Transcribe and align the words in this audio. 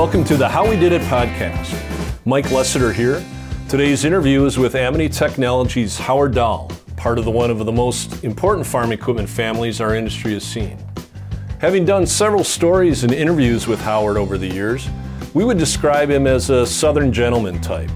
welcome 0.00 0.24
to 0.24 0.34
the 0.34 0.48
How 0.48 0.66
We 0.66 0.76
Did 0.76 0.92
It 0.92 1.02
podcast. 1.02 1.78
Mike 2.24 2.46
Lessiter 2.46 2.90
here. 2.90 3.22
Today's 3.68 4.06
interview 4.06 4.46
is 4.46 4.56
with 4.56 4.74
Amity 4.74 5.10
Technologies' 5.10 5.98
Howard 5.98 6.32
Dahl, 6.32 6.70
part 6.96 7.18
of 7.18 7.26
the 7.26 7.30
one 7.30 7.50
of 7.50 7.58
the 7.58 7.70
most 7.70 8.24
important 8.24 8.66
farm 8.66 8.92
equipment 8.92 9.28
families 9.28 9.78
our 9.78 9.94
industry 9.94 10.32
has 10.32 10.42
seen. 10.42 10.78
Having 11.58 11.84
done 11.84 12.06
several 12.06 12.44
stories 12.44 13.04
and 13.04 13.12
interviews 13.12 13.66
with 13.66 13.78
Howard 13.82 14.16
over 14.16 14.38
the 14.38 14.46
years, 14.46 14.88
we 15.34 15.44
would 15.44 15.58
describe 15.58 16.08
him 16.08 16.26
as 16.26 16.48
a 16.48 16.64
Southern 16.64 17.12
gentleman 17.12 17.60
type. 17.60 17.90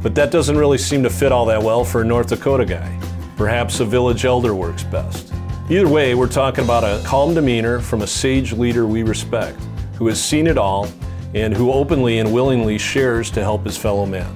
But 0.00 0.14
that 0.14 0.30
doesn't 0.30 0.56
really 0.56 0.78
seem 0.78 1.02
to 1.02 1.10
fit 1.10 1.32
all 1.32 1.46
that 1.46 1.60
well 1.60 1.84
for 1.84 2.02
a 2.02 2.04
North 2.04 2.28
Dakota 2.28 2.64
guy. 2.64 3.00
Perhaps 3.36 3.80
a 3.80 3.84
village 3.84 4.24
elder 4.24 4.54
works 4.54 4.84
best. 4.84 5.34
Either 5.68 5.88
way, 5.88 6.14
we're 6.14 6.28
talking 6.28 6.62
about 6.62 6.84
a 6.84 7.02
calm 7.04 7.34
demeanor 7.34 7.80
from 7.80 8.02
a 8.02 8.06
sage 8.06 8.52
leader 8.52 8.86
we 8.86 9.02
respect, 9.02 9.58
who 9.96 10.06
has 10.06 10.22
seen 10.22 10.46
it 10.46 10.56
all 10.56 10.86
and 11.34 11.56
who 11.56 11.72
openly 11.72 12.18
and 12.18 12.32
willingly 12.32 12.78
shares 12.78 13.30
to 13.30 13.40
help 13.40 13.64
his 13.64 13.76
fellow 13.76 14.06
man. 14.06 14.34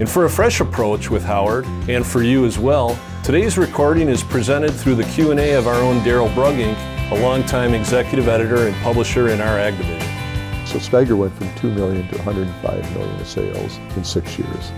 And 0.00 0.08
for 0.08 0.26
a 0.26 0.30
fresh 0.30 0.60
approach 0.60 1.10
with 1.10 1.24
Howard, 1.24 1.64
and 1.88 2.06
for 2.06 2.22
you 2.22 2.44
as 2.44 2.58
well, 2.58 2.98
today's 3.24 3.58
recording 3.58 4.08
is 4.08 4.22
presented 4.22 4.70
through 4.70 4.94
the 4.94 5.04
Q&A 5.04 5.54
of 5.54 5.66
our 5.66 5.74
own 5.74 6.00
Daryl 6.00 6.32
Brugink, 6.34 6.76
a 7.10 7.20
longtime 7.20 7.74
executive 7.74 8.28
editor 8.28 8.68
and 8.68 8.76
publisher 8.76 9.28
in 9.28 9.40
our 9.40 9.58
ag 9.58 9.76
division. 9.76 10.18
So 10.66 10.78
Steiger 10.78 11.16
went 11.16 11.32
from 11.34 11.52
2 11.56 11.72
million 11.72 12.06
to 12.08 12.16
105 12.18 12.94
million 12.94 13.20
of 13.20 13.26
sales 13.26 13.78
in 13.96 14.04
six 14.04 14.38
years. 14.38 14.70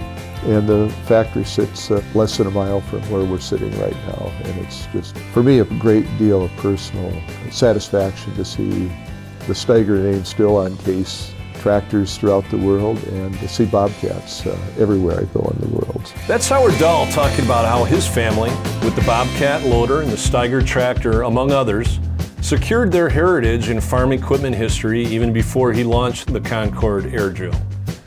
And 0.44 0.66
the 0.66 0.88
factory 1.04 1.44
sits 1.44 1.90
uh, 1.90 2.02
less 2.14 2.38
than 2.38 2.46
a 2.46 2.50
mile 2.50 2.80
from 2.80 3.02
where 3.10 3.24
we're 3.24 3.40
sitting 3.40 3.76
right 3.80 3.96
now. 4.06 4.32
And 4.44 4.58
it's 4.64 4.86
just, 4.86 5.18
for 5.34 5.42
me, 5.42 5.58
a 5.58 5.64
great 5.64 6.06
deal 6.16 6.44
of 6.44 6.50
personal 6.58 7.12
satisfaction 7.50 8.34
to 8.36 8.44
see 8.44 8.86
the 9.46 9.52
Steiger 9.52 10.02
name 10.02 10.24
still 10.24 10.56
on 10.56 10.78
Case 10.78 11.34
tractors 11.60 12.16
throughout 12.16 12.48
the 12.50 12.56
world 12.56 12.98
and 13.04 13.38
to 13.38 13.48
see 13.48 13.66
Bobcats 13.66 14.46
uh, 14.46 14.58
everywhere 14.78 15.20
I 15.20 15.24
go 15.24 15.40
in 15.54 15.60
the 15.60 15.76
world. 15.76 16.12
That's 16.26 16.48
Howard 16.48 16.78
Dahl 16.78 17.06
talking 17.08 17.44
about 17.44 17.66
how 17.66 17.84
his 17.84 18.06
family, 18.06 18.50
with 18.84 18.96
the 18.96 19.02
Bobcat 19.02 19.64
loader 19.64 20.00
and 20.00 20.10
the 20.10 20.16
Steiger 20.16 20.66
tractor, 20.66 21.22
among 21.22 21.52
others, 21.52 22.00
secured 22.40 22.90
their 22.90 23.08
heritage 23.08 23.68
in 23.68 23.80
farm 23.80 24.12
equipment 24.12 24.56
history 24.56 25.04
even 25.04 25.32
before 25.32 25.72
he 25.72 25.84
launched 25.84 26.32
the 26.32 26.40
Concord 26.40 27.06
air 27.14 27.30
drill. 27.30 27.54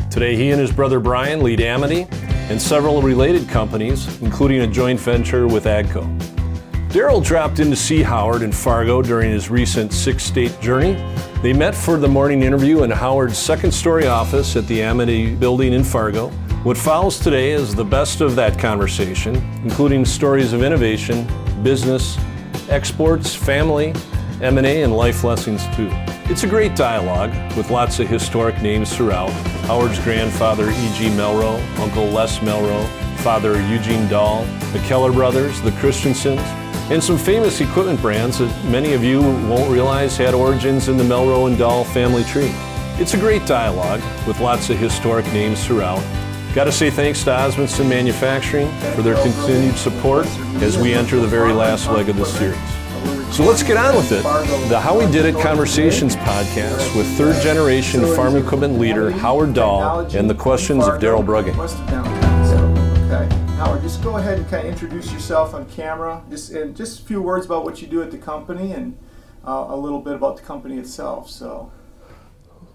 Today, 0.09 0.35
he 0.35 0.51
and 0.51 0.59
his 0.59 0.71
brother 0.71 0.99
Brian 0.99 1.41
lead 1.41 1.61
Amity 1.61 2.07
and 2.49 2.61
several 2.61 3.01
related 3.01 3.47
companies, 3.47 4.21
including 4.21 4.61
a 4.61 4.67
joint 4.67 4.99
venture 4.99 5.47
with 5.47 5.65
AGCO. 5.65 6.03
Daryl 6.89 7.23
dropped 7.23 7.59
in 7.59 7.69
to 7.71 7.75
see 7.75 8.03
Howard 8.03 8.41
in 8.43 8.51
Fargo 8.51 9.01
during 9.01 9.31
his 9.31 9.49
recent 9.49 9.93
six 9.93 10.23
state 10.23 10.59
journey. 10.61 10.93
They 11.43 11.51
met 11.51 11.75
for 11.75 11.97
the 11.97 12.07
morning 12.07 12.41
interview 12.41 12.83
in 12.83 12.89
Howard's 12.89 13.37
second 13.37 13.73
story 13.73 14.07
office 14.07 14.55
at 14.55 14.65
the 14.67 14.81
Amity 14.81 15.35
building 15.35 15.73
in 15.73 15.83
Fargo. 15.83 16.29
What 16.63 16.77
follows 16.77 17.19
today 17.19 17.51
is 17.51 17.75
the 17.75 17.83
best 17.83 18.21
of 18.21 18.37
that 18.37 18.57
conversation, 18.57 19.35
including 19.65 20.05
stories 20.05 20.53
of 20.53 20.63
innovation, 20.63 21.27
business, 21.61 22.17
exports, 22.69 23.35
family, 23.35 23.93
M&A, 24.41 24.83
and 24.83 24.95
life 24.95 25.25
lessons 25.25 25.67
too. 25.75 25.89
It's 26.31 26.45
a 26.45 26.47
great 26.47 26.77
dialogue 26.77 27.33
with 27.57 27.69
lots 27.69 27.99
of 27.99 28.07
historic 28.07 28.61
names 28.61 28.95
throughout. 28.95 29.31
Howard's 29.67 29.99
grandfather, 29.99 30.69
E.G. 30.69 31.09
Melroe, 31.09 31.59
Uncle 31.77 32.05
Les 32.05 32.39
Melroe, 32.39 32.87
Father 33.17 33.61
Eugene 33.67 34.07
Dahl, 34.07 34.45
the 34.71 34.81
Keller 34.87 35.11
brothers, 35.11 35.59
the 35.59 35.71
Christensens, 35.71 36.39
and 36.91 37.03
some 37.03 37.17
famous 37.17 37.61
equipment 37.61 38.01
brands 38.01 38.39
that 38.39 38.65
many 38.65 38.93
of 38.93 39.03
you 39.03 39.21
won't 39.21 39.71
realize 39.71 40.17
had 40.17 40.33
origins 40.33 40.89
in 40.89 40.97
the 40.97 41.03
Melroe 41.03 41.47
and 41.47 41.57
Dahl 41.57 41.83
family 41.83 42.23
tree. 42.23 42.51
It's 42.99 43.13
a 43.13 43.17
great 43.17 43.45
dialogue 43.45 44.01
with 44.27 44.39
lots 44.39 44.69
of 44.69 44.77
historic 44.77 45.25
names 45.27 45.65
throughout. 45.65 46.03
Got 46.53 46.65
to 46.65 46.71
say 46.71 46.91
thanks 46.91 47.23
to 47.23 47.31
Osmundson 47.31 47.89
Manufacturing 47.89 48.69
for 48.95 49.01
their 49.01 49.15
continued 49.23 49.75
support 49.75 50.27
as 50.61 50.77
we 50.77 50.93
enter 50.93 51.19
the 51.19 51.27
very 51.27 51.53
last 51.53 51.89
leg 51.89 52.09
of 52.09 52.17
this 52.17 52.37
series. 52.37 52.59
So 53.35 53.43
let's 53.43 53.63
get 53.63 53.77
on 53.77 53.95
with 53.95 54.11
it. 54.11 54.21
The 54.69 54.79
How 54.79 54.99
We 54.99 55.11
Did 55.11 55.25
It 55.25 55.41
Conversations 55.41 56.15
podcast 56.17 56.95
with 56.95 57.07
third 57.17 57.41
generation 57.41 58.05
farm 58.15 58.35
equipment 58.35 58.77
leader 58.77 59.09
Howard 59.09 59.55
Dahl 59.55 60.01
and 60.15 60.29
the 60.29 60.35
questions 60.35 60.85
of 60.87 61.01
Daryl 61.01 61.25
Brugink. 61.25 62.12
Okay. 64.05 64.11
Howard, 64.11 64.11
just 64.11 64.11
go 64.11 64.17
ahead 64.17 64.37
and 64.39 64.49
kind 64.49 64.67
of 64.67 64.73
introduce 64.73 65.13
yourself 65.13 65.53
on 65.53 65.65
camera, 65.69 66.23
just 66.29 66.51
and 66.51 66.75
just 66.75 67.01
a 67.01 67.03
few 67.03 67.21
words 67.21 67.45
about 67.45 67.63
what 67.63 67.81
you 67.81 67.87
do 67.87 68.01
at 68.01 68.11
the 68.11 68.17
company 68.17 68.73
and 68.73 68.97
uh, 69.47 69.65
a 69.69 69.77
little 69.77 70.01
bit 70.01 70.15
about 70.15 70.35
the 70.35 70.43
company 70.43 70.77
itself. 70.77 71.29
So, 71.29 71.71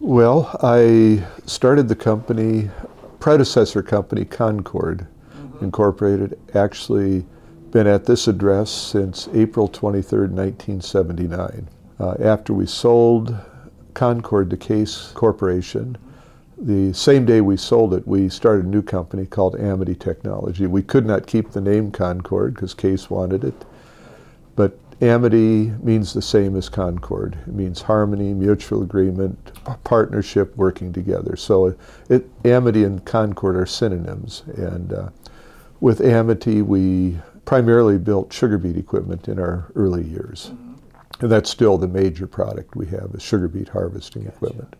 well, 0.00 0.56
I 0.62 1.22
started 1.46 1.88
the 1.88 1.96
company, 1.96 2.70
predecessor 3.20 3.82
company 3.82 4.24
Concord 4.24 5.06
mm-hmm. 5.34 5.64
Incorporated, 5.64 6.38
actually 6.54 7.26
been 7.72 7.86
at 7.86 8.06
this 8.06 8.26
address 8.26 8.70
since 8.70 9.28
April 9.34 9.68
23rd, 9.68 10.30
1979. 10.30 11.68
Uh, 12.00 12.14
after 12.20 12.54
we 12.54 12.64
sold 12.64 13.36
Concord 13.92 14.48
to 14.50 14.56
Case 14.56 15.12
Corporation, 15.14 15.98
the 16.60 16.92
same 16.92 17.24
day 17.24 17.40
we 17.40 17.56
sold 17.56 17.94
it, 17.94 18.06
we 18.06 18.28
started 18.28 18.64
a 18.64 18.68
new 18.68 18.82
company 18.82 19.26
called 19.26 19.56
Amity 19.56 19.94
Technology. 19.94 20.66
We 20.66 20.82
could 20.82 21.06
not 21.06 21.26
keep 21.26 21.50
the 21.50 21.60
name 21.60 21.90
Concord 21.90 22.54
because 22.54 22.74
Case 22.74 23.08
wanted 23.08 23.44
it, 23.44 23.64
but 24.56 24.78
Amity 25.00 25.72
means 25.82 26.12
the 26.12 26.22
same 26.22 26.56
as 26.56 26.68
Concord. 26.68 27.38
It 27.46 27.54
means 27.54 27.82
harmony, 27.82 28.34
mutual 28.34 28.82
agreement, 28.82 29.52
partnership, 29.84 30.56
working 30.56 30.92
together. 30.92 31.36
So 31.36 31.76
it, 32.08 32.28
Amity 32.44 32.82
and 32.82 33.04
Concord 33.04 33.56
are 33.56 33.66
synonyms. 33.66 34.42
And 34.56 34.92
uh, 34.92 35.10
with 35.78 36.00
Amity, 36.00 36.62
we 36.62 37.16
primarily 37.44 37.98
built 37.98 38.32
sugar 38.32 38.58
beet 38.58 38.76
equipment 38.76 39.28
in 39.28 39.38
our 39.38 39.70
early 39.76 40.02
years. 40.02 40.50
Mm-hmm. 40.52 40.74
And 41.20 41.30
that's 41.30 41.50
still 41.50 41.78
the 41.78 41.88
major 41.88 42.26
product 42.26 42.74
we 42.74 42.86
have 42.86 43.12
is 43.14 43.22
sugar 43.22 43.46
beet 43.46 43.68
harvesting 43.68 44.24
gotcha. 44.24 44.34
equipment. 44.36 44.76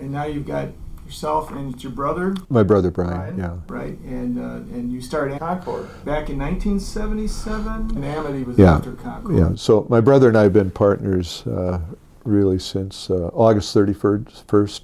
And 0.00 0.12
now 0.12 0.24
you've 0.24 0.46
got 0.46 0.68
yourself 1.04 1.50
and 1.50 1.82
your 1.82 1.92
brother. 1.92 2.34
My 2.48 2.62
brother 2.62 2.90
Brian, 2.90 3.36
Brian 3.36 3.38
yeah. 3.38 3.56
Right, 3.68 3.98
and 4.00 4.38
uh, 4.38 4.76
and 4.76 4.92
you 4.92 5.00
started 5.00 5.38
Concord 5.38 5.86
back 6.04 6.30
in 6.30 6.38
1977, 6.38 7.96
and 7.96 8.04
Amity 8.04 8.44
was 8.44 8.58
yeah. 8.58 8.76
after 8.76 8.92
Concord. 8.92 9.36
Yeah, 9.36 9.52
so 9.54 9.86
my 9.88 10.00
brother 10.00 10.28
and 10.28 10.36
I 10.36 10.44
have 10.44 10.52
been 10.52 10.70
partners 10.70 11.46
uh, 11.46 11.80
really 12.24 12.58
since 12.58 13.10
uh, 13.10 13.30
August 13.32 13.74
31st, 13.74 14.24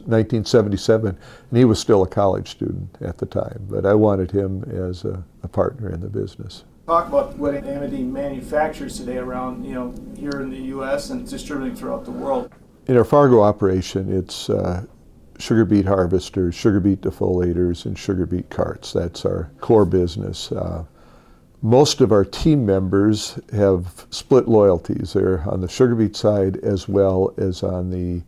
1977, 0.07 1.09
and 1.51 1.59
he 1.59 1.65
was 1.65 1.79
still 1.79 2.03
a 2.03 2.07
college 2.07 2.51
student 2.51 2.97
at 3.01 3.19
the 3.19 3.27
time, 3.27 3.67
but 3.69 3.87
I 3.87 3.95
wanted 3.95 4.31
him 4.31 4.63
as 4.65 5.05
a, 5.05 5.25
a 5.43 5.49
partner 5.49 5.91
in 5.91 6.01
the 6.01 6.09
business. 6.09 6.65
Talk 6.87 7.09
about 7.09 7.37
what 7.39 7.55
Amity 7.55 8.03
manufactures 8.03 8.99
today 8.99 9.19
around, 9.19 9.65
you 9.65 9.75
know, 9.75 9.95
here 10.17 10.41
in 10.41 10.51
the 10.51 10.61
U.S. 10.75 11.11
and 11.11 11.29
distributing 11.29 11.77
throughout 11.77 12.05
the 12.05 12.11
world. 12.11 12.51
In 12.87 12.97
our 12.97 13.05
Fargo 13.05 13.43
operation, 13.43 14.13
it's 14.13 14.51
uh, 14.51 14.85
sugar 15.41 15.65
beet 15.65 15.87
harvesters, 15.87 16.55
sugar 16.55 16.81
beet 16.81 17.01
defoliators, 17.01 17.87
and 17.87 17.99
sugar 17.99 18.27
beet 18.27 18.51
carts. 18.51 18.93
That's 18.93 19.25
our 19.25 19.51
core 19.61 19.85
business. 19.85 20.53
Uh, 20.53 20.85
most 21.63 22.01
of 22.01 22.13
our 22.13 22.25
team 22.25 22.65
members 22.65 23.39
have 23.53 24.07
split 24.11 24.49
loyalties. 24.49 25.13
They're 25.13 25.43
on 25.49 25.61
the 25.61 25.69
sugar 25.69 25.95
beet 25.95 26.17
side 26.17 26.57
as 26.59 26.89
well 26.89 27.35
as 27.37 27.63
on 27.63 27.91
the 27.91 28.23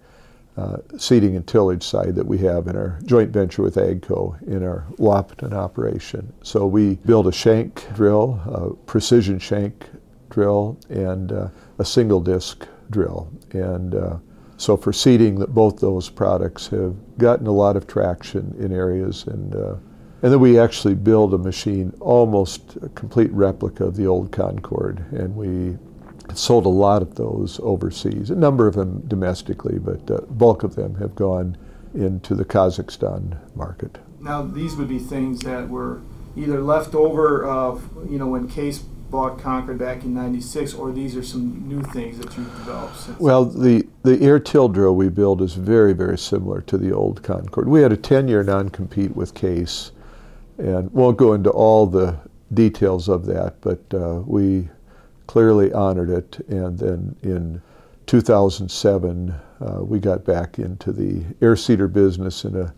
uh, 0.56 0.76
seeding 0.98 1.34
and 1.34 1.46
tillage 1.46 1.82
side 1.82 2.14
that 2.14 2.26
we 2.26 2.36
have 2.38 2.66
in 2.66 2.76
our 2.76 2.98
joint 3.06 3.30
venture 3.30 3.62
with 3.62 3.76
AGCO 3.76 4.42
in 4.46 4.62
our 4.62 4.84
Wahpeton 4.98 5.54
operation. 5.54 6.30
So 6.42 6.66
we 6.66 6.96
build 6.96 7.26
a 7.26 7.32
shank 7.32 7.86
drill, 7.94 8.38
a 8.46 8.74
precision 8.84 9.38
shank 9.38 9.88
drill, 10.28 10.78
and 10.90 11.32
uh, 11.32 11.48
a 11.78 11.84
single 11.86 12.20
disc 12.20 12.66
drill. 12.90 13.32
And 13.52 13.94
uh, 13.94 14.16
so 14.62 14.76
for 14.76 14.92
seeding, 14.92 15.40
that 15.40 15.52
both 15.52 15.80
those 15.80 16.08
products 16.08 16.68
have 16.68 16.94
gotten 17.18 17.48
a 17.48 17.52
lot 17.52 17.76
of 17.76 17.88
traction 17.88 18.54
in 18.60 18.72
areas, 18.72 19.26
and 19.26 19.56
uh, 19.56 19.74
and 20.22 20.32
then 20.32 20.38
we 20.38 20.56
actually 20.56 20.94
build 20.94 21.34
a 21.34 21.38
machine, 21.38 21.92
almost 21.98 22.76
a 22.80 22.88
complete 22.90 23.32
replica 23.32 23.84
of 23.84 23.96
the 23.96 24.06
old 24.06 24.30
Concord, 24.30 25.04
and 25.10 25.34
we 25.34 25.76
sold 26.34 26.64
a 26.64 26.68
lot 26.68 27.02
of 27.02 27.16
those 27.16 27.58
overseas. 27.60 28.30
A 28.30 28.36
number 28.36 28.68
of 28.68 28.76
them 28.76 29.02
domestically, 29.08 29.80
but 29.80 30.08
uh, 30.08 30.20
bulk 30.30 30.62
of 30.62 30.76
them 30.76 30.94
have 30.94 31.16
gone 31.16 31.56
into 31.92 32.36
the 32.36 32.44
Kazakhstan 32.44 33.36
market. 33.56 33.98
Now 34.20 34.42
these 34.42 34.76
would 34.76 34.88
be 34.88 35.00
things 35.00 35.40
that 35.40 35.68
were 35.68 36.02
either 36.36 36.60
left 36.60 36.94
over 36.94 37.44
of 37.44 37.90
you 38.08 38.16
know 38.16 38.28
when 38.28 38.46
Case 38.46 38.78
bought 38.78 39.40
Concord 39.40 39.78
back 39.78 40.04
in 40.04 40.14
'96, 40.14 40.74
or 40.74 40.92
these 40.92 41.16
are 41.16 41.24
some 41.24 41.68
new 41.68 41.82
things 41.82 42.18
that 42.18 42.36
you've 42.36 42.56
developed 42.58 43.00
since? 43.00 43.18
Well, 43.18 43.44
the 43.44 43.88
the 44.02 44.20
air 44.20 44.38
till 44.38 44.68
drill 44.68 44.96
we 44.96 45.08
build 45.08 45.40
is 45.42 45.54
very 45.54 45.92
very 45.92 46.18
similar 46.18 46.60
to 46.62 46.76
the 46.76 46.92
old 46.92 47.22
Concord. 47.22 47.68
We 47.68 47.82
had 47.82 47.92
a 47.92 47.96
10-year 47.96 48.42
non-compete 48.42 49.14
with 49.14 49.34
Case, 49.34 49.92
and 50.58 50.90
won't 50.92 51.16
go 51.16 51.32
into 51.32 51.50
all 51.50 51.86
the 51.86 52.16
details 52.52 53.08
of 53.08 53.26
that, 53.26 53.60
but 53.60 53.80
uh, 53.94 54.22
we 54.26 54.68
clearly 55.26 55.72
honored 55.72 56.10
it, 56.10 56.44
and 56.48 56.78
then 56.78 57.16
in 57.22 57.62
2007, 58.06 59.34
uh, 59.60 59.78
we 59.82 59.98
got 59.98 60.24
back 60.24 60.58
into 60.58 60.92
the 60.92 61.22
air 61.40 61.56
seeder 61.56 61.88
business 61.88 62.44
in 62.44 62.56
a 62.56 62.74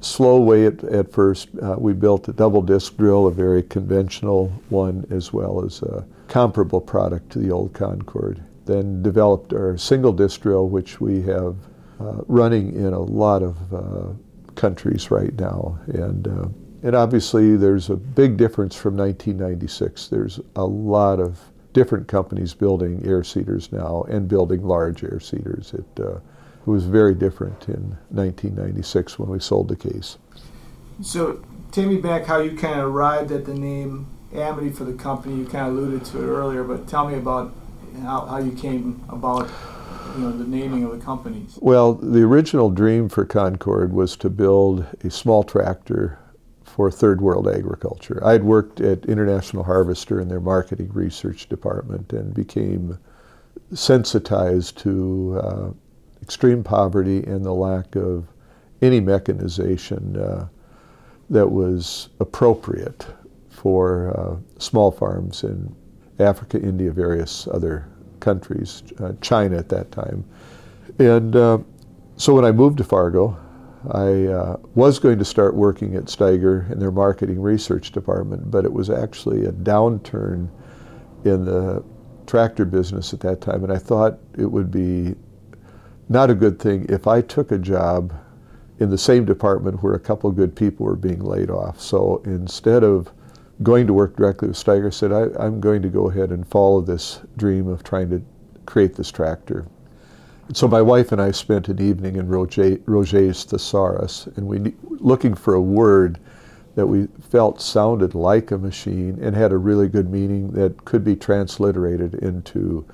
slow 0.00 0.40
way 0.40 0.66
at, 0.66 0.84
at 0.84 1.10
first. 1.10 1.48
Uh, 1.60 1.74
we 1.78 1.92
built 1.92 2.28
a 2.28 2.32
double 2.32 2.62
disc 2.62 2.96
drill, 2.96 3.26
a 3.26 3.32
very 3.32 3.62
conventional 3.62 4.48
one, 4.68 5.06
as 5.10 5.32
well 5.32 5.64
as 5.64 5.82
a 5.82 6.06
comparable 6.28 6.80
product 6.80 7.30
to 7.30 7.38
the 7.38 7.50
old 7.50 7.72
Concord. 7.72 8.42
Then 8.66 9.02
developed 9.02 9.52
our 9.52 9.76
single 9.78 10.12
disc 10.12 10.40
drill, 10.42 10.68
which 10.68 11.00
we 11.00 11.22
have 11.22 11.56
uh, 12.00 12.22
running 12.26 12.74
in 12.74 12.92
a 12.92 13.00
lot 13.00 13.42
of 13.42 13.72
uh, 13.72 14.12
countries 14.54 15.10
right 15.10 15.34
now. 15.38 15.78
And, 15.86 16.28
uh, 16.28 16.48
and 16.82 16.94
obviously, 16.94 17.56
there's 17.56 17.90
a 17.90 17.96
big 17.96 18.36
difference 18.36 18.74
from 18.74 18.96
1996. 18.96 20.08
There's 20.08 20.40
a 20.56 20.64
lot 20.64 21.20
of 21.20 21.38
different 21.72 22.08
companies 22.08 22.54
building 22.54 23.02
air 23.04 23.22
seeders 23.22 23.70
now 23.70 24.04
and 24.08 24.28
building 24.28 24.62
large 24.66 25.04
air 25.04 25.20
seeders. 25.20 25.74
It, 25.74 25.84
uh, 26.00 26.16
it 26.16 26.66
was 26.66 26.84
very 26.84 27.14
different 27.14 27.68
in 27.68 27.96
1996 28.10 29.18
when 29.18 29.28
we 29.28 29.38
sold 29.38 29.68
the 29.68 29.76
Case. 29.76 30.18
So, 31.02 31.44
take 31.70 31.86
me 31.86 31.98
back 31.98 32.24
how 32.24 32.40
you 32.40 32.56
kind 32.56 32.80
of 32.80 32.86
arrived 32.86 33.30
at 33.30 33.44
the 33.44 33.54
name 33.54 34.06
Amity 34.34 34.70
for 34.70 34.84
the 34.84 34.94
company. 34.94 35.36
You 35.36 35.44
kind 35.44 35.68
of 35.68 35.76
alluded 35.76 36.04
to 36.06 36.22
it 36.22 36.26
earlier, 36.26 36.64
but 36.64 36.88
tell 36.88 37.08
me 37.08 37.16
about 37.16 37.54
how, 38.02 38.26
how 38.26 38.38
you 38.38 38.52
came 38.52 39.04
about 39.08 39.48
you 40.16 40.22
know, 40.22 40.32
the 40.32 40.44
naming 40.44 40.84
of 40.84 40.92
the 40.92 41.04
companies. 41.04 41.58
Well, 41.60 41.94
the 41.94 42.22
original 42.22 42.70
dream 42.70 43.08
for 43.08 43.24
Concord 43.24 43.92
was 43.92 44.16
to 44.18 44.30
build 44.30 44.86
a 45.04 45.10
small 45.10 45.42
tractor 45.42 46.18
for 46.64 46.90
third 46.90 47.20
world 47.20 47.48
agriculture. 47.48 48.20
I 48.24 48.32
had 48.32 48.44
worked 48.44 48.80
at 48.80 49.06
International 49.06 49.64
Harvester 49.64 50.20
in 50.20 50.28
their 50.28 50.40
marketing 50.40 50.90
research 50.92 51.48
department 51.48 52.12
and 52.12 52.34
became 52.34 52.98
sensitized 53.72 54.78
to 54.78 55.40
uh, 55.42 55.70
extreme 56.22 56.62
poverty 56.62 57.22
and 57.24 57.44
the 57.44 57.52
lack 57.52 57.96
of 57.96 58.26
any 58.82 59.00
mechanization 59.00 60.16
uh, 60.16 60.48
that 61.30 61.50
was 61.50 62.10
appropriate 62.20 63.06
for 63.48 64.14
uh, 64.18 64.60
small 64.60 64.90
farms 64.90 65.42
in 65.42 65.74
Africa, 66.18 66.60
India, 66.60 66.90
various 66.90 67.46
other 67.48 67.88
countries, 68.20 68.82
uh, 69.00 69.12
China 69.20 69.56
at 69.56 69.68
that 69.68 69.90
time. 69.92 70.24
And 70.98 71.36
uh, 71.36 71.58
so 72.16 72.34
when 72.34 72.44
I 72.44 72.52
moved 72.52 72.78
to 72.78 72.84
Fargo, 72.84 73.36
I 73.90 74.24
uh, 74.26 74.56
was 74.74 74.98
going 74.98 75.18
to 75.18 75.24
start 75.24 75.54
working 75.54 75.94
at 75.94 76.04
Steiger 76.04 76.70
in 76.72 76.80
their 76.80 76.90
marketing 76.90 77.40
research 77.40 77.92
department, 77.92 78.50
but 78.50 78.64
it 78.64 78.72
was 78.72 78.90
actually 78.90 79.44
a 79.44 79.52
downturn 79.52 80.48
in 81.24 81.44
the 81.44 81.84
tractor 82.26 82.64
business 82.64 83.12
at 83.12 83.20
that 83.20 83.40
time, 83.40 83.62
and 83.62 83.72
I 83.72 83.78
thought 83.78 84.18
it 84.36 84.50
would 84.50 84.70
be 84.70 85.14
not 86.08 86.30
a 86.30 86.34
good 86.34 86.58
thing 86.58 86.86
if 86.88 87.06
I 87.06 87.20
took 87.20 87.52
a 87.52 87.58
job 87.58 88.12
in 88.78 88.90
the 88.90 88.98
same 88.98 89.24
department 89.24 89.82
where 89.82 89.94
a 89.94 90.00
couple 90.00 90.30
good 90.30 90.54
people 90.54 90.86
were 90.86 90.96
being 90.96 91.20
laid 91.20 91.50
off. 91.50 91.80
So 91.80 92.22
instead 92.24 92.84
of 92.84 93.12
going 93.62 93.86
to 93.86 93.92
work 93.92 94.16
directly 94.16 94.48
with 94.48 94.56
Steiger, 94.56 94.92
said, 94.92 95.12
I, 95.12 95.44
am 95.46 95.60
going 95.60 95.82
to 95.82 95.88
go 95.88 96.10
ahead 96.10 96.30
and 96.30 96.46
follow 96.46 96.80
this 96.80 97.20
dream 97.36 97.68
of 97.68 97.82
trying 97.82 98.10
to 98.10 98.22
create 98.66 98.94
this 98.94 99.10
tractor. 99.10 99.66
And 100.48 100.56
so 100.56 100.68
my 100.68 100.82
wife 100.82 101.12
and 101.12 101.20
I 101.20 101.30
spent 101.30 101.68
an 101.68 101.80
evening 101.80 102.16
in 102.16 102.28
Roger, 102.28 102.78
Roget's 102.86 103.44
Thesaurus, 103.44 104.28
and 104.36 104.46
we 104.46 104.74
looking 104.82 105.34
for 105.34 105.54
a 105.54 105.60
word 105.60 106.18
that 106.76 106.86
we 106.86 107.08
felt 107.30 107.60
sounded 107.60 108.14
like 108.14 108.50
a 108.50 108.58
machine 108.58 109.18
and 109.20 109.34
had 109.34 109.50
a 109.50 109.56
really 109.56 109.88
good 109.88 110.10
meaning 110.10 110.50
that 110.52 110.84
could 110.84 111.02
be 111.02 111.16
transliterated 111.16 112.14
into 112.16 112.86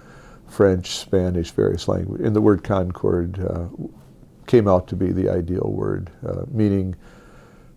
French, 0.46 0.96
Spanish, 0.98 1.50
various 1.50 1.88
languages. 1.88 2.24
And 2.24 2.36
the 2.36 2.40
word 2.40 2.62
Concord 2.62 3.44
uh, 3.44 3.66
came 4.46 4.68
out 4.68 4.86
to 4.88 4.96
be 4.96 5.10
the 5.10 5.28
ideal 5.28 5.72
word, 5.74 6.10
uh, 6.26 6.44
meaning 6.48 6.94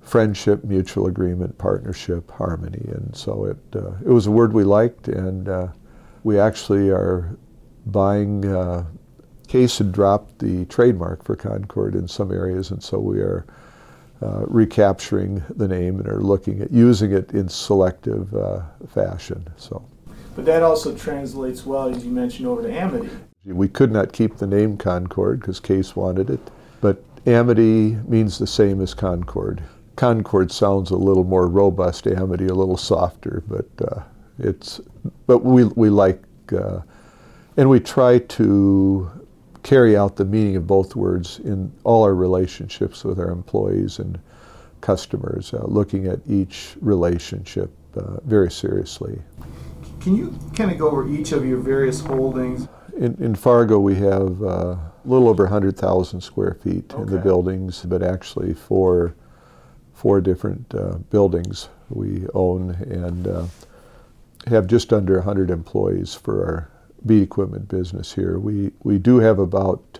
friendship, 0.05 0.63
mutual 0.63 1.07
agreement, 1.07 1.57
partnership, 1.57 2.29
harmony. 2.31 2.85
And 2.87 3.13
so 3.15 3.45
it, 3.45 3.57
uh, 3.75 3.93
it 4.05 4.09
was 4.09 4.27
a 4.27 4.31
word 4.31 4.53
we 4.53 4.63
liked, 4.63 5.07
and 5.07 5.49
uh, 5.49 5.67
we 6.23 6.39
actually 6.39 6.89
are 6.89 7.35
buying. 7.87 8.45
Uh, 8.45 8.85
Case 9.47 9.77
had 9.77 9.91
dropped 9.91 10.39
the 10.39 10.65
trademark 10.65 11.23
for 11.23 11.35
Concord 11.35 11.93
in 11.93 12.07
some 12.07 12.31
areas, 12.31 12.71
and 12.71 12.81
so 12.81 12.97
we 12.97 13.19
are 13.19 13.45
uh, 14.21 14.43
recapturing 14.47 15.43
the 15.55 15.67
name 15.67 15.99
and 15.99 16.07
are 16.07 16.19
looking 16.21 16.61
at 16.61 16.71
using 16.71 17.11
it 17.11 17.31
in 17.31 17.47
selective 17.47 18.33
uh, 18.35 18.61
fashion. 18.87 19.47
So. 19.55 19.85
But 20.35 20.45
that 20.45 20.63
also 20.63 20.95
translates 20.95 21.63
well, 21.63 21.89
as 21.89 22.03
you 22.03 22.11
mentioned, 22.11 22.47
over 22.47 22.63
to 22.63 22.73
Amity. 22.73 23.09
We 23.45 23.67
could 23.67 23.91
not 23.91 24.13
keep 24.13 24.37
the 24.37 24.47
name 24.47 24.77
Concord 24.77 25.41
because 25.41 25.59
Case 25.59 25.95
wanted 25.95 26.31
it, 26.31 26.39
but 26.81 27.03
Amity 27.27 27.97
means 28.07 28.39
the 28.39 28.47
same 28.47 28.81
as 28.81 28.95
Concord. 28.95 29.61
Concord 29.95 30.51
sounds 30.51 30.91
a 30.91 30.97
little 30.97 31.23
more 31.23 31.47
robust, 31.47 32.07
Amity 32.07 32.47
a 32.47 32.53
little 32.53 32.77
softer, 32.77 33.43
but 33.47 33.67
uh, 33.87 34.01
it's 34.39 34.81
but 35.27 35.39
we 35.39 35.63
we 35.63 35.89
like 35.89 36.21
uh, 36.57 36.79
and 37.57 37.69
we 37.69 37.79
try 37.79 38.19
to 38.19 39.09
carry 39.63 39.97
out 39.97 40.15
the 40.15 40.25
meaning 40.25 40.55
of 40.55 40.67
both 40.67 40.95
words 40.95 41.39
in 41.39 41.71
all 41.83 42.03
our 42.03 42.13
relationships 42.13 43.03
with 43.03 43.19
our 43.19 43.31
employees 43.31 43.97
and 43.97 44.19
customers, 44.81 45.53
uh, 45.53 45.63
looking 45.65 46.05
at 46.05 46.19
each 46.27 46.75
relationship 46.81 47.71
uh, 47.97 48.17
very 48.25 48.51
seriously. 48.51 49.19
Can 50.01 50.15
you 50.15 50.37
kind 50.55 50.71
of 50.71 50.77
go 50.77 50.87
over 50.87 51.07
each 51.07 51.31
of 51.31 51.45
your 51.45 51.57
various 51.57 51.99
holdings? 51.99 52.67
In, 52.95 53.15
in 53.15 53.33
Fargo, 53.33 53.79
we 53.79 53.95
have 53.95 54.43
uh, 54.43 54.75
a 54.75 54.91
little 55.03 55.27
over 55.27 55.43
100,000 55.43 56.21
square 56.21 56.57
feet 56.61 56.93
okay. 56.93 57.01
in 57.01 57.09
the 57.09 57.17
buildings, 57.17 57.81
but 57.83 58.03
actually 58.03 58.53
for 58.53 59.15
four 60.05 60.21
different 60.21 60.71
uh, 60.75 60.97
buildings 61.09 61.67
we 61.89 62.27
own 62.35 62.69
and 62.91 63.27
uh, 63.27 63.47
have 64.45 64.67
just 64.67 64.93
under 64.93 65.15
100 65.15 65.49
employees 65.49 66.13
for 66.13 66.45
our 66.45 66.69
beet 67.07 67.23
equipment 67.23 67.67
business 67.67 68.13
here. 68.13 68.37
We, 68.37 68.69
we 68.83 68.99
do 68.99 69.17
have 69.17 69.39
about 69.39 69.97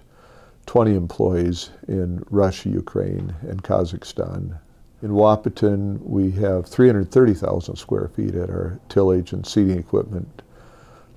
20 0.68 0.94
employees 0.94 1.72
in 1.88 2.24
Russia, 2.30 2.70
Ukraine, 2.70 3.34
and 3.42 3.64
Kazakhstan. 3.64 4.60
In 5.02 5.10
Wahpeton, 5.10 6.00
we 6.04 6.30
have 6.34 6.68
330,000 6.68 7.76
square 7.76 8.10
feet 8.10 8.36
at 8.36 8.52
our 8.52 8.80
tillage 8.90 9.34
and 9.34 9.44
seeding 9.44 9.80
equipment 9.80 10.44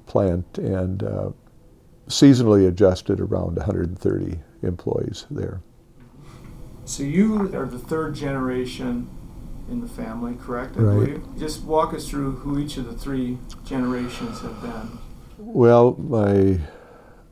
plant 0.06 0.56
and 0.56 1.02
uh, 1.02 1.28
seasonally 2.06 2.66
adjusted 2.66 3.20
around 3.20 3.56
130 3.56 4.38
employees 4.62 5.26
there. 5.30 5.60
So 6.88 7.02
you 7.02 7.54
are 7.54 7.66
the 7.66 7.78
third 7.78 8.14
generation 8.14 9.10
in 9.70 9.82
the 9.82 9.88
family, 9.88 10.36
correct? 10.40 10.74
I 10.78 10.80
right. 10.80 10.94
believe. 10.94 11.38
Just 11.38 11.62
walk 11.64 11.92
us 11.92 12.08
through 12.08 12.36
who 12.36 12.58
each 12.58 12.78
of 12.78 12.86
the 12.86 12.94
three 12.94 13.36
generations 13.66 14.40
have 14.40 14.58
been. 14.62 14.98
Well, 15.36 15.96
my 15.98 16.58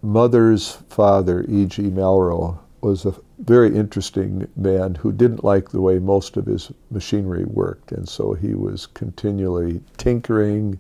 mother's 0.03 0.73
father, 0.91 1.47
E.G. 1.49 1.85
Melroe, 1.85 2.59
was 2.83 3.07
a 3.07 3.15
very 3.39 3.75
interesting 3.75 4.47
man 4.57 4.95
who 4.95 5.11
didn't 5.11 5.43
like 5.43 5.71
the 5.71 5.81
way 5.81 5.99
most 5.99 6.37
of 6.37 6.45
his 6.45 6.71
machinery 6.91 7.47
worked, 7.47 7.93
and 7.93 8.07
so 8.07 8.35
he 8.35 8.53
was 8.53 8.87
continually 8.87 9.81
tinkering, 9.97 10.79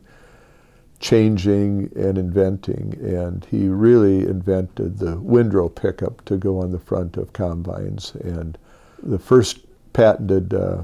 changing, 0.99 1.91
and 1.97 2.19
inventing. 2.19 2.99
And 3.01 3.43
he 3.51 3.69
really 3.69 4.29
invented 4.29 4.99
the 4.99 5.17
windrow 5.17 5.71
pickup 5.71 6.23
to 6.27 6.37
go 6.37 6.61
on 6.61 6.73
the 6.73 6.79
front 6.79 7.17
of 7.17 7.33
combines 7.33 8.15
and 8.17 8.59
the 9.11 9.19
first 9.19 9.61
patented 9.93 10.53
uh, 10.53 10.83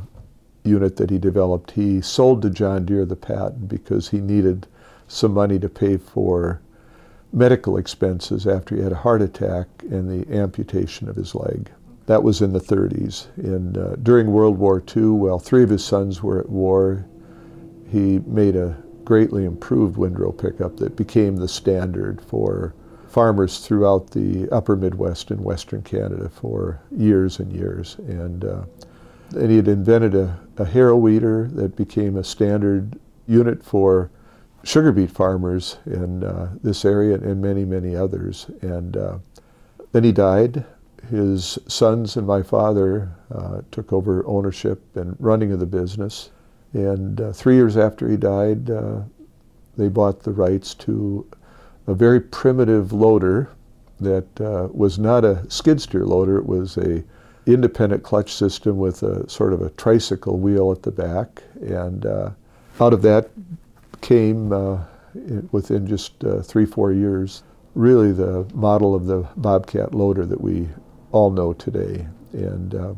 unit 0.64 0.96
that 0.96 1.10
he 1.10 1.18
developed, 1.18 1.72
he 1.72 2.00
sold 2.00 2.42
to 2.42 2.50
John 2.50 2.84
Deere 2.84 3.04
the 3.04 3.16
patent 3.16 3.68
because 3.68 4.08
he 4.08 4.20
needed 4.20 4.66
some 5.08 5.34
money 5.34 5.58
to 5.58 5.68
pay 5.68 5.96
for 5.96 6.60
medical 7.32 7.76
expenses 7.76 8.46
after 8.46 8.76
he 8.76 8.82
had 8.82 8.92
a 8.92 8.96
heart 8.96 9.22
attack 9.22 9.66
and 9.90 10.08
the 10.08 10.34
amputation 10.34 11.08
of 11.08 11.16
his 11.16 11.34
leg. 11.34 11.70
That 12.06 12.22
was 12.22 12.42
in 12.42 12.52
the 12.52 12.60
30s. 12.60 13.26
And 13.36 13.78
uh, 13.78 13.96
during 14.02 14.32
World 14.32 14.58
War 14.58 14.82
II, 14.94 15.08
while 15.08 15.38
three 15.38 15.62
of 15.62 15.70
his 15.70 15.84
sons 15.84 16.22
were 16.22 16.40
at 16.40 16.48
war, 16.48 17.06
he 17.90 18.20
made 18.20 18.56
a 18.56 18.76
greatly 19.04 19.44
improved 19.44 19.96
windrow 19.96 20.32
pickup 20.32 20.76
that 20.76 20.96
became 20.96 21.36
the 21.36 21.48
standard 21.48 22.20
for 22.20 22.74
farmers 23.12 23.58
throughout 23.58 24.10
the 24.10 24.48
upper 24.50 24.74
Midwest 24.74 25.30
and 25.30 25.44
Western 25.44 25.82
Canada 25.82 26.30
for 26.30 26.80
years 26.90 27.40
and 27.40 27.52
years. 27.52 27.96
And, 28.08 28.42
uh, 28.42 28.62
and 29.32 29.50
he 29.50 29.56
had 29.56 29.68
invented 29.68 30.14
a, 30.14 30.40
a 30.56 30.64
harrow 30.64 30.96
weeder 30.96 31.48
that 31.52 31.76
became 31.76 32.16
a 32.16 32.24
standard 32.24 32.98
unit 33.26 33.62
for 33.62 34.10
sugar 34.64 34.92
beet 34.92 35.10
farmers 35.10 35.76
in 35.84 36.24
uh, 36.24 36.54
this 36.62 36.86
area 36.86 37.16
and 37.16 37.42
many, 37.42 37.66
many 37.66 37.94
others. 37.94 38.50
And 38.62 38.96
uh, 38.96 39.18
then 39.92 40.04
he 40.04 40.12
died. 40.12 40.64
His 41.10 41.58
sons 41.68 42.16
and 42.16 42.26
my 42.26 42.42
father 42.42 43.12
uh, 43.30 43.60
took 43.70 43.92
over 43.92 44.26
ownership 44.26 44.80
and 44.96 45.16
running 45.18 45.52
of 45.52 45.60
the 45.60 45.66
business. 45.66 46.30
And 46.72 47.20
uh, 47.20 47.32
three 47.32 47.56
years 47.56 47.76
after 47.76 48.08
he 48.08 48.16
died, 48.16 48.70
uh, 48.70 49.00
they 49.76 49.88
bought 49.88 50.22
the 50.22 50.32
rights 50.32 50.72
to 50.74 51.26
a 51.86 51.94
very 51.94 52.20
primitive 52.20 52.92
loader 52.92 53.50
that 54.00 54.40
uh, 54.40 54.68
was 54.72 54.98
not 54.98 55.24
a 55.24 55.48
skid 55.50 55.80
steer 55.80 56.04
loader. 56.04 56.38
It 56.38 56.46
was 56.46 56.76
a 56.76 57.02
independent 57.46 58.02
clutch 58.02 58.32
system 58.32 58.78
with 58.78 59.02
a 59.02 59.28
sort 59.28 59.52
of 59.52 59.62
a 59.62 59.70
tricycle 59.70 60.38
wheel 60.38 60.70
at 60.72 60.82
the 60.82 60.90
back. 60.90 61.42
And 61.60 62.06
uh, 62.06 62.30
out 62.80 62.92
of 62.92 63.02
that 63.02 63.30
came, 64.00 64.52
uh, 64.52 64.78
within 65.50 65.86
just 65.86 66.24
uh, 66.24 66.40
three, 66.42 66.66
four 66.66 66.92
years, 66.92 67.42
really 67.74 68.12
the 68.12 68.48
model 68.54 68.94
of 68.94 69.06
the 69.06 69.26
Bobcat 69.36 69.94
loader 69.94 70.26
that 70.26 70.40
we 70.40 70.68
all 71.10 71.30
know 71.30 71.52
today. 71.52 72.06
And 72.32 72.74
uh, 72.74 72.94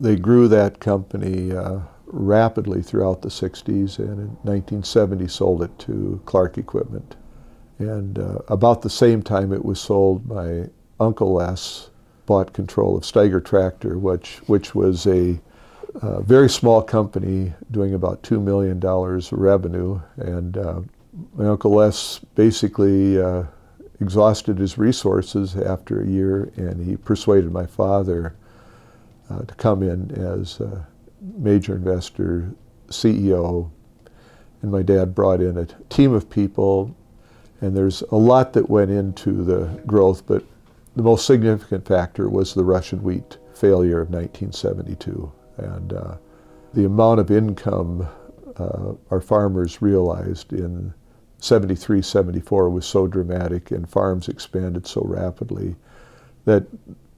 they 0.00 0.16
grew 0.16 0.48
that 0.48 0.80
company 0.80 1.52
uh, 1.52 1.80
rapidly 2.06 2.82
throughout 2.82 3.22
the 3.22 3.28
60s 3.28 3.98
and 3.98 4.18
in 4.18 4.28
1970 4.42 5.28
sold 5.28 5.62
it 5.62 5.78
to 5.80 6.20
Clark 6.26 6.58
Equipment. 6.58 7.16
And 7.80 8.18
uh, 8.18 8.40
about 8.48 8.82
the 8.82 8.90
same 8.90 9.22
time 9.22 9.54
it 9.54 9.64
was 9.64 9.80
sold, 9.80 10.26
my 10.26 10.68
Uncle 11.00 11.32
Les 11.32 11.88
bought 12.26 12.52
control 12.52 12.94
of 12.96 13.04
Steiger 13.04 13.42
Tractor, 13.42 13.98
which, 13.98 14.36
which 14.46 14.74
was 14.74 15.06
a 15.06 15.40
uh, 16.02 16.20
very 16.20 16.50
small 16.50 16.82
company 16.82 17.54
doing 17.70 17.94
about 17.94 18.22
$2 18.22 18.40
million 18.40 18.78
revenue. 19.32 19.98
And 20.18 20.58
uh, 20.58 20.80
my 21.34 21.46
Uncle 21.46 21.72
Les 21.72 22.18
basically 22.34 23.18
uh, 23.18 23.44
exhausted 23.98 24.58
his 24.58 24.76
resources 24.76 25.56
after 25.56 26.02
a 26.02 26.06
year, 26.06 26.52
and 26.56 26.84
he 26.84 26.98
persuaded 26.98 27.50
my 27.50 27.64
father 27.64 28.36
uh, 29.30 29.40
to 29.42 29.54
come 29.54 29.82
in 29.82 30.10
as 30.10 30.60
a 30.60 30.86
major 31.38 31.76
investor, 31.76 32.52
CEO. 32.88 33.70
And 34.60 34.70
my 34.70 34.82
dad 34.82 35.14
brought 35.14 35.40
in 35.40 35.56
a 35.56 35.66
team 35.88 36.12
of 36.12 36.28
people 36.28 36.94
and 37.60 37.76
there's 37.76 38.02
a 38.10 38.16
lot 38.16 38.52
that 38.54 38.70
went 38.70 38.90
into 38.90 39.44
the 39.44 39.66
growth, 39.86 40.26
but 40.26 40.44
the 40.96 41.02
most 41.02 41.26
significant 41.26 41.86
factor 41.86 42.28
was 42.28 42.54
the 42.54 42.64
Russian 42.64 43.02
wheat 43.02 43.38
failure 43.54 44.00
of 44.00 44.10
1972. 44.10 45.30
And 45.58 45.92
uh, 45.92 46.16
the 46.72 46.84
amount 46.86 47.20
of 47.20 47.30
income 47.30 48.08
uh, 48.56 48.92
our 49.10 49.20
farmers 49.20 49.80
realized 49.80 50.52
in 50.52 50.92
73, 51.38 52.02
74 52.02 52.68
was 52.68 52.86
so 52.86 53.06
dramatic, 53.06 53.70
and 53.70 53.88
farms 53.88 54.28
expanded 54.28 54.86
so 54.86 55.02
rapidly 55.02 55.76
that 56.44 56.66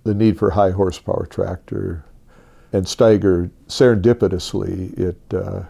the 0.05 0.15
need 0.15 0.39
for 0.39 0.51
high 0.51 0.71
horsepower 0.71 1.27
tractor 1.27 2.05
and 2.73 2.87
Steiger, 2.87 3.51
serendipitously, 3.69 4.99
it 4.99 5.35
uh, 5.35 5.63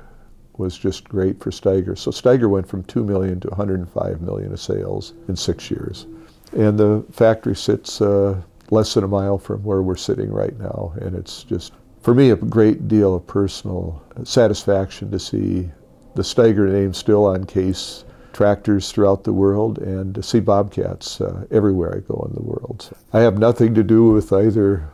was 0.63 0.79
just 0.79 1.09
great 1.09 1.43
for 1.43 1.51
Steiger. 1.51 1.99
So 1.99 2.11
Steiger 2.11 2.49
went 2.49 2.69
from 2.69 2.85
2 2.85 3.05
million 3.05 3.41
to 3.41 3.49
105 3.49 4.21
million 4.21 4.53
of 4.53 4.61
sales 4.61 5.13
in 5.29 5.37
six 5.37 5.71
years. 5.71 6.07
And 6.53 6.79
the 6.79 7.05
factory 7.11 7.57
sits 7.57 8.01
uh, 8.01 8.41
less 8.71 8.95
than 8.95 9.05
a 9.05 9.09
mile 9.09 9.39
from 9.39 9.63
where 9.65 9.83
we're 9.83 9.97
sitting 9.97 10.31
right 10.31 10.59
now. 10.59 10.95
And 11.01 11.17
it's 11.17 11.45
just, 11.45 11.73
for 12.01 12.15
me, 12.15 12.31
a 12.31 12.37
great 12.37 12.89
deal 12.89 13.15
of 13.15 13.27
personal 13.27 14.03
satisfaction 14.25 15.11
to 15.11 15.19
see 15.19 15.69
the 16.15 16.23
Steiger 16.23 16.71
name 16.71 16.95
still 16.95 17.27
on 17.27 17.45
Case 17.45 18.05
tractors 18.33 18.91
throughout 18.91 19.25
the 19.25 19.33
world 19.33 19.79
and 19.79 20.15
to 20.15 20.23
see 20.23 20.41
bobcats 20.41 21.21
uh, 21.21 21.45
everywhere 21.51 21.97
I 21.97 22.01
go 22.01 22.27
in 22.29 22.35
the 22.35 22.43
world. 22.43 22.91
I 23.13 23.21
have 23.21 23.39
nothing 23.39 23.75
to 23.75 23.83
do 23.83 24.11
with 24.11 24.33
either 24.33 24.89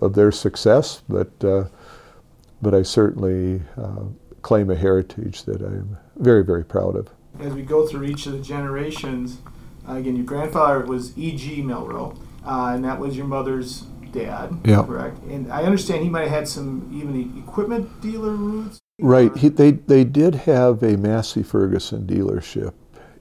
of 0.00 0.14
their 0.14 0.32
success, 0.32 1.02
but, 1.08 1.30
uh, 1.44 1.64
but 2.62 2.74
I 2.74 2.82
certainly 2.82 3.62
uh, 3.76 4.04
claim 4.44 4.70
a 4.70 4.74
heritage 4.76 5.44
that 5.44 5.62
I'm 5.62 5.96
very, 6.16 6.44
very 6.44 6.64
proud 6.64 6.94
of. 6.94 7.08
As 7.40 7.52
we 7.52 7.62
go 7.62 7.88
through 7.88 8.04
each 8.04 8.26
of 8.26 8.32
the 8.32 8.40
generations, 8.40 9.38
uh, 9.88 9.94
again, 9.94 10.14
your 10.14 10.26
grandfather 10.26 10.80
was 10.80 11.16
E.G. 11.18 11.62
Melroe, 11.62 12.16
uh, 12.46 12.72
and 12.74 12.84
that 12.84 13.00
was 13.00 13.16
your 13.16 13.26
mother's 13.26 13.80
dad, 14.12 14.56
yeah. 14.64 14.84
correct? 14.84 15.18
And 15.24 15.50
I 15.50 15.64
understand 15.64 16.04
he 16.04 16.10
might 16.10 16.28
have 16.28 16.30
had 16.30 16.48
some 16.48 16.88
even 16.92 17.42
equipment 17.42 18.00
dealer 18.00 18.30
roots. 18.32 18.78
Right. 19.00 19.34
He, 19.36 19.48
they, 19.48 19.72
they 19.72 20.04
did 20.04 20.34
have 20.34 20.82
a 20.82 20.96
Massey 20.96 21.42
Ferguson 21.42 22.06
dealership 22.06 22.74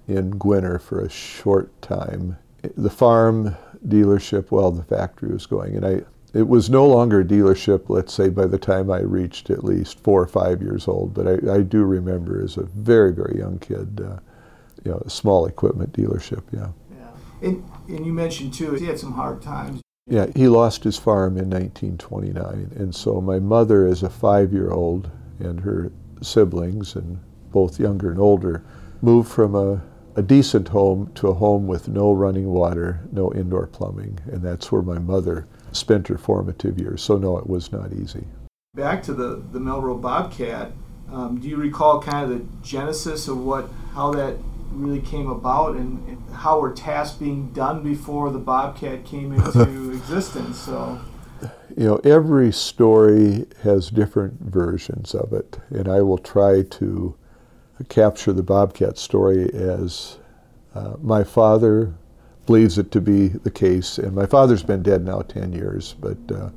in 0.08 0.38
Gwinner 0.38 0.80
for 0.80 1.00
a 1.00 1.10
short 1.10 1.82
time. 1.82 2.38
The 2.75 2.89
farm 2.89 3.56
dealership, 3.88 4.51
well, 4.51 4.72
the 4.72 4.84
factory 4.84 5.32
was 5.32 5.46
going, 5.46 5.75
and 5.77 5.86
I, 5.86 6.01
it 6.34 6.48
was 6.48 6.70
no 6.70 6.88
longer 6.88 7.22
a 7.22 7.25
dealership, 7.25 7.90
let's 7.90 8.12
say, 8.12 8.30
by 8.30 8.48
the 8.48 8.58
time 8.58 8.90
I 8.90 9.00
reached 9.00 9.52
at 9.52 9.63
least 9.63 10.00
four 10.00 10.22
or 10.22 10.28
five 10.28 10.62
years 10.63 10.88
old. 10.88 11.13
But 11.13 11.28
I, 11.28 11.58
I 11.58 11.62
do 11.62 11.84
remember 11.84 12.42
as 12.44 12.58
a 12.58 12.63
very, 12.63 13.13
very 13.13 13.38
young 13.38 13.60
kid, 13.60 14.02
uh, 14.04 14.18
you 14.84 14.92
know, 14.92 15.04
a 15.06 15.10
small 15.10 15.46
equipment 15.46 15.94
dealership, 15.94 16.42
yeah. 16.52 16.70
Yeah. 16.92 17.50
And, 17.50 17.63
and 17.88 18.06
you 18.06 18.13
mentioned, 18.13 18.54
too, 18.54 18.74
he 18.74 18.86
had 18.86 18.98
some 18.98 19.13
hard 19.13 19.44
times. 19.44 19.82
Yeah, 20.08 20.25
he 20.36 20.48
lost 20.48 20.84
his 20.84 20.98
farm 20.98 21.38
in 21.38 21.50
1929. 21.50 22.72
And 22.75 22.94
so 22.94 23.22
my 23.22 23.40
mother, 23.40 23.86
as 23.86 24.02
a 24.02 24.10
five 24.10 24.52
year 24.52 24.72
old, 24.72 25.12
and 25.40 25.60
her 25.62 25.92
siblings, 26.22 26.96
and 26.96 27.20
both 27.52 27.80
younger 27.80 28.10
and 28.10 28.20
older, 28.20 28.63
moved 29.02 29.32
from 29.32 29.54
a, 29.54 29.84
a 30.16 30.24
decent 30.24 30.68
home 30.70 31.12
to 31.16 31.28
a 31.28 31.34
home 31.34 31.68
with 31.68 31.88
no 31.88 32.12
running 32.12 32.48
water, 32.48 33.02
no 33.12 33.32
indoor 33.34 33.68
plumbing. 33.68 34.20
And 34.25 34.42
that's 34.42 34.72
where 34.72 34.82
my 34.82 34.98
mother 34.98 35.48
spent 35.75 36.08
her 36.08 36.18
formative 36.18 36.80
years. 36.80 37.01
So, 37.01 37.18
no, 37.18 37.38
it 37.38 37.48
was 37.48 37.72
not 37.72 37.94
easy. 37.94 38.25
Back 38.75 39.03
to 39.03 39.13
the, 39.13 39.44
the 39.51 39.60
Melroe 39.60 40.00
Bobcat, 40.00 40.72
um, 41.12 41.39
do 41.39 41.48
you 41.48 41.58
recall 41.58 42.01
kind 42.01 42.32
of 42.32 42.39
the 42.39 42.68
genesis 42.68 43.27
of 43.27 43.38
what 43.38 43.70
how 43.94 44.12
that 44.13 44.38
really 44.72 45.01
came 45.01 45.30
about 45.30 45.75
and, 45.75 46.08
and, 46.08 46.18
how 46.34 46.60
were 46.60 46.74
tasks 46.74 47.15
being 47.15 47.51
done 47.51 47.84
before 47.84 48.32
the 48.32 48.39
Bobcat 48.39 49.06
came 49.06 49.32
into 49.34 49.92
existence? 49.92 50.58
So, 50.58 51.00
you 51.77 51.86
know, 51.86 51.98
every 51.98 52.51
story 52.51 53.46
has 53.62 53.92
different 53.92 54.42
versions 54.42 55.13
of 55.13 55.32
it, 55.32 55.60
and 55.70 55.88
I 55.88 56.01
will 56.01 56.18
try 56.18 56.63
to 56.63 57.15
capture 57.89 58.34
the 58.34 58.44
Bobcat 58.44 58.98
story 58.98 59.53
as 59.53 60.18
uh, 60.74 60.96
my 61.01 61.24
father 61.24 61.94
believes 62.46 62.78
it 62.78 62.92
to 62.92 63.02
be 63.02 63.30
the 63.30 63.52
case. 63.52 63.98
And 63.98 64.14
my 64.14 64.26
father's 64.26 64.64
been 64.64 64.84
dead 64.84 65.06
now 65.06 65.22
10 65.22 65.54
years, 65.54 65.96
but 66.00 66.18
uh, 66.32 66.50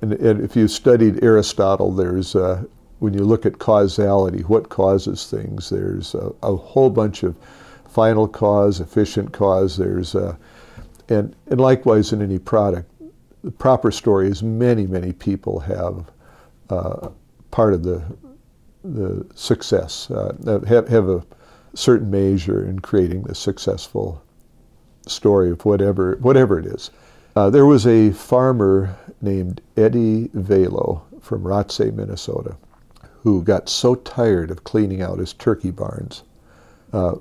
and, 0.00 0.12
and, 0.14 0.44
if 0.44 0.54
you 0.54 0.68
studied 0.68 1.22
Aristotle, 1.24 1.92
there's 1.92 2.36
uh, 2.36 2.62
when 3.00 3.14
you 3.14 3.24
look 3.24 3.46
at 3.46 3.58
causality, 3.58 4.42
what 4.42 4.68
causes 4.68 5.28
things, 5.28 5.70
there's 5.70 6.14
a, 6.14 6.32
a 6.42 6.54
whole 6.56 6.90
bunch 6.90 7.22
of 7.22 7.36
final 7.88 8.28
cause, 8.28 8.80
efficient 8.80 9.32
cause. 9.32 9.76
There's 9.76 10.14
uh, 10.14 10.36
and 11.08 11.34
and 11.46 11.60
likewise 11.60 12.12
in 12.12 12.22
any 12.22 12.38
product, 12.38 12.90
the 13.42 13.50
proper 13.50 13.90
story 13.90 14.28
is 14.28 14.42
many 14.42 14.86
many 14.86 15.12
people 15.12 15.60
have 15.60 16.10
uh, 16.70 17.08
part 17.50 17.74
of 17.74 17.82
the 17.82 18.02
the 18.84 19.26
success 19.34 20.10
uh, 20.10 20.62
have 20.66 20.88
have 20.88 21.08
a 21.08 21.24
certain 21.74 22.10
measure 22.10 22.64
in 22.64 22.78
creating 22.78 23.22
the 23.22 23.34
successful 23.34 24.22
story 25.10 25.50
of 25.50 25.64
whatever 25.64 26.16
whatever 26.20 26.58
it 26.58 26.66
is. 26.66 26.90
Uh, 27.36 27.50
there 27.50 27.66
was 27.66 27.86
a 27.86 28.10
farmer 28.12 28.96
named 29.20 29.60
Eddie 29.76 30.28
Velo 30.34 31.04
from 31.20 31.42
Rothsay, 31.44 31.92
Minnesota, 31.92 32.56
who 33.22 33.42
got 33.42 33.68
so 33.68 33.94
tired 33.94 34.50
of 34.50 34.64
cleaning 34.64 35.02
out 35.02 35.18
his 35.18 35.32
turkey 35.34 35.70
barns 35.70 36.24
uh, 36.92 37.14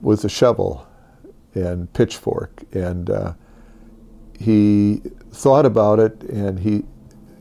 with 0.00 0.24
a 0.24 0.28
shovel 0.28 0.86
and 1.54 1.92
pitchfork, 1.92 2.62
and 2.72 3.10
uh, 3.10 3.32
he 4.38 5.00
thought 5.30 5.66
about 5.66 5.98
it, 5.98 6.22
and 6.24 6.58
he 6.58 6.84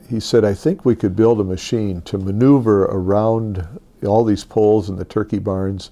he 0.07 0.19
said, 0.19 0.45
"I 0.45 0.53
think 0.53 0.85
we 0.85 0.95
could 0.95 1.15
build 1.15 1.39
a 1.39 1.43
machine 1.43 2.01
to 2.03 2.17
maneuver 2.17 2.83
around 2.83 3.67
all 4.05 4.23
these 4.23 4.43
poles 4.43 4.89
in 4.89 4.95
the 4.95 5.05
turkey 5.05 5.39
barns 5.39 5.89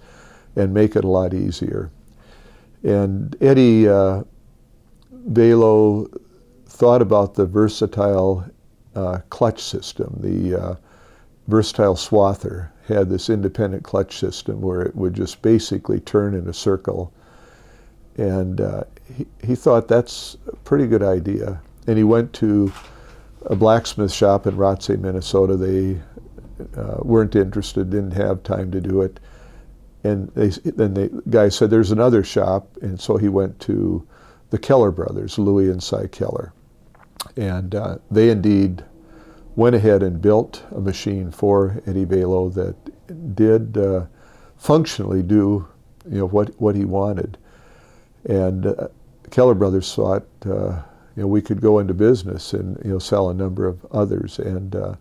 and 0.55 0.73
make 0.73 0.95
it 0.95 1.03
a 1.03 1.07
lot 1.07 1.33
easier." 1.33 1.91
And 2.83 3.35
Eddie 3.41 3.87
uh, 3.87 4.23
Velo 5.11 6.07
thought 6.65 7.01
about 7.01 7.35
the 7.35 7.45
versatile 7.45 8.45
uh, 8.95 9.19
clutch 9.29 9.61
system. 9.61 10.15
The 10.19 10.55
uh, 10.61 10.75
versatile 11.47 11.95
swather 11.95 12.69
had 12.87 13.09
this 13.09 13.29
independent 13.29 13.83
clutch 13.83 14.17
system 14.17 14.61
where 14.61 14.81
it 14.81 14.95
would 14.95 15.13
just 15.13 15.41
basically 15.41 15.99
turn 15.99 16.33
in 16.33 16.47
a 16.47 16.53
circle. 16.53 17.13
And 18.17 18.61
uh, 18.61 18.83
he, 19.15 19.25
he 19.43 19.55
thought 19.55 19.87
that's 19.87 20.37
a 20.47 20.55
pretty 20.57 20.87
good 20.87 21.03
idea. 21.03 21.61
And 21.87 21.97
he 21.97 22.03
went 22.03 22.33
to 22.33 22.71
a 23.45 23.55
blacksmith 23.55 24.11
shop 24.11 24.47
in 24.47 24.55
Rothsay, 24.55 24.99
Minnesota. 24.99 25.55
They 25.55 25.99
uh, 26.75 26.97
weren't 27.01 27.35
interested, 27.35 27.89
didn't 27.89 28.11
have 28.11 28.43
time 28.43 28.71
to 28.71 28.81
do 28.81 29.01
it 29.01 29.19
and 30.03 30.29
they, 30.29 30.49
then 30.71 30.93
the 30.93 31.21
guy 31.29 31.49
said, 31.49 31.69
"There's 31.69 31.91
another 31.91 32.23
shop," 32.23 32.67
and 32.81 32.99
so 32.99 33.17
he 33.17 33.29
went 33.29 33.59
to 33.61 34.05
the 34.49 34.57
Keller 34.57 34.91
brothers, 34.91 35.37
Louis 35.37 35.69
and 35.69 35.81
Cy 35.81 36.07
Keller, 36.07 36.53
and 37.35 37.75
uh, 37.75 37.97
they 38.09 38.29
indeed 38.29 38.83
went 39.55 39.75
ahead 39.75 40.03
and 40.03 40.21
built 40.21 40.63
a 40.71 40.79
machine 40.79 41.31
for 41.31 41.81
Eddie 41.85 42.05
Velo 42.05 42.49
that 42.49 43.35
did 43.35 43.77
uh, 43.77 44.05
functionally 44.57 45.21
do, 45.21 45.67
you 46.09 46.19
know, 46.19 46.27
what 46.27 46.49
what 46.61 46.75
he 46.75 46.85
wanted, 46.85 47.37
and 48.25 48.67
uh, 48.67 48.87
Keller 49.31 49.55
Brothers 49.55 49.93
thought 49.93 50.25
uh, 50.45 50.81
you 51.15 51.23
know 51.23 51.27
we 51.27 51.41
could 51.41 51.61
go 51.61 51.79
into 51.79 51.93
business 51.93 52.53
and 52.53 52.77
you 52.83 52.91
know 52.91 52.99
sell 52.99 53.29
a 53.29 53.33
number 53.33 53.67
of 53.67 53.85
others, 53.91 54.39
and 54.39 54.75
uh, 54.75 54.95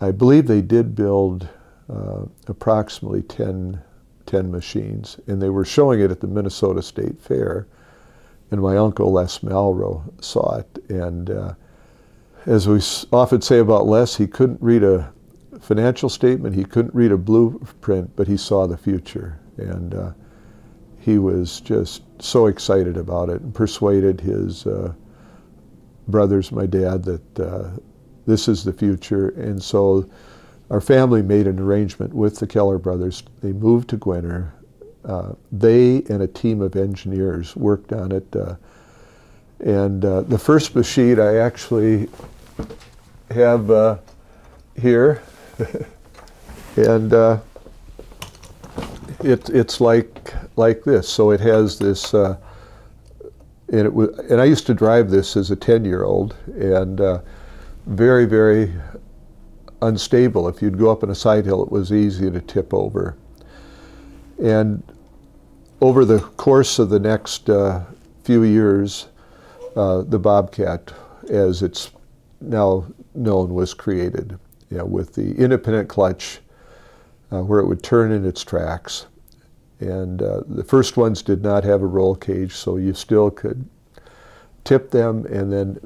I 0.00 0.10
believe 0.10 0.46
they 0.46 0.60
did 0.60 0.94
build 0.94 1.48
uh, 1.88 2.24
approximately 2.48 3.22
10, 3.22 3.80
10 4.34 4.50
machines, 4.50 5.20
and 5.28 5.40
they 5.40 5.48
were 5.48 5.64
showing 5.64 6.00
it 6.00 6.10
at 6.10 6.18
the 6.18 6.26
Minnesota 6.26 6.82
State 6.82 7.20
Fair. 7.20 7.68
And 8.50 8.60
my 8.60 8.76
uncle 8.76 9.12
Les 9.12 9.38
Melroe 9.44 10.02
saw 10.20 10.56
it, 10.56 10.78
and 10.88 11.30
uh, 11.30 11.54
as 12.44 12.66
we 12.66 12.80
often 13.16 13.40
say 13.40 13.60
about 13.60 13.86
Les, 13.86 14.16
he 14.16 14.26
couldn't 14.26 14.60
read 14.60 14.82
a 14.82 15.12
financial 15.60 16.08
statement, 16.08 16.56
he 16.56 16.64
couldn't 16.64 16.92
read 16.96 17.12
a 17.12 17.16
blueprint, 17.16 18.16
but 18.16 18.26
he 18.26 18.36
saw 18.36 18.66
the 18.66 18.76
future, 18.76 19.38
and 19.56 19.94
uh, 19.94 20.10
he 20.98 21.16
was 21.18 21.60
just 21.60 22.02
so 22.20 22.46
excited 22.46 22.96
about 22.96 23.28
it 23.28 23.40
and 23.40 23.54
persuaded 23.54 24.20
his 24.20 24.66
uh, 24.66 24.92
brothers, 26.08 26.50
my 26.50 26.66
dad, 26.66 27.04
that 27.04 27.40
uh, 27.40 27.70
this 28.26 28.48
is 28.48 28.64
the 28.64 28.72
future. 28.72 29.28
And 29.28 29.62
so 29.62 30.10
our 30.70 30.80
family 30.80 31.22
made 31.22 31.46
an 31.46 31.58
arrangement 31.58 32.14
with 32.14 32.38
the 32.38 32.46
Keller 32.46 32.78
brothers. 32.78 33.22
They 33.42 33.52
moved 33.52 33.90
to 33.90 33.96
Gwinner. 33.96 34.52
Uh, 35.04 35.32
they 35.52 36.02
and 36.08 36.22
a 36.22 36.26
team 36.26 36.62
of 36.62 36.76
engineers 36.76 37.54
worked 37.56 37.92
on 37.92 38.12
it. 38.12 38.34
Uh, 38.34 38.56
and 39.60 40.04
uh, 40.04 40.22
the 40.22 40.38
first 40.38 40.74
machine 40.74 41.20
I 41.20 41.36
actually 41.36 42.08
have 43.30 43.70
uh, 43.70 43.98
here. 44.80 45.22
and 46.76 47.12
uh, 47.12 47.38
it, 49.22 49.50
it's 49.50 49.80
like, 49.80 50.34
like 50.56 50.84
this. 50.84 51.08
So 51.08 51.30
it 51.30 51.40
has 51.40 51.78
this 51.78 52.14
uh, 52.14 52.36
and 53.68 53.86
it 53.86 53.92
was, 53.92 54.16
and 54.30 54.40
I 54.40 54.44
used 54.44 54.66
to 54.66 54.74
drive 54.74 55.10
this 55.10 55.36
as 55.36 55.50
a 55.50 55.56
10 55.56 55.84
year 55.84 56.04
old, 56.04 56.36
and 56.46 57.00
uh, 57.00 57.20
very, 57.86 58.26
very 58.26 58.72
unstable. 59.84 60.48
If 60.48 60.62
you'd 60.62 60.78
go 60.78 60.90
up 60.90 61.02
on 61.02 61.10
a 61.10 61.14
side 61.14 61.44
hill, 61.44 61.62
it 61.62 61.70
was 61.70 61.92
easy 61.92 62.30
to 62.30 62.40
tip 62.40 62.72
over. 62.74 63.16
And 64.42 64.82
over 65.80 66.04
the 66.04 66.20
course 66.20 66.78
of 66.78 66.90
the 66.90 66.98
next 66.98 67.50
uh, 67.50 67.84
few 68.24 68.42
years, 68.42 69.06
uh, 69.76 70.02
the 70.02 70.18
Bobcat, 70.18 70.92
as 71.28 71.62
it's 71.62 71.90
now 72.40 72.86
known, 73.14 73.54
was 73.54 73.74
created 73.74 74.38
you 74.70 74.78
know, 74.78 74.84
with 74.84 75.14
the 75.14 75.34
independent 75.36 75.88
clutch 75.88 76.40
uh, 77.30 77.42
where 77.42 77.60
it 77.60 77.66
would 77.66 77.82
turn 77.82 78.12
in 78.12 78.24
its 78.24 78.42
tracks. 78.42 79.06
And 79.80 80.22
uh, 80.22 80.42
the 80.46 80.64
first 80.64 80.96
ones 80.96 81.22
did 81.22 81.42
not 81.42 81.64
have 81.64 81.82
a 81.82 81.86
roll 81.86 82.14
cage, 82.14 82.54
so 82.54 82.76
you 82.76 82.94
still 82.94 83.30
could 83.30 83.68
tip 84.62 84.90
them. 84.90 85.26
And 85.26 85.52
then, 85.52 85.80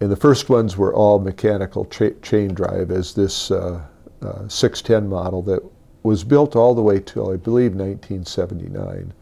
and 0.00 0.10
the 0.10 0.16
first 0.16 0.48
ones 0.48 0.76
were 0.76 0.94
all 0.94 1.18
mechanical 1.18 1.84
cha- 1.86 2.18
chain 2.22 2.52
drive, 2.52 2.90
as 2.90 3.14
this 3.14 3.50
uh, 3.50 3.80
uh, 4.22 4.48
610 4.48 5.08
model 5.08 5.42
that 5.42 5.62
was 6.02 6.22
built 6.22 6.54
all 6.54 6.74
the 6.74 6.82
way 6.82 7.00
till 7.00 7.32
I 7.32 7.36
believe 7.36 7.72
1979. 7.72 9.12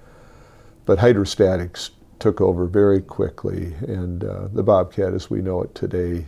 But 0.85 0.99
hydrostatics 0.99 1.90
took 2.19 2.40
over 2.40 2.66
very 2.66 3.00
quickly, 3.00 3.75
and 3.87 4.25
uh, 4.25 4.49
the 4.52 4.62
Bobcat, 4.62 5.14
as 5.14 5.31
we 5.31 5.40
know 5.40 5.62
it 5.62 5.75
today, 5.75 6.26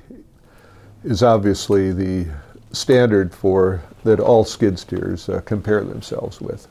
is 1.04 1.22
obviously 1.22 1.92
the 1.92 2.26
standard 2.72 3.34
for 3.34 3.82
that 4.04 4.20
all 4.20 4.44
skid 4.44 4.78
steers 4.78 5.28
uh, 5.28 5.40
compare 5.42 5.82
themselves 5.82 6.40
with. 6.40 6.68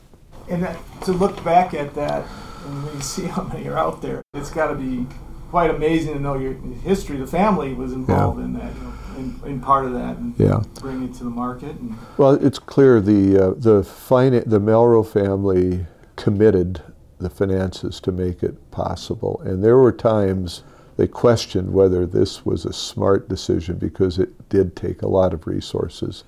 And 0.48 0.62
that, 0.62 0.78
to 1.02 1.12
look 1.12 1.42
back 1.44 1.74
at 1.74 1.94
that, 1.94 2.26
and 2.66 2.94
you 2.94 3.00
see 3.00 3.24
how 3.26 3.42
many 3.42 3.68
are 3.68 3.76
out 3.76 4.00
there, 4.00 4.22
it's 4.34 4.50
got 4.50 4.68
to 4.68 4.74
be 4.74 5.06
quite 5.50 5.70
amazing 5.70 6.14
to 6.14 6.20
know 6.20 6.38
your 6.38 6.54
history. 6.82 7.16
The 7.16 7.26
family 7.26 7.74
was 7.74 7.92
involved 7.92 8.38
yeah. 8.38 8.44
in 8.44 8.52
that, 8.54 8.74
you 8.74 8.82
know, 8.82 8.92
in, 9.16 9.50
in, 9.52 9.60
part 9.60 9.86
of 9.86 9.92
that, 9.92 10.16
and 10.18 10.34
yeah. 10.38 10.62
bring 10.80 11.02
it 11.02 11.14
to 11.14 11.24
the 11.24 11.30
market. 11.30 11.76
well, 12.18 12.32
it's 12.34 12.58
clear 12.58 13.00
the 13.00 13.38
uh, 13.38 13.54
the 13.56 13.82
fina- 13.82 14.44
the 14.44 14.60
Melroe 14.60 15.06
family 15.06 15.86
committed 16.16 16.82
the 17.18 17.30
finances 17.30 18.00
to 18.00 18.12
make 18.12 18.42
it 18.42 18.70
possible, 18.70 19.40
and 19.44 19.64
there 19.64 19.78
were 19.78 19.92
times 19.92 20.62
they 20.96 21.06
questioned 21.06 21.72
whether 21.72 22.06
this 22.06 22.44
was 22.44 22.64
a 22.64 22.72
smart 22.72 23.28
decision 23.28 23.76
because 23.76 24.18
it 24.18 24.48
did 24.48 24.76
take 24.76 25.02
a 25.02 25.08
lot 25.08 25.32
of 25.32 25.46
resources, 25.46 26.24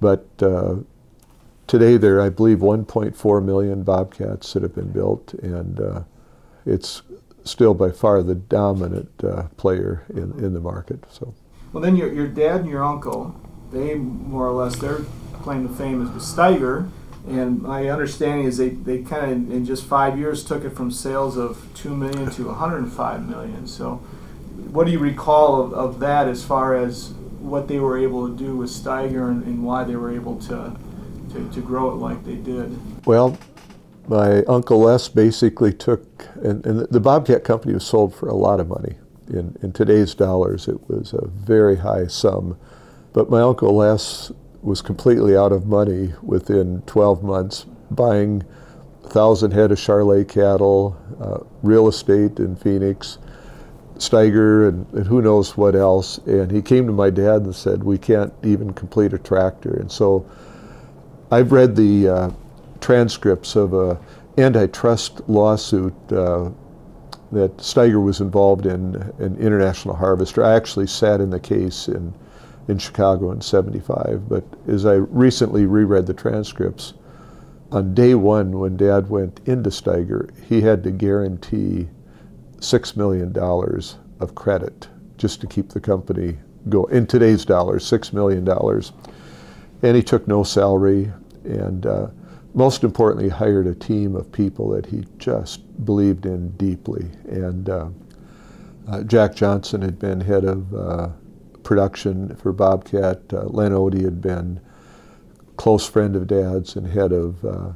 but. 0.00 0.26
Uh, 0.40 0.76
Today, 1.68 1.96
there 1.96 2.18
are, 2.18 2.22
I 2.22 2.28
believe, 2.28 2.58
1.4 2.58 3.42
million 3.42 3.82
bobcats 3.82 4.52
that 4.52 4.62
have 4.62 4.74
been 4.74 4.90
built, 4.90 5.32
and 5.34 5.80
uh, 5.80 6.02
it's 6.66 7.00
still 7.44 7.74
by 7.74 7.90
far 7.90 8.22
the 8.22 8.34
dominant 8.34 9.10
uh, 9.24 9.44
player 9.56 10.04
in, 10.10 10.32
in 10.44 10.54
the 10.54 10.60
market. 10.60 11.04
So. 11.10 11.34
Well, 11.72 11.82
then 11.82 11.96
your, 11.96 12.12
your 12.12 12.28
dad 12.28 12.60
and 12.60 12.70
your 12.70 12.84
uncle, 12.84 13.34
they 13.72 13.94
more 13.94 14.46
or 14.46 14.52
less, 14.52 14.76
their 14.76 15.00
claim 15.34 15.66
to 15.66 15.74
fame 15.74 16.02
is 16.02 16.10
with 16.10 16.22
Steiger. 16.22 16.90
And 17.26 17.62
my 17.62 17.88
understanding 17.88 18.46
is 18.46 18.58
they, 18.58 18.70
they 18.70 19.02
kind 19.02 19.24
of, 19.30 19.52
in 19.52 19.64
just 19.64 19.84
five 19.84 20.18
years, 20.18 20.44
took 20.44 20.64
it 20.64 20.70
from 20.70 20.90
sales 20.90 21.36
of 21.36 21.68
2 21.74 21.94
million 21.96 22.30
to 22.32 22.46
105 22.48 23.28
million. 23.28 23.66
So, 23.66 23.96
what 24.70 24.86
do 24.86 24.92
you 24.92 24.98
recall 24.98 25.62
of, 25.62 25.72
of 25.72 26.00
that 26.00 26.26
as 26.26 26.44
far 26.44 26.74
as 26.74 27.10
what 27.38 27.68
they 27.68 27.78
were 27.78 27.96
able 27.96 28.28
to 28.28 28.36
do 28.36 28.56
with 28.56 28.70
Steiger 28.70 29.30
and, 29.30 29.44
and 29.44 29.64
why 29.64 29.84
they 29.84 29.96
were 29.96 30.12
able 30.12 30.38
to 30.40 30.76
to, 31.32 31.48
to 31.50 31.60
grow 31.60 31.90
it 31.90 31.94
like 31.94 32.24
they 32.24 32.36
did? 32.36 33.06
Well, 33.06 33.38
my 34.08 34.42
uncle 34.44 34.80
Les 34.80 35.08
basically 35.08 35.72
took, 35.72 36.28
and, 36.42 36.64
and 36.66 36.80
the 36.90 37.00
Bobcat 37.00 37.44
company 37.44 37.74
was 37.74 37.86
sold 37.86 38.14
for 38.14 38.28
a 38.28 38.34
lot 38.34 38.60
of 38.60 38.68
money. 38.68 38.96
In, 39.28 39.56
in 39.62 39.72
today's 39.72 40.14
dollars, 40.14 40.68
it 40.68 40.88
was 40.88 41.12
a 41.12 41.26
very 41.26 41.76
high 41.76 42.06
sum. 42.06 42.58
But 43.12 43.30
my 43.30 43.40
uncle 43.40 43.76
Les 43.76 44.32
was 44.62 44.82
completely 44.82 45.36
out 45.36 45.52
of 45.52 45.66
money 45.66 46.14
within 46.22 46.82
12 46.86 47.22
months, 47.22 47.66
buying 47.90 48.44
a 49.04 49.08
thousand 49.08 49.52
head 49.52 49.72
of 49.72 49.78
Charolais 49.78 50.28
cattle, 50.28 50.96
uh, 51.20 51.38
real 51.62 51.88
estate 51.88 52.38
in 52.38 52.56
Phoenix, 52.56 53.18
Steiger, 53.96 54.68
and, 54.68 54.86
and, 54.94 55.06
who 55.06 55.22
knows 55.22 55.56
what 55.56 55.74
else. 55.76 56.18
And 56.18 56.50
he 56.50 56.62
came 56.62 56.86
to 56.86 56.92
my 56.92 57.10
dad 57.10 57.42
and 57.42 57.54
said, 57.54 57.84
"We 57.84 57.98
can't 57.98 58.32
even 58.42 58.72
complete 58.72 59.12
a 59.12 59.18
tractor." 59.18 59.74
And 59.74 59.90
so 59.90 60.26
I've 61.30 61.52
read 61.52 61.76
the 61.76 62.08
uh, 62.08 62.30
transcripts 62.82 63.56
of 63.56 63.72
a 63.72 63.98
antitrust 64.38 65.20
lawsuit 65.28 65.94
uh, 66.10 66.50
that 67.30 67.56
Steiger 67.56 68.02
was 68.02 68.20
involved 68.20 68.66
in, 68.66 68.96
an 69.18 69.36
International 69.38 69.94
Harvester. 69.94 70.44
I 70.44 70.54
actually 70.54 70.86
sat 70.86 71.20
in 71.20 71.30
the 71.30 71.40
case 71.40 71.88
in 71.88 72.12
in 72.68 72.78
Chicago 72.78 73.32
in 73.32 73.40
'75. 73.40 74.28
But 74.28 74.44
as 74.68 74.86
I 74.86 74.94
recently 74.94 75.66
reread 75.66 76.06
the 76.06 76.14
transcripts, 76.14 76.94
on 77.72 77.94
day 77.94 78.14
one 78.14 78.58
when 78.58 78.76
Dad 78.76 79.08
went 79.08 79.40
into 79.46 79.70
Steiger, 79.70 80.30
he 80.48 80.60
had 80.60 80.84
to 80.84 80.90
guarantee 80.90 81.88
six 82.60 82.96
million 82.96 83.32
dollars 83.32 83.96
of 84.20 84.34
credit 84.34 84.88
just 85.16 85.40
to 85.40 85.46
keep 85.46 85.70
the 85.70 85.80
company 85.80 86.38
going. 86.68 86.94
In 86.94 87.06
today's 87.06 87.44
dollars, 87.44 87.84
six 87.84 88.12
million 88.12 88.44
dollars, 88.44 88.92
and 89.82 89.96
he 89.96 90.02
took 90.02 90.28
no 90.28 90.44
salary 90.44 91.10
and 91.44 91.86
uh, 91.86 92.08
most 92.54 92.84
importantly, 92.84 93.28
hired 93.28 93.66
a 93.66 93.74
team 93.74 94.14
of 94.14 94.30
people 94.30 94.68
that 94.70 94.86
he 94.86 95.04
just 95.18 95.84
believed 95.84 96.26
in 96.26 96.50
deeply. 96.52 97.08
And 97.24 97.68
uh, 97.68 97.88
uh, 98.88 99.02
Jack 99.04 99.34
Johnson 99.34 99.80
had 99.80 99.98
been 99.98 100.20
head 100.20 100.44
of 100.44 100.74
uh, 100.74 101.08
production 101.62 102.34
for 102.36 102.52
Bobcat. 102.52 103.20
Uh, 103.32 103.44
Len 103.44 103.72
Otte 103.72 104.02
had 104.02 104.20
been 104.20 104.60
close 105.56 105.88
friend 105.88 106.14
of 106.16 106.26
Dad's 106.26 106.76
and 106.76 106.86
head 106.86 107.12
of 107.12 107.44
uh, 107.44 107.72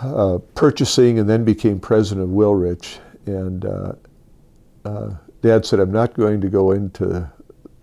uh, 0.00 0.38
purchasing, 0.54 1.18
and 1.18 1.28
then 1.28 1.44
became 1.44 1.78
president 1.78 2.24
of 2.24 2.30
Wilrich. 2.30 2.98
And 3.26 3.62
Dad 5.42 5.64
said, 5.64 5.78
"I'm 5.80 5.92
not 5.92 6.14
going 6.14 6.40
to 6.40 6.48
go 6.48 6.72
into 6.72 7.30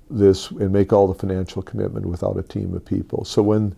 this 0.09 0.51
and 0.51 0.71
make 0.71 0.91
all 0.91 1.07
the 1.07 1.13
financial 1.13 1.61
commitment 1.61 2.05
without 2.05 2.37
a 2.37 2.43
team 2.43 2.73
of 2.73 2.83
people." 2.83 3.23
So 3.23 3.41
when 3.41 3.75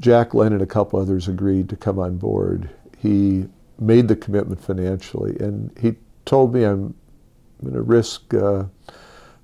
Jack 0.00 0.34
Len 0.34 0.52
and 0.52 0.62
a 0.62 0.66
couple 0.66 0.98
others 1.00 1.28
agreed 1.28 1.68
to 1.70 1.76
come 1.76 1.98
on 1.98 2.16
board. 2.16 2.68
He 2.98 3.46
made 3.78 4.08
the 4.08 4.16
commitment 4.16 4.60
financially, 4.62 5.36
and 5.38 5.70
he 5.80 5.94
told 6.24 6.54
me 6.54 6.64
I'm 6.64 6.94
going 7.62 7.74
to 7.74 7.82
risk 7.82 8.34
uh, 8.34 8.64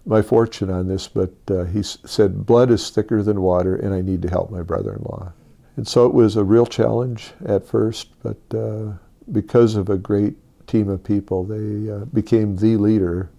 my 0.05 0.21
fortune 0.21 0.71
on 0.71 0.89
this, 0.89 1.09
but 1.09 1.33
uh, 1.51 1.65
he 1.65 1.79
s- 1.81 1.99
said 2.05 2.45
blood 2.45 2.71
is 2.71 2.91
thicker 2.91 3.23
than 3.23 3.41
water, 3.41 3.77
and 3.77 3.95
I 3.95 4.01
need 4.01 4.23
to 4.23 4.29
help 4.29 4.51
my 4.51 4.63
brother-in-law. 4.63 5.33
And 5.77 5.89
so 5.89 6.07
it 6.07 6.13
was 6.13 6.37
a 6.37 6.45
real 6.45 6.67
challenge 6.67 7.33
at 7.47 7.67
first, 7.67 8.09
but 8.23 8.59
uh, 8.59 8.93
because 9.31 9.75
of 9.77 9.89
a 9.89 9.97
great 9.97 10.35
team 10.67 10.89
of 10.89 11.03
people, 11.03 11.45
they 11.45 11.91
uh, 11.91 12.05
became 12.07 12.57
the 12.57 12.77
leader 12.77 13.31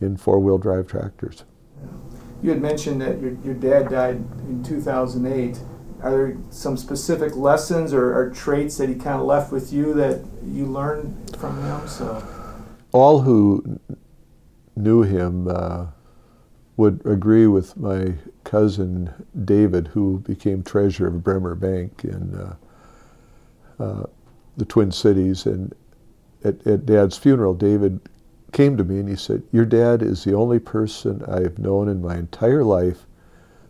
in 0.00 0.16
four-wheel 0.16 0.58
drive 0.58 0.88
tractors. 0.88 1.44
You 2.42 2.50
had 2.50 2.62
mentioned 2.62 3.00
that 3.02 3.20
your, 3.20 3.32
your 3.44 3.54
dad 3.54 3.90
died 3.90 4.16
in 4.48 4.62
2008 4.64 5.58
are 6.02 6.10
there 6.10 6.36
some 6.50 6.76
specific 6.76 7.36
lessons 7.36 7.92
or, 7.92 8.14
or 8.14 8.30
traits 8.30 8.78
that 8.78 8.88
he 8.88 8.94
kind 8.94 9.20
of 9.20 9.26
left 9.26 9.52
with 9.52 9.72
you 9.72 9.94
that 9.94 10.20
you 10.44 10.66
learned 10.66 11.36
from 11.38 11.62
him? 11.62 11.86
So, 11.88 12.26
all 12.92 13.20
who 13.20 13.78
knew 14.76 15.02
him 15.02 15.48
uh, 15.48 15.86
would 16.76 17.04
agree 17.04 17.46
with 17.46 17.76
my 17.76 18.14
cousin 18.44 19.12
David, 19.44 19.88
who 19.88 20.20
became 20.20 20.62
treasurer 20.62 21.08
of 21.08 21.22
Bremer 21.22 21.54
Bank 21.54 22.04
in 22.04 22.34
uh, 22.34 23.82
uh, 23.82 24.06
the 24.56 24.64
Twin 24.64 24.90
Cities. 24.90 25.46
And 25.46 25.74
at, 26.44 26.66
at 26.66 26.86
Dad's 26.86 27.18
funeral, 27.18 27.54
David 27.54 28.00
came 28.52 28.76
to 28.76 28.84
me 28.84 28.98
and 28.98 29.08
he 29.08 29.16
said, 29.16 29.42
Your 29.52 29.64
dad 29.64 30.02
is 30.02 30.24
the 30.24 30.34
only 30.34 30.58
person 30.58 31.22
I've 31.28 31.58
known 31.58 31.88
in 31.88 32.02
my 32.02 32.16
entire 32.16 32.64
life 32.64 33.06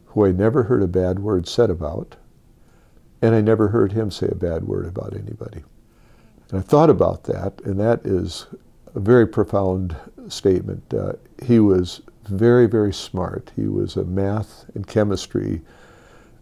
who 0.07 0.27
I 0.27 0.33
never 0.33 0.65
heard 0.65 0.83
a 0.83 0.89
bad 0.89 1.19
word 1.21 1.47
said 1.47 1.71
about, 1.71 2.17
and 3.23 3.35
I 3.35 3.41
never 3.41 3.69
heard 3.69 3.93
him 3.93 4.11
say 4.11 4.29
a 4.31 4.35
bad 4.35 4.65
word 4.65 4.87
about 4.87 5.15
anybody. 5.15 5.63
And 6.51 6.59
I 6.59 6.63
thought 6.63 6.91
about 6.91 7.25
that, 7.25 7.61
and 7.65 7.79
that 7.79 8.05
is 8.05 8.47
a 8.95 9.01
very 9.01 9.27
profound 9.27 9.95
statement. 10.29 10.83
Uh, 10.93 11.13
he 11.43 11.61
was 11.61 12.03
very, 12.25 12.67
very 12.67 12.93
smart. 12.93 13.53
He 13.57 13.67
was 13.67 13.97
a 13.97 14.05
math 14.05 14.65
and 14.75 14.87
chemistry 14.87 15.61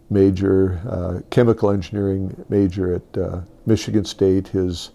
major, 0.09 0.81
uh, 0.89 1.19
chemical 1.29 1.69
engineering 1.69 2.43
major 2.49 2.95
at 2.95 3.17
uh, 3.17 3.41
Michigan 3.65 4.05
State. 4.05 4.47
His 4.47 4.91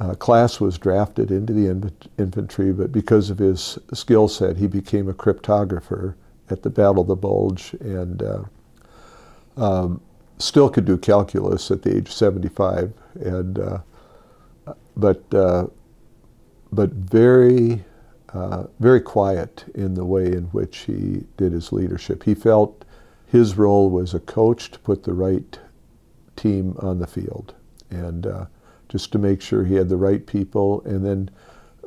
uh, 0.00 0.14
class 0.14 0.60
was 0.60 0.78
drafted 0.78 1.30
into 1.30 1.52
the 1.52 1.92
infantry, 2.18 2.72
but 2.72 2.90
because 2.90 3.30
of 3.30 3.38
his 3.38 3.78
skill 3.92 4.28
set, 4.28 4.56
he 4.56 4.66
became 4.66 5.08
a 5.08 5.14
cryptographer 5.14 6.14
at 6.50 6.62
the 6.62 6.70
Battle 6.70 7.02
of 7.02 7.08
the 7.08 7.16
Bulge 7.16 7.74
and 7.80 8.22
uh, 8.22 8.42
um, 9.56 10.00
still 10.42 10.68
could 10.68 10.84
do 10.84 10.96
calculus 10.98 11.70
at 11.70 11.82
the 11.82 11.96
age 11.96 12.08
of 12.08 12.12
75. 12.12 12.92
And 13.20 13.58
uh, 13.58 13.78
but 14.96 15.22
uh, 15.34 15.66
but 16.72 16.90
very 16.90 17.84
uh, 18.32 18.64
very 18.80 19.00
quiet 19.00 19.64
in 19.74 19.94
the 19.94 20.04
way 20.04 20.26
in 20.26 20.44
which 20.46 20.78
he 20.78 21.24
did 21.36 21.52
his 21.52 21.72
leadership. 21.72 22.22
He 22.22 22.34
felt 22.34 22.84
his 23.26 23.56
role 23.56 23.90
was 23.90 24.14
a 24.14 24.20
coach 24.20 24.70
to 24.70 24.78
put 24.78 25.04
the 25.04 25.12
right 25.12 25.58
team 26.36 26.76
on 26.80 26.98
the 26.98 27.06
field 27.06 27.54
and 27.90 28.26
uh, 28.26 28.46
just 28.88 29.12
to 29.12 29.18
make 29.18 29.40
sure 29.40 29.64
he 29.64 29.74
had 29.74 29.88
the 29.88 29.96
right 29.96 30.26
people. 30.26 30.82
And 30.84 31.04
then 31.04 31.30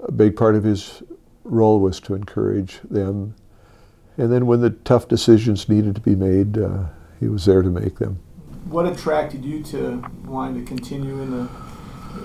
a 0.03 0.11
big 0.11 0.35
part 0.35 0.55
of 0.55 0.63
his 0.63 1.01
role 1.43 1.79
was 1.79 1.99
to 2.01 2.13
encourage 2.13 2.79
them. 2.83 3.35
And 4.17 4.31
then 4.31 4.45
when 4.45 4.61
the 4.61 4.69
tough 4.69 5.07
decisions 5.07 5.67
needed 5.67 5.95
to 5.95 6.01
be 6.01 6.15
made, 6.15 6.57
uh, 6.57 6.85
he 7.19 7.27
was 7.27 7.45
there 7.45 7.61
to 7.61 7.69
make 7.69 7.97
them. 7.97 8.19
What 8.65 8.85
attracted 8.85 9.45
you 9.45 9.63
to 9.63 10.03
wanting 10.25 10.63
to 10.63 10.67
continue 10.67 11.21
in 11.21 11.31
the 11.31 11.49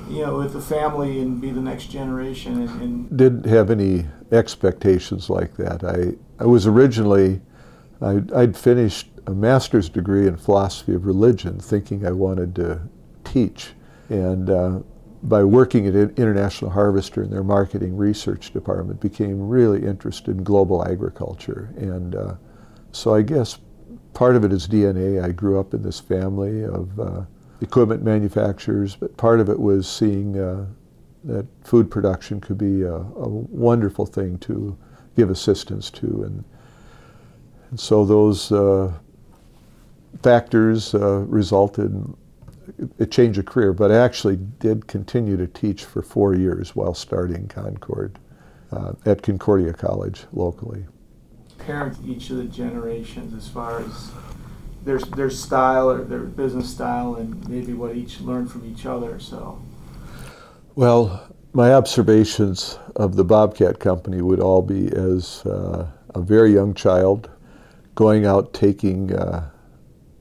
you 0.09 0.25
know, 0.25 0.39
with 0.39 0.53
the 0.53 0.61
family 0.61 1.21
and 1.21 1.41
be 1.41 1.51
the 1.51 1.61
next 1.61 1.87
generation. 1.87 2.63
And, 2.63 2.83
and 2.83 3.19
didn't 3.19 3.47
have 3.47 3.71
any 3.71 4.07
expectations 4.33 5.29
like 5.29 5.57
that. 5.57 5.85
I 5.85 6.15
I 6.43 6.47
was 6.47 6.67
originally 6.67 7.41
I'd, 8.01 8.33
I'd 8.33 8.57
finished 8.57 9.09
a 9.27 9.33
master's 9.33 9.89
degree 9.89 10.27
in 10.27 10.37
philosophy 10.37 10.95
of 10.95 11.05
religion, 11.05 11.59
thinking 11.59 12.07
I 12.07 12.13
wanted 12.13 12.55
to 12.57 12.81
teach, 13.25 13.73
and 14.09 14.49
uh, 14.49 14.81
by 15.23 15.45
working 15.45 15.87
at 15.87 15.95
International 15.95 16.71
Harvester 16.71 17.23
in 17.23 17.31
their 17.31 17.45
marketing 17.45 17.97
research 17.97 18.53
department, 18.53 19.01
became 19.01 19.49
really 19.49 19.85
interested 19.87 20.37
in 20.37 20.43
global 20.43 20.87
agriculture, 20.89 21.75
and 21.77 22.15
uh, 22.15 22.35
so 22.93 23.15
I 23.15 23.21
guess 23.21 23.59
part 24.15 24.37
of 24.37 24.45
it 24.45 24.53
is 24.53 24.67
DNA. 24.67 25.23
I 25.23 25.33
grew 25.33 25.59
up 25.59 25.75
in 25.75 25.83
this 25.83 26.01
family 26.01 26.65
of 26.65 26.99
uh, 26.99 27.23
equipment 27.61 28.03
manufacturers, 28.03 28.97
but 28.97 29.17
part 29.17 29.41
of 29.41 29.49
it 29.49 29.59
was 29.59 29.89
seeing 29.89 30.39
uh, 30.39 30.67
that 31.25 31.47
food 31.63 31.91
production 31.91 32.41
could 32.41 32.59
be 32.59 32.83
a, 32.83 32.95
a, 32.95 33.29
wonderful 33.29 34.07
thing 34.07 34.39
to 34.39 34.77
give 35.17 35.31
assistance 35.31 35.91
to. 35.91 36.23
And, 36.25 36.45
and 37.71 37.79
so 37.79 38.07
those 38.07 38.51
uh, 38.51 38.93
factors 40.23 40.95
uh, 40.95 41.25
resulted 41.29 41.91
in 41.91 42.17
a 42.99 43.07
change 43.07 43.37
of 43.37 43.47
career, 43.47 43.73
but 43.73 43.91
I 43.91 43.97
actually 43.97 44.37
did 44.37 44.87
continue 44.87 45.37
to 45.37 45.47
teach 45.47 45.85
for 45.85 46.03
four 46.03 46.35
years 46.35 46.75
while 46.75 46.95
starting 46.95 47.49
Concord 47.49 48.19
uh, 48.73 48.93
at 49.05 49.23
Concordia 49.23 49.73
College 49.73 50.25
locally. 50.33 50.87
Parent 51.67 51.97
each 52.07 52.31
of 52.31 52.37
the 52.37 52.45
generations 52.45 53.35
as 53.35 53.49
far 53.49 53.81
as 53.81 54.11
their 54.85 54.99
their 54.99 55.31
style 55.31 55.91
or 55.91 56.05
their 56.05 56.21
business 56.21 56.71
style 56.71 57.17
and 57.17 57.49
maybe 57.49 57.73
what 57.73 57.95
each 57.97 58.21
learned 58.21 58.51
from 58.51 58.65
each 58.67 58.87
other. 58.87 59.19
So, 59.21 59.61
well, 60.75 61.29
my 61.53 61.75
observations 61.75 62.79
of 62.97 63.17
the 63.17 63.25
Bobcat 63.25 63.81
Company 63.81 64.23
would 64.23 64.41
all 64.41 64.63
be 64.63 64.89
as 64.89 65.45
uh, 65.47 65.87
a 66.15 66.21
very 66.21 66.53
young 66.53 66.75
child, 66.75 67.29
going 67.95 68.25
out 68.25 68.55
taking 68.55 69.15
uh, 69.15 69.51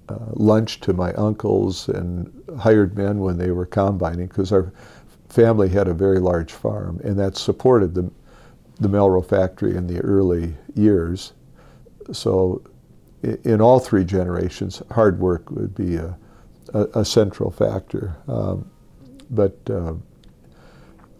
uh, 0.10 0.18
lunch 0.34 0.80
to 0.82 0.94
my 0.94 1.14
uncles 1.14 1.88
and 1.90 2.34
hired 2.60 2.98
men 2.98 3.20
when 3.20 3.38
they 3.38 3.52
were 3.52 3.66
combining 3.66 4.28
because 4.28 4.52
our 4.52 4.74
family 5.30 5.70
had 5.70 5.88
a 5.88 5.94
very 5.94 6.20
large 6.20 6.52
farm 6.52 7.00
and 7.04 7.18
that 7.20 7.38
supported 7.38 7.94
the 7.94 8.10
the 8.80 8.88
Melroe 8.88 9.26
factory 9.26 9.76
in 9.76 9.88
the 9.88 10.00
early 10.02 10.56
years. 10.74 11.34
So 12.12 12.64
in 13.22 13.62
all 13.62 13.80
three 13.80 14.06
generations, 14.06 14.82
hard 14.92 15.20
work 15.20 15.50
would 15.52 15.76
be 15.76 15.96
a, 15.96 16.18
a, 16.74 16.82
a 17.00 17.06
central 17.06 17.52
factor. 17.52 18.16
Um, 18.28 18.70
but 19.30 19.58
uh, 19.70 19.94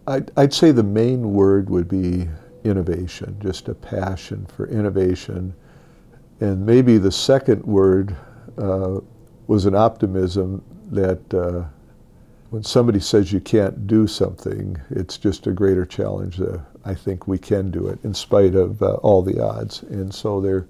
I'd, 0.06 0.30
I'd, 0.36 0.54
say 0.54 0.72
the 0.72 0.82
main 0.82 1.32
word 1.32 1.70
would 1.70 1.88
be 1.88 2.28
innovation, 2.64 3.36
just 3.40 3.68
a 3.68 3.74
passion 3.74 4.46
for 4.46 4.66
innovation. 4.66 5.54
And 6.40 6.64
maybe 6.64 6.98
the 6.98 7.12
second 7.12 7.62
word 7.64 8.16
uh, 8.58 9.00
was 9.46 9.66
an 9.66 9.74
optimism 9.74 10.64
that 10.90 11.34
uh, 11.34 11.64
when 12.50 12.62
somebody 12.62 13.00
says 13.00 13.32
you 13.32 13.40
can't 13.40 13.86
do 13.86 14.06
something, 14.06 14.76
it's 14.90 15.16
just 15.16 15.46
a 15.46 15.52
greater 15.52 15.86
challenge. 15.86 16.40
I 16.84 16.94
think 16.94 17.26
we 17.26 17.38
can 17.38 17.70
do 17.70 17.88
it 17.88 17.98
in 18.04 18.14
spite 18.14 18.54
of 18.54 18.82
uh, 18.82 18.94
all 18.94 19.22
the 19.22 19.40
odds. 19.40 19.82
And 19.84 20.12
so 20.12 20.40
there 20.40 20.66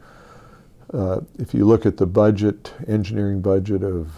uh, 0.92 1.20
if 1.38 1.54
you 1.54 1.64
look 1.64 1.86
at 1.86 1.96
the 1.96 2.06
budget, 2.06 2.72
engineering 2.88 3.40
budget 3.40 3.84
of 3.84 4.12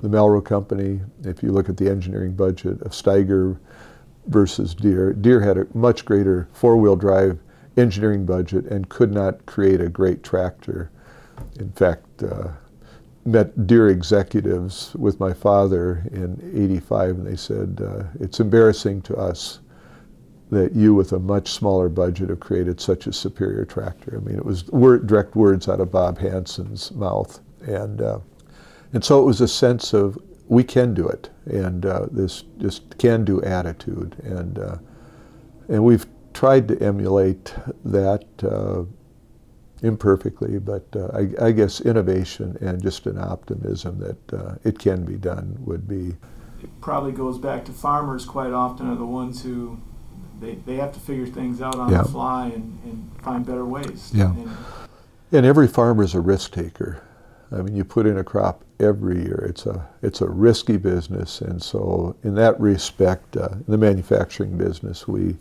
the 0.00 0.08
Melroe 0.08 0.44
Company, 0.44 1.00
if 1.22 1.42
you 1.42 1.52
look 1.52 1.68
at 1.68 1.76
the 1.76 1.88
engineering 1.88 2.34
budget 2.34 2.80
of 2.82 2.90
Steiger 2.90 3.58
versus 4.26 4.74
Deere, 4.74 5.12
Deere 5.12 5.40
had 5.40 5.58
a 5.58 5.66
much 5.74 6.04
greater 6.04 6.48
four-wheel 6.52 6.96
drive 6.96 7.38
engineering 7.76 8.26
budget 8.26 8.66
and 8.66 8.88
could 8.88 9.12
not 9.12 9.46
create 9.46 9.80
a 9.80 9.88
great 9.88 10.24
tractor. 10.24 10.90
In 11.58 11.70
fact, 11.72 12.22
uh, 12.22 12.48
met 13.24 13.66
Deere 13.66 13.88
executives 13.88 14.94
with 14.94 15.20
my 15.20 15.32
father 15.32 16.04
in 16.12 16.40
85 16.54 17.10
and 17.10 17.26
they 17.26 17.36
said, 17.36 17.80
uh, 17.84 18.04
it's 18.20 18.40
embarrassing 18.40 19.02
to 19.02 19.16
us 19.16 19.60
that 20.52 20.74
you, 20.76 20.94
with 20.94 21.12
a 21.12 21.18
much 21.18 21.50
smaller 21.50 21.88
budget, 21.88 22.28
have 22.28 22.40
created 22.40 22.78
such 22.78 23.06
a 23.06 23.12
superior 23.12 23.64
tractor. 23.64 24.20
I 24.20 24.28
mean, 24.28 24.36
it 24.36 24.44
was 24.44 24.66
word, 24.68 25.06
direct 25.06 25.34
words 25.34 25.66
out 25.66 25.80
of 25.80 25.90
Bob 25.90 26.18
Hanson's 26.18 26.92
mouth, 26.92 27.40
and 27.62 28.02
uh, 28.02 28.18
and 28.92 29.02
so 29.02 29.18
it 29.22 29.24
was 29.24 29.40
a 29.40 29.48
sense 29.48 29.94
of 29.94 30.18
we 30.48 30.62
can 30.62 30.92
do 30.92 31.08
it, 31.08 31.30
and 31.46 31.86
uh, 31.86 32.06
this 32.10 32.44
just 32.58 32.98
can-do 32.98 33.40
attitude, 33.42 34.14
and 34.24 34.58
uh, 34.58 34.76
and 35.68 35.82
we've 35.82 36.04
tried 36.34 36.68
to 36.68 36.78
emulate 36.82 37.54
that 37.86 38.24
uh, 38.42 38.84
imperfectly, 39.82 40.58
but 40.58 40.86
uh, 40.94 41.08
I, 41.12 41.46
I, 41.46 41.52
guess 41.52 41.80
innovation 41.80 42.56
and 42.60 42.80
just 42.80 43.06
an 43.06 43.18
optimism 43.18 43.98
that 43.98 44.32
uh, 44.32 44.54
it 44.64 44.78
can 44.78 45.04
be 45.04 45.16
done 45.16 45.56
would 45.60 45.88
be. 45.88 46.16
It 46.62 46.80
probably 46.80 47.12
goes 47.12 47.38
back 47.38 47.64
to 47.64 47.72
farmers 47.72 48.24
quite 48.24 48.52
often 48.52 48.88
are 48.88 48.94
the 48.94 49.04
ones 49.04 49.42
who 49.42 49.80
they, 50.40 50.54
they 50.66 50.76
have 50.76 50.92
to 50.92 51.00
figure 51.00 51.26
things 51.26 51.60
out 51.60 51.76
on 51.76 51.90
yeah. 51.90 52.02
the 52.02 52.08
fly 52.08 52.46
and, 52.46 52.78
and 52.84 53.10
find 53.22 53.44
better 53.44 53.64
ways. 53.64 54.12
Yeah. 54.14 54.30
And, 54.30 54.56
and 55.32 55.46
every 55.46 55.66
farmer 55.66 56.04
is 56.04 56.14
a 56.14 56.20
risk 56.20 56.52
taker. 56.52 57.02
I 57.50 57.62
mean, 57.62 57.76
you 57.76 57.84
put 57.84 58.06
in 58.06 58.18
a 58.18 58.24
crop 58.24 58.64
every 58.80 59.22
year. 59.22 59.44
It's 59.48 59.66
a 59.66 59.86
it's 60.00 60.20
a 60.20 60.28
risky 60.28 60.78
business, 60.78 61.42
and 61.42 61.62
so 61.62 62.16
in 62.22 62.34
that 62.36 62.58
respect, 62.58 63.36
uh, 63.36 63.48
in 63.52 63.64
the 63.66 63.78
manufacturing 63.78 64.56
business, 64.56 65.06
we 65.06 65.36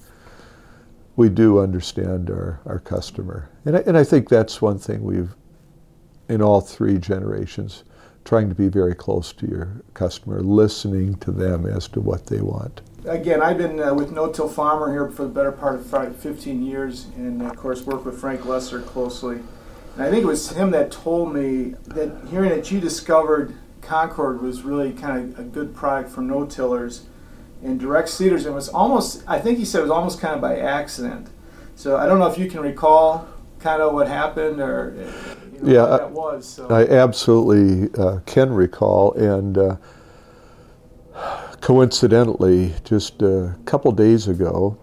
we 1.15 1.29
do 1.29 1.59
understand 1.59 2.29
our, 2.29 2.59
our 2.65 2.79
customer, 2.79 3.49
and 3.65 3.77
I, 3.77 3.79
and 3.81 3.97
I 3.97 4.03
think 4.03 4.29
that's 4.29 4.61
one 4.61 4.79
thing 4.79 5.03
we've 5.03 5.35
in 6.29 6.41
all 6.41 6.61
three 6.61 6.97
generations, 6.97 7.83
trying 8.23 8.47
to 8.47 8.55
be 8.55 8.69
very 8.69 8.95
close 8.95 9.33
to 9.33 9.47
your 9.47 9.81
customer, 9.93 10.41
listening 10.41 11.15
to 11.15 11.31
them 11.31 11.65
as 11.65 11.89
to 11.89 11.99
what 11.99 12.27
they 12.27 12.39
want 12.39 12.81
again, 13.05 13.41
I've 13.41 13.57
been 13.57 13.79
uh, 13.79 13.93
with 13.93 14.11
No 14.11 14.31
Till 14.31 14.47
Farmer 14.47 14.91
here 14.91 15.09
for 15.09 15.23
the 15.23 15.29
better 15.29 15.51
part 15.51 15.75
of 15.75 16.15
15 16.17 16.63
years, 16.63 17.05
and 17.15 17.41
of 17.41 17.55
course, 17.55 17.83
work 17.83 18.05
with 18.05 18.19
Frank 18.19 18.41
Lessiter 18.41 18.85
closely. 18.85 19.39
And 19.95 20.03
I 20.03 20.09
think 20.09 20.23
it 20.23 20.27
was 20.27 20.51
him 20.51 20.71
that 20.71 20.91
told 20.91 21.33
me 21.33 21.75
that 21.87 22.27
hearing 22.29 22.49
that 22.49 22.71
you 22.71 22.79
discovered 22.79 23.55
Concord 23.81 24.41
was 24.41 24.61
really 24.61 24.93
kind 24.93 25.33
of 25.33 25.39
a 25.39 25.43
good 25.43 25.75
product 25.75 26.11
for 26.11 26.21
no 26.21 26.45
tillers, 26.45 27.05
and 27.63 27.79
direct 27.79 28.09
seeders. 28.09 28.45
And 28.45 28.53
it 28.53 28.55
was 28.55 28.69
almost, 28.69 29.23
I 29.27 29.39
think 29.39 29.57
he 29.57 29.65
said 29.65 29.79
it 29.79 29.83
was 29.83 29.91
almost 29.91 30.19
kind 30.19 30.35
of 30.35 30.41
by 30.41 30.59
accident. 30.59 31.29
So 31.75 31.97
I 31.97 32.05
don't 32.05 32.19
know 32.19 32.27
if 32.27 32.37
you 32.37 32.49
can 32.49 32.59
recall 32.61 33.27
kind 33.59 33.81
of 33.81 33.93
what 33.93 34.07
happened 34.07 34.59
or 34.59 34.93
you 35.53 35.61
know, 35.61 35.71
Yeah, 35.71 35.81
what 35.81 35.97
that 35.97 36.11
was. 36.11 36.47
So. 36.47 36.67
I 36.69 36.87
absolutely 36.87 37.89
uh, 37.99 38.19
can 38.25 38.51
recall, 38.51 39.13
and 39.13 39.57
uh, 39.57 39.75
coincidentally, 41.61 42.73
just 42.83 43.21
a 43.21 43.55
couple 43.65 43.91
days 43.91 44.27
ago, 44.27 44.77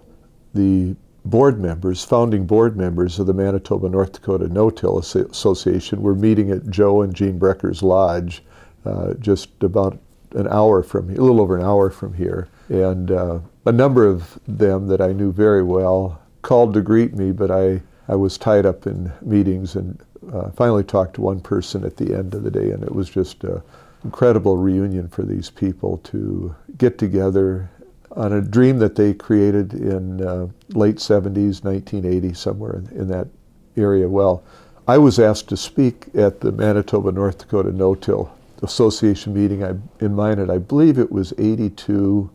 the 0.55 0.97
board 1.25 1.61
members, 1.61 2.05
founding 2.05 2.47
board 2.47 2.77
members 2.77 3.19
of 3.19 3.27
the 3.27 3.35
Manitoba 3.35 3.89
North 3.89 4.13
Dakota 4.13 4.49
No-Till 4.49 4.99
Association, 4.99 6.01
were 6.01 6.15
meeting 6.15 6.51
at 6.51 6.69
Joe 6.71 7.03
and 7.03 7.15
Jean 7.15 7.39
Breker's 7.39 7.83
lodge, 7.83 8.43
uh, 8.85 9.15
just 9.15 9.51
about 9.63 9.99
an 10.33 10.49
hour 10.49 10.83
from 10.83 11.09
here, 11.09 11.19
a 11.19 11.21
little 11.21 11.41
over 11.41 11.57
an 11.57 11.65
hour 11.65 11.91
from 11.91 12.15
here, 12.15 12.49
and 12.69 13.11
uh, 13.11 13.41
a 13.67 13.73
number 13.73 14.07
of 14.07 14.39
them 14.47 14.89
that 14.89 15.01
I 15.01 15.13
knew 15.13 15.33
very 15.33 15.63
well 15.63 16.21
called 16.43 16.75
to 16.75 16.81
greet 16.81 17.15
me, 17.15 17.33
but 17.33 17.51
I, 17.51 17.81
I 18.09 18.15
was 18.15 18.39
tied 18.39 18.67
up 18.67 18.87
in 18.87 19.13
meetings 19.23 19.77
and 19.77 20.03
uh, 20.33 20.51
finally 20.51 20.85
talked 20.85 21.15
to 21.15 21.21
one 21.21 21.41
person 21.41 21.85
at 21.85 21.97
the 21.97 22.15
end 22.15 22.35
of 22.35 22.43
the 22.43 22.51
day, 22.51 22.71
and 22.71 22.83
it 22.83 22.95
was 22.95 23.09
just 23.09 23.45
an 23.45 23.63
incredible 24.05 24.57
reunion 24.57 25.09
for 25.09 25.23
these 25.23 25.51
people 25.51 25.99
to 25.99 26.55
get 26.77 26.99
together 26.99 27.71
on 28.13 28.33
a 28.33 28.41
dream 28.41 28.79
that 28.79 28.97
they 28.97 29.15
created 29.15 29.75
in 29.75 30.23
uh, 30.23 30.47
late 30.71 30.97
70s, 30.97 31.63
1980, 31.65 32.35
somewhere 32.35 32.77
in, 32.77 33.01
in 33.01 33.09
that 33.09 33.29
area. 33.77 34.09
Well, 34.09 34.43
I 34.87 34.99
was 34.99 35.19
asked 35.19 35.49
to 35.51 35.57
speak 35.57 36.07
at 36.15 36.41
the 36.41 36.51
Manitoba 36.51 37.13
North 37.13 37.39
Dakota 37.39 37.73
No-Till 37.73 38.33
Association 38.63 39.35
meeting 39.35 39.63
I, 39.63 39.75
in 40.01 40.17
Minot. 40.17 40.51
I 40.51 40.59
believe 40.59 40.99
it 40.99 41.13
was 41.13 41.33
82, 41.39 42.31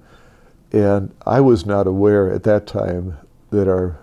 and 0.74 1.14
I 1.26 1.40
was 1.40 1.66
not 1.66 1.88
aware 1.88 2.32
at 2.32 2.44
that 2.44 2.66
time 2.68 3.18
that 3.52 3.68
our 3.68 4.00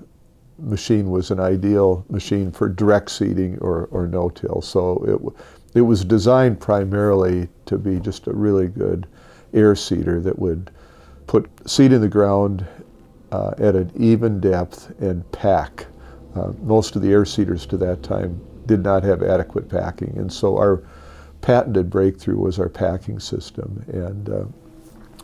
machine 0.59 1.11
was 1.11 1.31
an 1.31 1.41
ideal 1.41 2.05
machine 2.09 2.53
for 2.53 2.69
direct 2.69 3.11
seeding 3.11 3.59
or, 3.59 3.87
or 3.91 4.07
no-till. 4.07 4.63
So 4.63 5.35
it, 5.75 5.79
it 5.79 5.83
was 5.83 6.05
designed 6.05 6.61
primarily 6.61 7.49
to 7.67 7.79
be 7.79 7.99
just 7.99 8.27
a 8.27 8.33
really 8.33 8.69
good 8.69 9.07
air 9.53 9.75
seeder 9.75 10.21
that 10.21 10.39
would 10.39 10.71
put 11.27 11.49
seed 11.69 11.93
in 11.93 12.01
the 12.01 12.09
ground 12.09 12.67
uh, 13.33 13.53
at 13.59 13.75
an 13.75 13.91
even 13.97 14.41
depth 14.41 14.93
and 15.01 15.31
pack. 15.33 15.87
Uh, 16.35 16.53
most 16.63 16.95
of 16.95 17.03
the 17.03 17.11
air 17.11 17.25
seeders 17.25 17.67
to 17.67 17.77
that 17.77 18.03
time 18.03 18.41
did 18.67 18.83
not 18.83 19.03
have 19.03 19.23
adequate 19.23 19.69
packing, 19.69 20.17
and 20.17 20.33
so 20.33 20.57
our 20.57 20.85
patented 21.41 21.91
breakthrough 21.91 22.39
was 22.39 22.59
our 22.59 22.69
packing 22.69 23.19
system. 23.19 23.85
And 23.89 24.29
uh, 24.29 24.45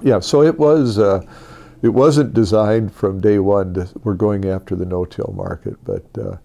yeah, 0.02 0.20
so 0.20 0.42
it 0.42 0.58
was. 0.58 0.98
Uh, 0.98 1.22
it 1.82 1.90
wasn't 1.90 2.32
designed 2.32 2.92
from 2.92 3.20
day 3.20 3.38
one 3.38 3.74
to 3.74 3.88
we're 4.02 4.14
going 4.14 4.46
after 4.46 4.74
the 4.74 4.86
no-till 4.86 5.32
market, 5.36 5.76
but 5.84 6.04
uh, 6.18 6.36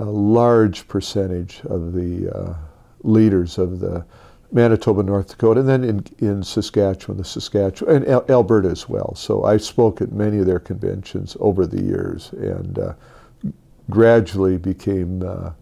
a 0.00 0.04
large 0.04 0.88
percentage 0.88 1.60
of 1.64 1.92
the 1.92 2.30
uh, 2.30 2.54
leaders 3.02 3.58
of 3.58 3.78
the 3.78 4.04
Manitoba, 4.50 5.02
North 5.02 5.28
Dakota, 5.28 5.60
and 5.60 5.68
then 5.68 5.84
in, 5.84 6.04
in 6.18 6.42
Saskatchewan, 6.42 7.16
the 7.16 7.24
Saskatchewan, 7.24 7.96
and 7.96 8.08
Al- 8.08 8.26
Alberta 8.28 8.68
as 8.68 8.88
well. 8.88 9.14
So 9.14 9.44
I 9.44 9.56
spoke 9.56 10.02
at 10.02 10.12
many 10.12 10.38
of 10.38 10.46
their 10.46 10.58
conventions 10.58 11.36
over 11.40 11.66
the 11.66 11.80
years 11.80 12.32
and 12.32 12.78
uh, 12.78 12.92
gradually 13.88 14.58
became 14.58 15.22
uh, 15.22 15.52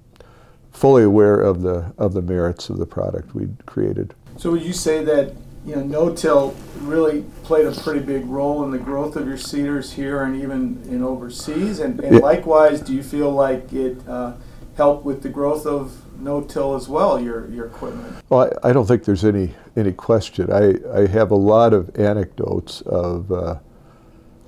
fully 0.72 1.04
aware 1.04 1.40
of 1.40 1.62
the 1.62 1.92
of 1.98 2.14
the 2.14 2.22
merits 2.22 2.70
of 2.70 2.78
the 2.78 2.86
product 2.86 3.34
we'd 3.34 3.64
created. 3.66 4.14
So 4.38 4.50
would 4.50 4.62
you 4.62 4.72
say 4.72 5.04
that 5.04 5.34
you 5.66 5.76
know 5.76 5.82
no-till 5.82 6.54
really 6.80 7.22
played 7.44 7.66
a 7.66 7.72
pretty 7.72 8.00
big 8.00 8.26
role 8.26 8.64
in 8.64 8.70
the 8.70 8.78
growth 8.78 9.16
of 9.16 9.26
your 9.26 9.36
seeders 9.36 9.92
here 9.92 10.22
and 10.22 10.40
even 10.40 10.82
in 10.88 11.02
overseas? 11.02 11.80
And, 11.80 12.00
and 12.00 12.16
Yeah. 12.16 12.20
likewise, 12.20 12.80
do 12.80 12.94
you 12.94 13.02
feel 13.02 13.30
like 13.30 13.72
it 13.72 13.98
uh, 14.08 14.32
helped 14.76 15.04
with 15.04 15.22
the 15.22 15.28
growth 15.28 15.66
of 15.66 15.92
no-till 16.20 16.74
as 16.74 16.88
well? 16.88 17.20
Your 17.20 17.48
your 17.50 17.66
equipment. 17.66 18.14
Well, 18.28 18.50
I, 18.62 18.70
I 18.70 18.72
don't 18.72 18.86
think 18.86 19.04
there's 19.04 19.24
any 19.24 19.54
any 19.76 19.92
question. 19.92 20.50
I, 20.52 20.74
I 20.94 21.06
have 21.06 21.30
a 21.30 21.36
lot 21.36 21.72
of 21.74 21.90
anecdotes 21.98 22.80
of 22.82 23.30
uh, 23.30 23.56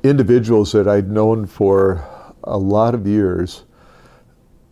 individuals 0.03 0.73
that 0.73 0.89
I'd 0.89 1.11
known 1.11 1.47
for 1.47 2.05
a 2.45 2.59
lot 2.59 2.95
of 2.95 3.07
years 3.07 3.65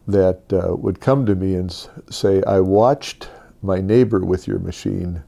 that 0.09 0.41
uh, 0.53 0.75
would 0.75 1.01
come 1.01 1.25
to 1.27 1.35
me 1.35 1.55
and 1.55 1.71
say, 2.11 2.43
"I 2.47 2.61
watched 2.61 3.29
my 3.63 3.81
neighbor 3.81 4.21
with 4.21 4.49
your 4.49 4.59
machine, 4.59 5.23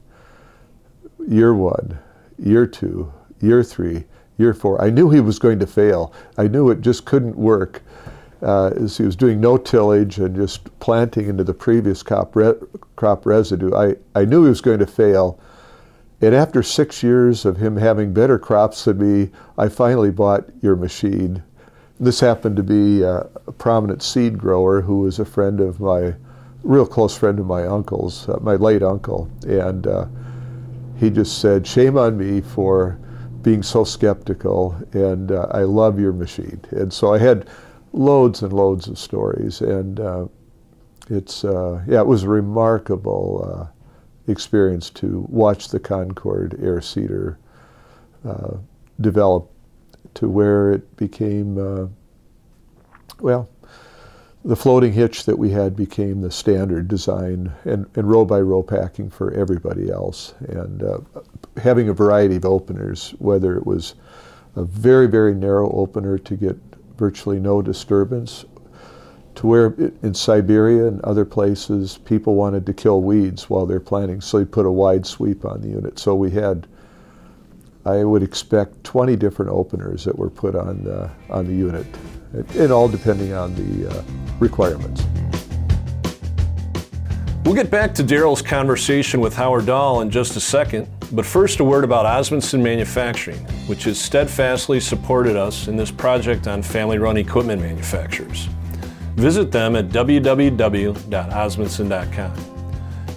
year 1.27 1.53
one, 1.53 1.99
year 2.37 2.67
two, 2.67 3.11
year 3.39 3.63
three, 3.63 4.05
year 4.37 4.53
four. 4.53 4.81
I 4.81 4.89
knew 4.89 5.09
he 5.09 5.19
was 5.19 5.39
going 5.39 5.59
to 5.59 5.67
fail. 5.67 6.13
I 6.37 6.47
knew 6.47 6.69
it 6.69 6.81
just 6.81 7.05
couldn't 7.05 7.35
work." 7.35 7.81
uh, 8.43 8.71
as 8.75 8.97
he 8.97 9.03
was 9.03 9.15
doing 9.15 9.39
no 9.39 9.57
tillage 9.57 10.19
and 10.19 10.35
just 10.35 10.77
planting 10.79 11.29
into 11.29 11.43
the 11.43 11.53
previous 11.53 12.03
crop, 12.03 12.35
re- 12.35 12.53
crop 12.95 13.25
residue, 13.25 13.73
I, 13.73 13.95
I 14.15 14.25
knew 14.25 14.43
he 14.43 14.49
was 14.49 14.61
going 14.61 14.79
to 14.79 14.85
fail. 14.85 15.39
And 16.21 16.35
after 16.35 16.61
six 16.61 17.01
years 17.01 17.45
of 17.45 17.57
him 17.57 17.77
having 17.77 18.13
better 18.13 18.37
crops 18.37 18.83
than 18.83 18.97
me, 18.97 19.31
I 19.57 19.69
finally 19.69 20.11
bought 20.11 20.49
your 20.61 20.75
machine. 20.75 21.41
This 21.99 22.19
happened 22.19 22.57
to 22.57 22.63
be 22.63 23.03
uh, 23.03 23.23
a 23.47 23.51
prominent 23.53 24.03
seed 24.03 24.37
grower 24.37 24.81
who 24.81 25.01
was 25.01 25.19
a 25.19 25.25
friend 25.25 25.61
of 25.61 25.79
my, 25.79 26.15
real 26.63 26.85
close 26.85 27.15
friend 27.15 27.39
of 27.39 27.45
my 27.45 27.65
uncle's, 27.65 28.27
uh, 28.27 28.39
my 28.41 28.55
late 28.55 28.83
uncle. 28.83 29.29
And 29.47 29.87
uh, 29.87 30.07
he 30.97 31.09
just 31.09 31.39
said, 31.39 31.65
Shame 31.65 31.97
on 31.97 32.17
me 32.17 32.41
for 32.41 32.99
being 33.41 33.61
so 33.61 33.83
skeptical, 33.83 34.75
and 34.93 35.31
uh, 35.31 35.47
I 35.51 35.63
love 35.63 35.99
your 35.99 36.13
machine. 36.13 36.61
And 36.71 36.91
so 36.91 37.13
I 37.13 37.17
had 37.17 37.47
loads 37.91 38.41
and 38.41 38.53
loads 38.53 38.87
of 38.87 38.97
stories, 38.97 39.61
and 39.61 39.99
uh, 39.99 40.27
it's 41.09 41.43
uh, 41.43 41.83
yeah, 41.87 41.99
it 41.99 42.07
was 42.07 42.23
a 42.23 42.29
remarkable 42.29 43.69
uh, 43.69 44.31
experience 44.31 44.89
to 44.91 45.25
watch 45.29 45.69
the 45.69 45.79
Concord 45.79 46.57
air 46.61 46.81
seeder 46.81 47.37
uh, 48.25 48.55
develop 49.01 49.51
to 50.13 50.29
where 50.29 50.71
it 50.71 50.95
became 50.95 51.57
uh, 51.57 51.87
well. 53.19 53.49
The 54.45 54.57
floating 54.57 54.91
hitch 54.91 55.23
that 55.23 55.39
we 55.39 55.51
had 55.51 55.73
became 55.73 56.19
the 56.19 56.29
standard 56.29 56.89
design 56.89 57.53
and, 57.63 57.85
and 57.95 58.09
row 58.09 58.25
by 58.25 58.41
row 58.41 58.61
packing 58.61 59.09
for 59.09 59.31
everybody 59.31 59.89
else. 59.89 60.33
And 60.49 60.83
uh, 60.83 60.97
having 61.55 61.87
a 61.87 61.93
variety 61.93 62.35
of 62.35 62.45
openers, 62.45 63.11
whether 63.19 63.55
it 63.55 63.65
was 63.65 63.95
a 64.57 64.65
very, 64.65 65.07
very 65.07 65.33
narrow 65.33 65.71
opener 65.71 66.17
to 66.17 66.35
get 66.35 66.57
virtually 66.97 67.39
no 67.39 67.61
disturbance, 67.61 68.43
to 69.35 69.47
where 69.47 69.73
in 70.03 70.13
Siberia 70.13 70.87
and 70.87 71.01
other 71.01 71.25
places 71.25 71.97
people 71.99 72.35
wanted 72.35 72.65
to 72.65 72.73
kill 72.73 73.01
weeds 73.01 73.49
while 73.49 73.65
they're 73.65 73.79
planting, 73.79 74.21
so 74.21 74.39
you 74.39 74.45
put 74.45 74.65
a 74.65 74.71
wide 74.71 75.05
sweep 75.05 75.45
on 75.45 75.61
the 75.61 75.69
unit. 75.69 75.97
So 75.97 76.15
we 76.15 76.29
had, 76.31 76.67
I 77.85 78.03
would 78.03 78.21
expect, 78.21 78.83
20 78.83 79.15
different 79.15 79.51
openers 79.51 80.03
that 80.03 80.17
were 80.17 80.29
put 80.29 80.55
on 80.55 80.83
the, 80.83 81.09
on 81.29 81.47
the 81.47 81.55
unit, 81.55 81.87
and- 82.33 82.71
all 82.71 82.87
depending 82.87 83.33
on 83.33 83.55
the 83.55 83.89
uh, 83.89 84.03
requirements. 84.39 85.03
We'll 87.45 87.55
get 87.55 87.69
back 87.69 87.93
to 87.95 88.03
Daryl's 88.03 88.41
conversation 88.41 89.19
with 89.19 89.35
Howard 89.35 89.65
Dahl 89.65 89.99
in 90.01 90.09
just 90.09 90.37
a 90.37 90.39
second, 90.39 90.87
but 91.11 91.25
first 91.25 91.59
a 91.59 91.63
word 91.63 91.83
about 91.83 92.05
Osmundson 92.05 92.61
Manufacturing, 92.61 93.39
which 93.67 93.83
has 93.83 93.99
steadfastly 93.99 94.79
supported 94.79 95.35
us 95.35 95.67
in 95.67 95.75
this 95.75 95.91
project 95.91 96.47
on 96.47 96.63
family 96.63 96.99
run 96.99 97.17
equipment 97.17 97.61
manufacturers. 97.61 98.47
Visit 99.15 99.51
them 99.51 99.75
at 99.75 99.89
www.osmundson.com. 99.89 102.33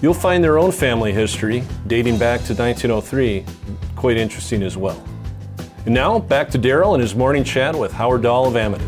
You'll 0.01 0.13
find 0.13 0.43
their 0.43 0.59
own 0.59 0.71
family 0.71 1.13
history 1.13 1.63
dating 1.87 2.19
back 2.19 2.41
to 2.41 2.53
1903 2.53 3.45
quite 3.95 4.17
interesting 4.17 4.61
as 4.61 4.77
well. 4.77 5.03
And 5.85 5.93
now 5.93 6.19
back 6.19 6.51
to 6.51 6.59
Daryl 6.59 6.93
and 6.93 7.01
his 7.01 7.15
morning 7.15 7.43
chat 7.43 7.73
with 7.73 7.91
Howard 7.93 8.21
Dahl 8.21 8.45
of 8.45 8.55
Amity. 8.55 8.85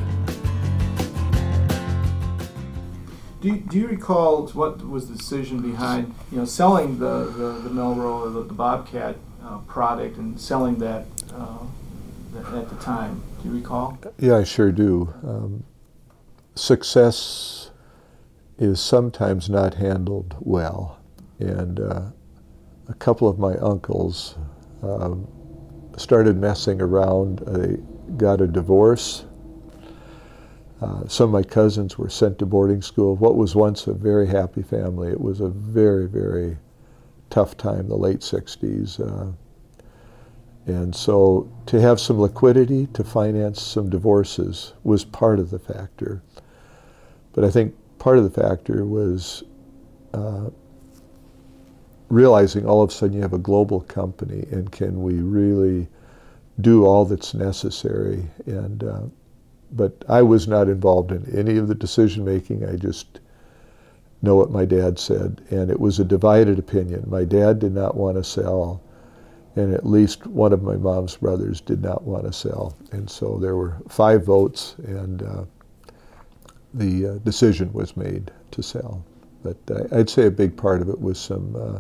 Do 3.50 3.56
you, 3.56 3.62
do 3.62 3.80
you 3.80 3.88
recall 3.88 4.48
what 4.50 4.88
was 4.88 5.10
the 5.10 5.18
decision 5.18 5.60
behind 5.60 6.14
you 6.32 6.38
know 6.38 6.46
selling 6.46 7.00
the 7.00 7.26
the, 7.26 7.54
the 7.64 7.70
Melroe 7.70 8.28
or 8.28 8.30
the, 8.30 8.44
the 8.44 8.54
Bobcat 8.54 9.16
uh, 9.44 9.58
product 9.60 10.18
and 10.18 10.40
selling 10.40 10.78
that 10.78 11.08
uh, 11.34 11.58
th- 12.32 12.46
at 12.46 12.70
the 12.70 12.76
time? 12.76 13.24
Do 13.42 13.50
you 13.50 13.56
recall? 13.56 13.98
Yeah, 14.20 14.38
I 14.38 14.44
sure 14.44 14.72
do. 14.72 15.12
Um, 15.24 15.64
success 16.54 17.72
is 18.60 18.80
sometimes 18.80 19.50
not 19.50 19.74
handled 19.74 20.36
well, 20.42 21.00
and 21.40 21.80
uh, 21.80 22.02
a 22.88 22.94
couple 23.00 23.28
of 23.28 23.40
my 23.40 23.56
uncles 23.56 24.36
um, 24.84 25.28
started 25.98 26.38
messing 26.38 26.82
around. 26.82 27.40
They 27.40 27.78
got 28.16 28.42
a 28.42 28.48
divorce. 28.48 29.26
Uh, 30.82 31.08
some 31.08 31.26
of 31.26 31.32
my 31.32 31.44
cousins 31.44 31.98
were 31.98 32.10
sent 32.10 32.40
to 32.40 32.46
boarding 32.46 32.82
school. 32.82 33.16
What 33.16 33.36
was 33.38 33.56
once 33.56 33.88
a 33.88 33.94
very 33.94 34.28
happy 34.28 34.62
family, 34.64 35.10
it 35.12 35.22
was 35.22 35.42
a 35.42 35.50
very, 35.50 36.08
very 36.08 36.58
tough 37.30 37.58
time, 37.58 37.88
the 37.90 37.98
late 37.98 38.20
60s. 38.22 39.00
Uh, 39.00 39.34
And 40.68 40.96
so 40.96 41.50
to 41.68 41.82
have 41.82 42.00
some 42.00 42.20
liquidity 42.20 42.88
to 42.94 43.04
finance 43.04 43.62
some 43.62 43.90
divorces 43.90 44.74
was 44.84 45.04
part 45.06 45.40
of 45.40 45.50
the 45.50 45.60
factor. 45.60 46.22
But 47.34 47.44
I 47.44 47.52
think 47.52 47.76
part 48.00 48.18
of 48.18 48.24
the 48.24 48.42
factor 48.42 48.86
was 48.86 49.44
uh, 50.14 50.50
realizing 52.10 52.66
all 52.66 52.82
of 52.84 52.90
a 52.90 52.94
sudden 52.94 53.16
you 53.16 53.22
have 53.22 53.34
a 53.34 53.40
global 53.40 53.82
company 53.82 54.46
and 54.52 54.72
can 54.72 55.02
we 55.04 55.16
really 55.16 55.88
do 56.62 56.86
all 56.86 57.06
that's 57.06 57.34
necessary 57.34 58.30
and 58.46 58.84
uh, 58.84 59.02
but 59.72 60.04
I 60.08 60.22
was 60.22 60.48
not 60.48 60.68
involved 60.68 61.12
in 61.12 61.26
any 61.38 61.58
of 61.58 61.68
the 61.68 61.76
decision 61.76 62.26
making 62.26 62.66
I 62.66 62.76
just 62.76 63.20
know 64.22 64.36
what 64.36 64.52
my 64.52 64.66
dad 64.66 65.00
said 65.00 65.42
and 65.50 65.70
it 65.70 65.80
was 65.80 66.00
a 66.00 66.06
divided 66.06 66.60
opinion. 66.60 67.06
My 67.08 67.24
dad 67.24 67.60
did 67.60 67.74
not 67.74 67.96
want 67.96 68.18
to 68.18 68.24
sell 68.24 68.82
and 69.56 69.74
at 69.74 69.86
least 69.86 70.28
one 70.28 70.54
of 70.54 70.64
my 70.64 70.76
mom's 70.76 71.18
brothers 71.18 71.62
did 71.62 71.82
not 71.82 72.04
want 72.04 72.26
to 72.26 72.34
sell. 72.34 72.76
And 72.92 73.10
so 73.10 73.38
there 73.38 73.56
were 73.56 73.78
five 73.88 74.26
votes 74.26 74.76
and 74.86 75.24
uh, 75.24 75.44
the 76.74 77.08
uh, 77.08 77.14
decision 77.20 77.72
was 77.74 77.98
made 77.98 78.32
to 78.52 78.62
sell. 78.62 79.04
But 79.44 79.58
uh, 79.70 79.84
I'd 79.92 80.10
say 80.10 80.28
a 80.28 80.32
big 80.32 80.56
part 80.56 80.82
of 80.82 80.90
it 80.90 81.00
was 81.00 81.20
some 81.20 81.56
uh, 81.56 81.80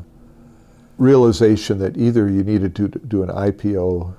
realization 0.98 1.78
that 1.80 1.98
either 1.98 2.30
you 2.30 2.44
needed 2.44 2.76
to 2.76 2.88
do 2.88 3.24
an 3.24 3.30
IPO 3.30 4.14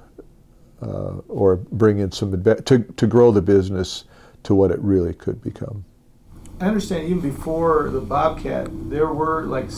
uh, 0.83 1.19
or 1.29 1.57
bring 1.57 1.99
in 1.99 2.13
some 2.13 2.33
adva- 2.33 2.65
to, 2.65 2.81
to 2.81 3.07
grow 3.07 3.31
the 3.31 3.43
business 3.43 4.05
to 4.45 4.55
what 4.55 4.71
it 4.71 4.79
really 4.81 5.15
could 5.15 5.43
become. 5.43 5.85
I 6.61 6.67
understand 6.67 7.09
even 7.09 7.21
before 7.21 7.89
the 7.91 8.01
Bobcat, 8.01 8.69
there 8.91 9.09
were 9.09 9.45
like 9.45 9.71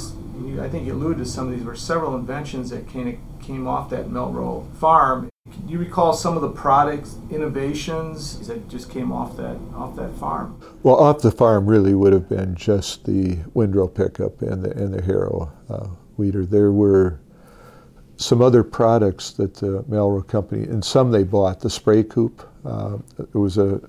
I 0.61 0.69
think 0.69 0.87
you 0.87 0.95
alluded 0.95 1.19
to 1.19 1.25
some 1.25 1.49
of 1.49 1.55
these 1.57 1.65
were 1.65 1.77
several 1.77 2.17
inventions 2.17 2.71
that 2.71 2.89
of 2.89 3.17
came 3.41 3.69
off 3.69 3.91
that 3.91 4.07
Melroe 4.07 4.71
farm. 4.77 5.29
Can 5.51 5.69
you 5.69 5.79
recall 5.79 6.13
some 6.13 6.37
of 6.37 6.43
the 6.43 6.51
products 6.51 7.17
innovations 7.31 8.47
that 8.47 8.69
just 8.69 8.91
came 8.91 9.13
off 9.13 9.37
that 9.37 9.57
off 9.75 9.97
that 9.97 10.15
farm? 10.15 10.61
Well, 10.83 10.97
off 10.97 11.21
the 11.23 11.31
farm 11.31 11.67
really 11.67 11.95
would 11.95 12.13
have 12.13 12.29
been 12.29 12.55
just 12.55 13.05
the 13.05 13.39
windrow 13.55 13.89
pickup 13.89 14.43
and 14.43 14.65
the 14.65 14.71
and 14.71 14.95
the 14.95 15.03
harrow 15.03 15.53
uh, 15.69 15.89
weeder. 16.17 16.47
There 16.47 16.73
were 16.73 17.21
some 18.23 18.41
other 18.41 18.63
products 18.63 19.33
that 19.33 19.55
the 19.55 19.83
Melroe 19.85 20.27
company, 20.27 20.65
and 20.65 20.85
some 20.85 21.11
they 21.11 21.25
bought. 21.25 21.61
The 21.61 21.71
spray 21.71 22.03
coop. 22.03 22.49
Uh, 22.65 22.99
there 23.17 23.41
was 23.41 23.59
a 23.59 23.81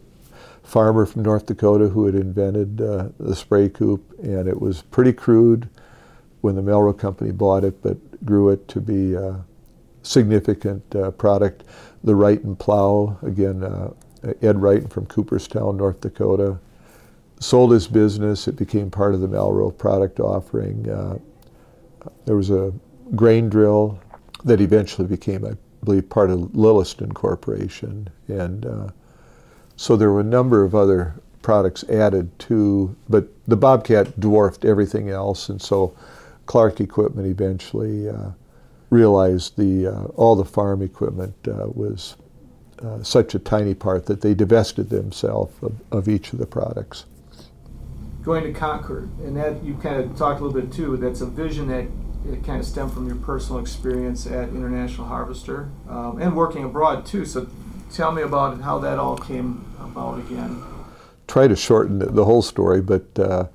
farmer 0.63 1.06
from 1.06 1.24
North 1.24 1.46
Dakota 1.46 1.88
who 1.88 2.06
had 2.06 2.15
invented 2.15 2.82
uh, 2.82 3.10
the 3.19 3.36
spray 3.36 3.69
coop, 3.69 4.02
and 4.24 4.48
it 4.48 4.60
was 4.60 4.82
pretty 4.82 5.13
crude 5.13 5.69
when 6.41 6.56
the 6.56 6.62
Melroe 6.62 6.98
company 6.98 7.32
bought 7.32 7.63
it, 7.63 7.82
but 7.82 7.98
grew 8.26 8.50
it 8.50 8.67
to 8.69 8.82
be 8.82 9.13
a 9.13 9.43
significant 10.02 10.84
uh, 10.96 11.12
product. 11.12 11.63
The 12.04 12.15
Wright 12.15 12.43
and 12.43 12.58
plow, 12.58 13.17
again, 13.22 13.63
uh, 13.63 13.91
Ed 14.41 14.62
Wright 14.62 14.89
from 14.91 15.06
Cooperstown, 15.06 15.78
North 15.78 16.02
Dakota, 16.02 16.58
sold 17.39 17.72
his 17.72 17.88
business. 17.88 18.48
It 18.48 18.56
became 18.56 18.89
part 18.89 19.13
of 19.13 19.22
the 19.22 19.28
Melroe 19.28 19.78
product 19.78 20.19
offering. 20.19 20.89
Uh, 20.89 21.17
there 22.26 22.36
was 22.36 22.50
a 22.50 22.74
grain 23.15 23.50
drill 23.50 24.00
that 24.43 24.62
eventually 24.62 25.08
became, 25.08 25.45
I 25.45 25.53
believe, 25.84 26.10
part 26.10 26.29
of 26.29 26.39
Lilliston 26.39 27.13
Corporation. 27.13 28.10
And 28.27 28.65
uh, 28.65 28.88
so 29.75 29.95
there 29.95 30.12
were 30.12 30.21
a 30.21 30.25
number 30.25 30.63
of 30.63 30.75
other 30.75 31.15
products 31.41 31.84
added 31.86 32.38
to, 32.39 32.95
but 33.10 33.27
the 33.47 33.58
Bobcat 33.58 34.19
dwarfed 34.19 34.65
everything 34.65 35.10
else. 35.10 35.49
And 35.49 35.62
so 35.62 35.95
Clark 36.45 36.79
Equipment 36.79 37.27
eventually 37.27 38.10
uh, 38.10 38.32
realized 38.89 39.58
the 39.58 39.88
uh, 39.88 40.03
all 40.15 40.36
the 40.36 40.45
farm 40.45 40.82
equipment 40.82 41.36
uh, 41.47 41.67
was 41.73 42.15
uh, 42.82 43.01
such 43.01 43.34
a 43.34 43.39
tiny 43.39 43.73
part 43.73 44.06
that 44.06 44.21
they 44.21 44.34
divested 44.34 44.89
themselves 44.89 45.53
of, 45.62 45.82
of 45.91 46.08
each 46.08 46.34
of 46.34 46.39
the 46.39 46.45
products 46.45 47.06
going 48.23 48.43
to 48.45 48.58
Concord, 48.58 49.10
and 49.19 49.36
that 49.36 49.63
you 49.63 49.75
kind 49.75 49.97
of 49.97 50.15
talked 50.17 50.39
a 50.39 50.45
little 50.45 50.60
bit 50.60 50.71
too. 50.71 50.97
That's 50.97 51.21
a 51.21 51.25
vision 51.25 51.67
that 51.67 51.86
it 52.31 52.43
kind 52.43 52.59
of 52.59 52.65
stemmed 52.65 52.93
from 52.93 53.07
your 53.07 53.17
personal 53.17 53.59
experience 53.59 54.25
at 54.25 54.49
International 54.49 55.07
Harvester 55.07 55.69
um, 55.89 56.19
and 56.21 56.36
working 56.36 56.63
abroad 56.63 57.05
too. 57.05 57.25
So 57.25 57.47
tell 57.91 58.12
me 58.12 58.21
about 58.21 58.62
how 58.62 58.79
that 58.79 58.99
all 58.99 59.17
came 59.17 59.65
about 59.79 60.19
again. 60.19 60.63
Try 61.27 61.47
to 61.47 61.55
shorten 61.55 61.99
the, 61.99 62.25
whole 62.25 62.41
story, 62.41 62.81
but 62.81 63.17
uh, 63.17 63.47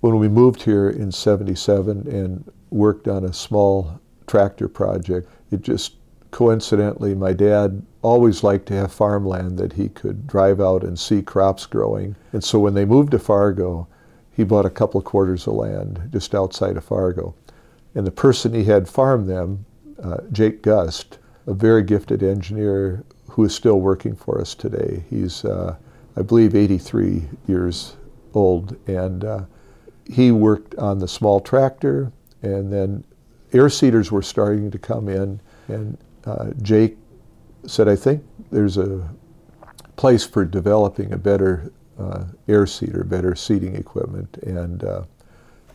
when 0.00 0.18
we 0.18 0.28
moved 0.28 0.62
here 0.62 0.88
in 0.88 1.12
77 1.12 2.08
and 2.08 2.50
worked 2.70 3.06
on 3.06 3.24
a 3.24 3.32
small 3.32 4.00
tractor 4.26 4.68
project, 4.68 5.28
it 5.50 5.62
just 5.62 5.96
coincidentally, 6.30 7.14
my 7.14 7.32
dad 7.32 7.82
always 8.02 8.42
liked 8.42 8.66
to 8.66 8.74
have 8.74 8.92
farmland 8.92 9.58
that 9.58 9.72
he 9.74 9.88
could 9.88 10.26
drive 10.26 10.60
out 10.60 10.84
and 10.84 10.98
see 10.98 11.22
crops 11.22 11.66
growing. 11.66 12.16
And 12.32 12.42
so 12.42 12.58
when 12.58 12.74
they 12.74 12.84
moved 12.84 13.12
to 13.12 13.18
Fargo, 13.18 13.88
he 14.32 14.44
bought 14.44 14.66
a 14.66 14.70
couple 14.70 15.00
quarters 15.00 15.46
of 15.46 15.54
land 15.54 16.10
just 16.12 16.34
outside 16.34 16.76
of 16.76 16.84
Fargo. 16.84 17.34
And 17.96 18.06
the 18.06 18.12
person 18.12 18.52
he 18.52 18.64
had 18.64 18.86
farm 18.86 19.26
them, 19.26 19.64
uh, 20.02 20.18
Jake 20.30 20.60
Gust, 20.60 21.18
a 21.46 21.54
very 21.54 21.82
gifted 21.82 22.22
engineer 22.22 23.02
who 23.30 23.44
is 23.44 23.54
still 23.54 23.80
working 23.80 24.14
for 24.14 24.38
us 24.38 24.54
today. 24.54 25.02
He's, 25.08 25.46
uh, 25.46 25.76
I 26.14 26.20
believe, 26.22 26.54
83 26.54 27.22
years 27.48 27.96
old. 28.34 28.76
And 28.86 29.24
uh, 29.24 29.44
he 30.04 30.30
worked 30.30 30.74
on 30.74 30.98
the 30.98 31.08
small 31.08 31.40
tractor, 31.40 32.12
and 32.42 32.70
then 32.70 33.02
air 33.54 33.70
seeders 33.70 34.12
were 34.12 34.22
starting 34.22 34.70
to 34.70 34.78
come 34.78 35.08
in. 35.08 35.40
And 35.68 35.96
uh, 36.26 36.50
Jake 36.60 36.98
said, 37.66 37.88
I 37.88 37.96
think 37.96 38.22
there's 38.52 38.76
a 38.76 39.08
place 39.96 40.24
for 40.26 40.44
developing 40.44 41.14
a 41.14 41.16
better 41.16 41.72
uh, 41.98 42.24
air 42.46 42.66
seeder, 42.66 43.04
better 43.04 43.34
seeding 43.34 43.74
equipment. 43.74 44.36
And 44.42 44.84
uh, 44.84 45.04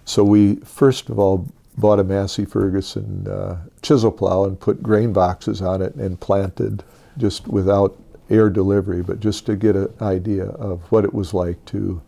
so 0.05 0.23
we, 0.23 0.57
first 0.57 1.09
of 1.09 1.17
all, 1.17 1.51
bought 1.81 1.99
a 1.99 2.03
Massey 2.03 2.45
Ferguson 2.45 3.27
uh, 3.27 3.57
chisel 3.81 4.11
plow 4.11 4.45
and 4.45 4.57
put 4.57 4.81
grain 4.81 5.11
boxes 5.11 5.61
on 5.61 5.81
it 5.81 5.95
and 5.95 6.19
planted 6.19 6.83
just 7.17 7.47
without 7.47 7.99
air 8.29 8.49
delivery, 8.49 9.01
but 9.01 9.19
just 9.19 9.45
to 9.47 9.57
get 9.57 9.75
an 9.75 9.91
idea 9.99 10.45
of 10.45 10.83
what 10.91 11.03
it 11.03 11.13
was 11.13 11.33
like 11.33 11.63
to 11.65 12.01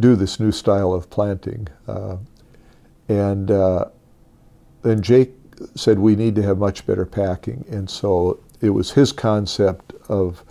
do 0.00 0.16
this 0.16 0.40
new 0.40 0.50
style 0.50 0.92
of 0.92 1.08
planting. 1.10 1.68
Uh, 1.86 2.16
and 3.08 3.50
uh, 3.50 3.84
then 4.82 5.00
Jake 5.00 5.32
said 5.76 5.98
we 5.98 6.16
need 6.16 6.34
to 6.34 6.42
have 6.42 6.58
much 6.58 6.84
better 6.86 7.06
packing, 7.06 7.64
and 7.70 7.88
so 7.88 8.40
it 8.60 8.70
was 8.70 8.90
his 8.90 9.12
concept 9.12 9.92
of 10.08 10.42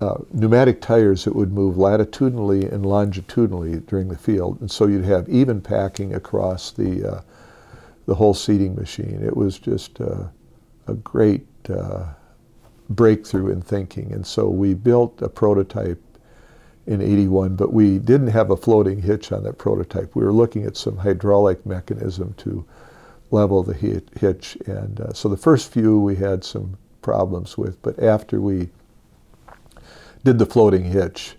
uh, 0.00 0.14
pneumatic 0.32 0.80
tires 0.80 1.24
that 1.24 1.34
would 1.34 1.52
move 1.52 1.76
latitudinally 1.76 2.64
and 2.64 2.86
longitudinally 2.86 3.80
during 3.80 4.08
the 4.08 4.16
field, 4.16 4.58
and 4.60 4.70
so 4.70 4.86
you'd 4.86 5.04
have 5.04 5.28
even 5.28 5.60
packing 5.60 6.14
across 6.14 6.70
the 6.70 7.16
uh, 7.16 7.20
the 8.10 8.16
whole 8.16 8.34
seeding 8.34 8.74
machine. 8.74 9.22
It 9.22 9.36
was 9.36 9.60
just 9.60 10.00
uh, 10.00 10.24
a 10.88 10.94
great 10.94 11.46
uh, 11.72 12.06
breakthrough 12.88 13.52
in 13.52 13.62
thinking, 13.62 14.12
and 14.12 14.26
so 14.26 14.48
we 14.48 14.74
built 14.74 15.22
a 15.22 15.28
prototype 15.28 16.02
in 16.88 17.00
81, 17.00 17.54
but 17.54 17.72
we 17.72 18.00
didn't 18.00 18.26
have 18.26 18.50
a 18.50 18.56
floating 18.56 19.00
hitch 19.00 19.30
on 19.30 19.44
that 19.44 19.58
prototype. 19.58 20.16
We 20.16 20.24
were 20.24 20.32
looking 20.32 20.64
at 20.64 20.76
some 20.76 20.96
hydraulic 20.96 21.64
mechanism 21.64 22.34
to 22.38 22.66
level 23.30 23.62
the 23.62 23.74
hitch. 23.74 24.58
And 24.66 25.00
uh, 25.00 25.12
so 25.12 25.28
the 25.28 25.36
first 25.36 25.72
few 25.72 26.00
we 26.00 26.16
had 26.16 26.42
some 26.42 26.76
problems 27.02 27.56
with, 27.56 27.80
but 27.80 28.02
after 28.02 28.40
we 28.40 28.70
did 30.24 30.36
the 30.40 30.46
floating 30.46 30.82
hitch, 30.82 31.36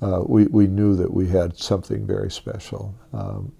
uh, 0.00 0.22
we, 0.24 0.46
we 0.46 0.66
knew 0.66 0.96
that 0.96 1.12
we 1.12 1.28
had 1.28 1.58
something 1.58 2.06
very 2.06 2.30
special. 2.30 2.94
Um, 3.12 3.52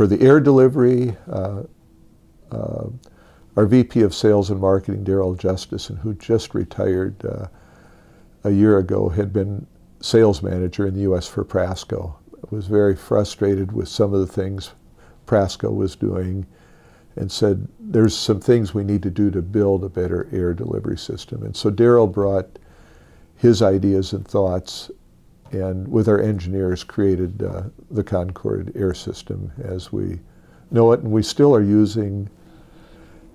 for 0.00 0.06
the 0.06 0.22
air 0.22 0.40
delivery, 0.40 1.14
uh, 1.30 1.62
uh 2.50 2.86
our 3.54 3.66
VP 3.66 4.00
of 4.00 4.14
Sales 4.14 4.48
and 4.48 4.58
Marketing, 4.58 5.04
Daryl 5.04 5.36
Justison, 5.36 5.98
who 5.98 6.14
just 6.14 6.54
retired 6.54 7.22
uh, 7.22 7.48
a 8.44 8.50
year 8.50 8.78
ago, 8.78 9.10
had 9.10 9.30
been 9.30 9.66
sales 10.00 10.42
manager 10.42 10.86
in 10.86 10.94
the 10.94 11.02
U.S. 11.02 11.28
for 11.28 11.44
Prasco. 11.44 12.14
Was 12.50 12.66
very 12.66 12.96
frustrated 12.96 13.72
with 13.72 13.90
some 13.90 14.14
of 14.14 14.20
the 14.20 14.26
things 14.26 14.72
Prasco 15.26 15.70
was 15.70 15.96
doing 15.96 16.46
and 17.16 17.30
said, 17.30 17.68
there's 17.78 18.16
some 18.16 18.40
things 18.40 18.72
we 18.72 18.84
need 18.84 19.02
to 19.02 19.10
do 19.10 19.30
to 19.30 19.42
build 19.42 19.84
a 19.84 19.90
better 19.90 20.30
air 20.32 20.54
delivery 20.54 20.96
system. 20.96 21.42
And 21.42 21.54
so 21.54 21.70
Daryl 21.70 22.10
brought 22.10 22.58
his 23.36 23.60
ideas 23.60 24.14
and 24.14 24.26
thoughts 24.26 24.90
and 25.52 25.86
with 25.88 26.08
our 26.08 26.20
engineers 26.20 26.84
created 26.84 27.42
uh, 27.42 27.62
the 27.90 28.04
Concord 28.04 28.72
air 28.74 28.94
system 28.94 29.52
as 29.62 29.92
we 29.92 30.20
know 30.70 30.92
it. 30.92 31.00
And 31.00 31.10
we 31.10 31.22
still 31.22 31.54
are 31.54 31.62
using 31.62 32.28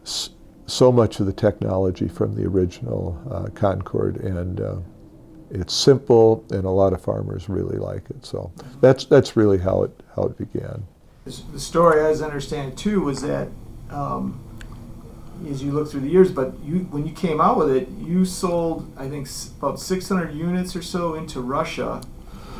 s- 0.04 0.30
so 0.66 0.92
much 0.92 1.20
of 1.20 1.26
the 1.26 1.34
technology 1.34 2.08
from 2.08 2.36
the 2.36 2.46
original 2.46 3.22
uh, 3.30 3.50
Concord. 3.56 4.18
And 4.18 4.62
uh, 4.62 4.78
it's 5.52 5.74
simple 5.74 6.44
and 6.52 6.66
a 6.66 6.70
lot 6.70 6.94
of 6.94 7.02
farmers 7.02 7.50
really 7.50 7.78
like 7.78 8.10
it. 8.10 8.26
So 8.26 8.52
that's, 8.82 9.06
that's 9.06 9.36
really 9.36 9.58
how 9.58 9.84
it, 9.84 10.04
how 10.16 10.24
it 10.24 10.38
began 10.38 10.86
the 11.26 11.60
story, 11.60 12.06
as 12.06 12.22
I 12.22 12.26
understand 12.26 12.74
it, 12.74 12.78
too, 12.78 13.02
was 13.02 13.22
that 13.24 13.48
um, 13.90 14.40
as 15.50 15.62
you 15.64 15.72
look 15.72 15.90
through 15.90 16.02
the 16.02 16.10
years. 16.10 16.32
But 16.32 16.54
you, 16.64 16.80
when 16.92 17.06
you 17.06 17.14
came 17.14 17.40
out 17.42 17.58
with 17.58 17.70
it, 17.70 17.88
you 18.00 18.26
sold, 18.26 18.92
I 18.98 19.08
think, 19.10 19.28
about 19.60 19.80
600 19.80 20.34
units 20.34 20.76
or 20.76 20.82
so 20.82 21.16
into 21.16 21.42
Russia 21.42 22.02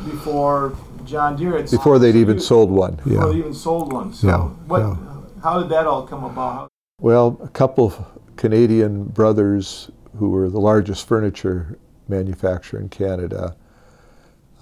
before 0.04 0.76
John 1.04 1.36
Deere 1.36 1.56
had 1.56 1.70
before 1.70 1.98
they'd 1.98 2.16
even 2.16 2.36
you, 2.36 2.40
sold 2.42 2.70
one. 2.70 2.96
Before 2.96 3.12
Yeah. 3.12 3.26
they 3.32 3.38
even 3.38 3.54
sold 3.54 3.92
one. 3.92 4.12
So, 4.12 4.26
Yeah, 4.26 4.38
what? 4.66 4.78
yeah. 4.80 4.96
How 5.42 5.60
did 5.60 5.68
that 5.70 5.86
all 5.86 6.06
come 6.06 6.24
about? 6.24 6.68
Well, 7.00 7.38
a 7.42 7.48
couple 7.48 7.86
of 7.86 8.04
Canadian 8.36 9.04
brothers 9.04 9.90
who 10.18 10.30
were 10.30 10.48
the 10.48 10.60
largest 10.60 11.06
furniture 11.06 11.78
manufacturer 12.08 12.80
in 12.80 12.88
Canada, 12.88 13.54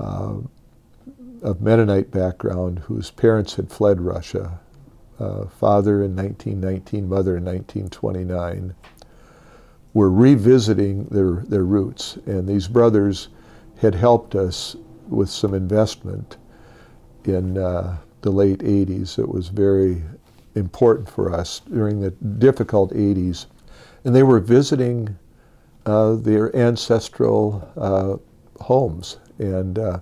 uh, 0.00 0.34
of 1.42 1.60
Mennonite 1.60 2.10
background, 2.10 2.80
whose 2.80 3.10
parents 3.10 3.54
had 3.56 3.70
fled 3.70 4.00
Russia, 4.00 4.60
uh, 5.18 5.46
father 5.46 6.02
in 6.02 6.16
1919, 6.16 7.08
mother 7.08 7.36
in 7.36 7.44
1929, 7.44 8.74
were 9.92 10.10
revisiting 10.10 11.04
their, 11.06 11.44
their 11.46 11.64
roots. 11.64 12.16
And 12.26 12.48
these 12.48 12.68
brothers 12.68 13.28
had 13.78 13.94
helped 13.94 14.34
us 14.34 14.76
with 15.08 15.30
some 15.30 15.54
investment 15.54 16.36
in 17.24 17.56
uh, 17.56 17.96
the 18.22 18.30
late 18.30 18.58
80s. 18.58 19.18
It 19.18 19.28
was 19.28 19.48
very 19.48 20.02
important 20.54 21.08
for 21.08 21.32
us 21.32 21.60
during 21.60 22.00
the 22.00 22.10
difficult 22.10 22.92
80s. 22.92 23.46
And 24.04 24.14
they 24.14 24.22
were 24.22 24.40
visiting 24.40 25.16
uh, 25.86 26.14
their 26.14 26.54
ancestral 26.56 27.68
uh, 27.76 28.16
homes. 28.62 29.18
And, 29.38 29.78
uh, 29.78 30.00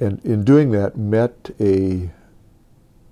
and 0.00 0.24
in 0.24 0.44
doing 0.44 0.70
that, 0.72 0.96
met 0.96 1.50
a 1.60 2.10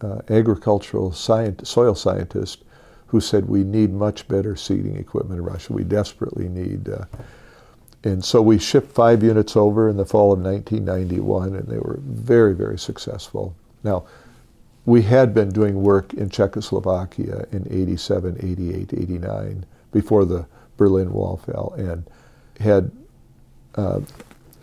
uh, 0.03 0.21
agricultural 0.29 1.13
soil 1.13 1.95
scientist 1.95 2.65
who 3.07 3.21
said, 3.21 3.49
We 3.49 3.63
need 3.63 3.93
much 3.93 4.27
better 4.27 4.57
seeding 4.57 4.97
equipment 4.97 5.39
in 5.39 5.45
Russia. 5.45 5.73
We 5.73 5.85
desperately 5.85 6.49
need. 6.49 6.89
Uh, 6.89 7.05
and 8.05 8.25
so 8.25 8.43
we 8.43 8.59
shipped 8.59 8.91
five 8.91 9.23
units 9.23 9.57
over 9.57 9.89
in 9.89 9.97
the 9.97 10.05
fall 10.05 10.33
of 10.33 10.41
1991, 10.41 11.55
and 11.55 11.69
they 11.69 11.79
were 11.79 11.99
very, 12.01 12.55
very 12.55 12.79
successful. 12.79 13.55
Now, 13.85 14.05
we 14.87 15.03
had 15.03 15.33
been 15.33 15.51
doing 15.51 15.83
work 15.83 16.13
in 16.15 16.29
Czechoslovakia 16.29 17.47
in 17.53 17.67
87, 17.71 18.39
88, 18.41 18.95
89, 18.95 19.65
before 19.93 20.25
the 20.25 20.47
Berlin 20.77 21.13
Wall 21.13 21.37
fell, 21.37 21.75
and 21.77 22.05
had, 22.59 22.91
uh, 23.77 24.01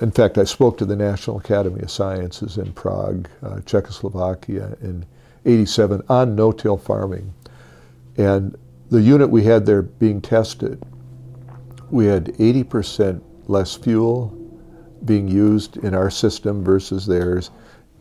in 0.01 0.11
fact, 0.11 0.37
I 0.37 0.43
spoke 0.43 0.77
to 0.79 0.85
the 0.85 0.95
National 0.95 1.37
Academy 1.37 1.81
of 1.81 1.91
Sciences 1.91 2.57
in 2.57 2.73
Prague, 2.73 3.29
uh, 3.41 3.61
Czechoslovakia, 3.61 4.75
in 4.81 5.05
87 5.49 6.03
on 6.09 6.35
no-till 6.35 6.77
farming. 6.77 7.33
And 8.17 8.57
the 8.89 9.01
unit 9.01 9.29
we 9.29 9.43
had 9.43 9.65
there 9.65 9.81
being 9.81 10.21
tested, 10.21 10.81
we 11.89 12.05
had 12.05 12.25
80% 12.25 13.21
less 13.47 13.75
fuel 13.75 14.35
being 15.05 15.27
used 15.27 15.77
in 15.77 15.93
our 15.93 16.09
system 16.09 16.63
versus 16.63 17.05
theirs, 17.05 17.51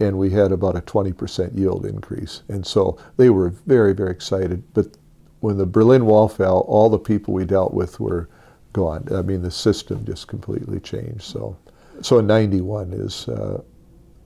and 0.00 0.18
we 0.18 0.30
had 0.30 0.52
about 0.52 0.76
a 0.76 0.80
20% 0.80 1.56
yield 1.56 1.86
increase. 1.86 2.42
And 2.48 2.66
so 2.66 2.98
they 3.16 3.30
were 3.30 3.50
very, 3.50 3.94
very 3.94 4.10
excited. 4.10 4.62
But 4.74 4.96
when 5.40 5.56
the 5.56 5.66
Berlin 5.66 6.06
Wall 6.06 6.28
fell, 6.28 6.60
all 6.68 6.90
the 6.90 6.98
people 6.98 7.34
we 7.34 7.44
dealt 7.44 7.72
with 7.72 7.98
were 8.00 8.28
gone. 8.72 9.08
I 9.14 9.22
mean, 9.22 9.42
the 9.42 9.50
system 9.50 10.04
just 10.04 10.28
completely 10.28 10.80
changed. 10.80 11.22
So, 11.22 11.56
so 12.02 12.18
in 12.18 12.26
91 12.26 12.92
is 12.92 13.28
uh, 13.28 13.62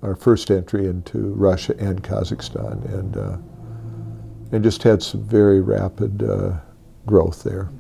our 0.03 0.17
first 0.17 0.51
entry 0.51 0.87
into 0.87 1.33
Russia 1.35 1.75
and 1.79 2.03
Kazakhstan, 2.03 2.85
and 2.93 3.17
uh, 3.17 3.37
and 4.51 4.63
just 4.63 4.83
had 4.83 5.03
some 5.03 5.23
very 5.23 5.61
rapid 5.61 6.23
uh, 6.23 6.59
growth 7.07 7.43
there. 7.43 7.71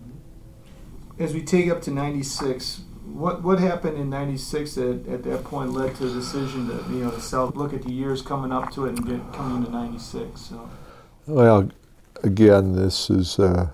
As 1.18 1.34
we 1.34 1.42
take 1.42 1.68
up 1.70 1.82
to 1.82 1.90
96, 1.90 2.82
what 3.04 3.42
what 3.42 3.58
happened 3.58 3.98
in 3.98 4.08
96 4.08 4.74
that 4.76 5.08
at 5.08 5.22
that 5.24 5.44
point 5.44 5.72
led 5.72 5.94
to 5.96 6.04
the 6.06 6.14
decision 6.14 6.68
to 6.68 6.74
you 6.92 7.04
know 7.04 7.10
to 7.10 7.20
sell 7.20 7.52
look 7.54 7.74
at 7.74 7.82
the 7.82 7.92
years 7.92 8.22
coming 8.22 8.52
up 8.52 8.72
to 8.72 8.86
it 8.86 8.90
and 8.90 9.06
get 9.06 9.32
coming 9.32 9.58
into 9.58 9.70
96 9.70 10.40
so 10.40 10.70
Well, 11.26 11.70
again, 12.22 12.72
this 12.72 13.10
is 13.10 13.38
uh, 13.38 13.68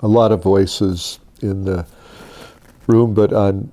a 0.00 0.08
lot 0.08 0.32
of 0.32 0.42
voices 0.42 1.18
in 1.40 1.64
the 1.64 1.86
room, 2.86 3.14
but 3.14 3.32
on 3.32 3.72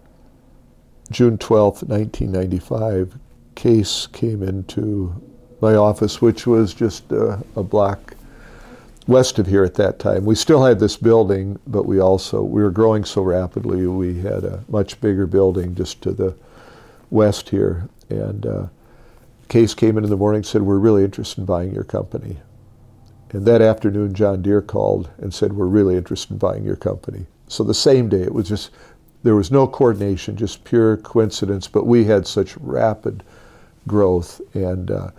June 1.12 1.38
12th, 1.38 1.84
1995, 1.88 3.18
Case 3.60 4.08
came 4.08 4.42
into 4.42 5.14
my 5.60 5.76
office, 5.76 6.22
which 6.22 6.48
was 6.48 6.74
just 6.74 7.12
uh, 7.12 7.40
a 7.58 7.62
block 7.62 8.16
west 9.06 9.38
of 9.38 9.48
here 9.48 9.66
at 9.66 9.74
that 9.74 10.00
time. 10.00 10.24
We 10.24 10.36
still 10.36 10.64
had 10.64 10.80
this 10.80 10.96
building, 10.96 11.60
but 11.68 11.86
we 11.86 12.00
also 12.00 12.42
we 12.42 12.64
were 12.64 12.72
growing 12.72 13.04
so 13.04 13.22
rapidly. 13.22 13.86
We 13.86 14.22
had 14.22 14.46
a 14.46 14.64
much 14.70 15.02
bigger 15.02 15.28
building 15.28 15.76
just 15.76 16.02
to 16.04 16.14
the 16.14 16.38
west 17.10 17.50
here, 17.50 17.90
and 18.10 18.46
uh, 18.46 18.68
Case 19.50 19.74
came 19.74 19.98
in 19.98 20.06
in 20.06 20.10
the 20.10 20.16
morning 20.16 20.38
and 20.38 20.46
said, 20.46 20.62
"We're 20.62 20.78
really 20.78 21.04
interested 21.04 21.42
in 21.42 21.46
buying 21.46 21.74
your 21.74 21.84
company." 21.84 22.38
And 23.32 23.46
that 23.46 23.62
afternoon, 23.62 24.14
John 24.14 24.42
Deere 24.42 24.62
called 24.62 25.10
and 25.18 25.34
said, 25.34 25.52
"We're 25.52 25.66
really 25.66 25.98
interested 25.98 26.32
in 26.32 26.38
buying 26.38 26.64
your 26.64 26.78
company." 26.78 27.26
So 27.50 27.66
the 27.66 27.74
same 27.74 28.08
day, 28.08 28.22
it 28.22 28.34
was 28.34 28.48
just 28.48 28.72
there 29.24 29.36
was 29.36 29.52
no 29.52 29.68
coordination, 29.68 30.38
just 30.38 30.64
pure 30.64 30.96
coincidence. 30.96 31.68
But 31.68 31.86
we 31.86 32.06
had 32.06 32.26
such 32.26 32.56
rapid 32.56 33.22
growth, 33.88 34.42
and 34.54 34.92
uh, 34.92 35.12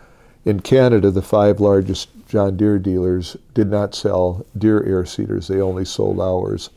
in 0.44 0.60
Canada, 0.60 1.10
the 1.10 1.22
five 1.22 1.60
largest 1.60 2.08
John 2.28 2.56
Deere 2.56 2.78
dealers 2.78 3.36
did 3.54 3.68
not 3.68 3.94
sell 3.94 4.46
Deere 4.56 4.84
air 4.84 5.04
seeders; 5.04 5.48
they 5.48 5.60
only 5.60 5.84
sold 5.84 6.20
ours. 6.20 6.70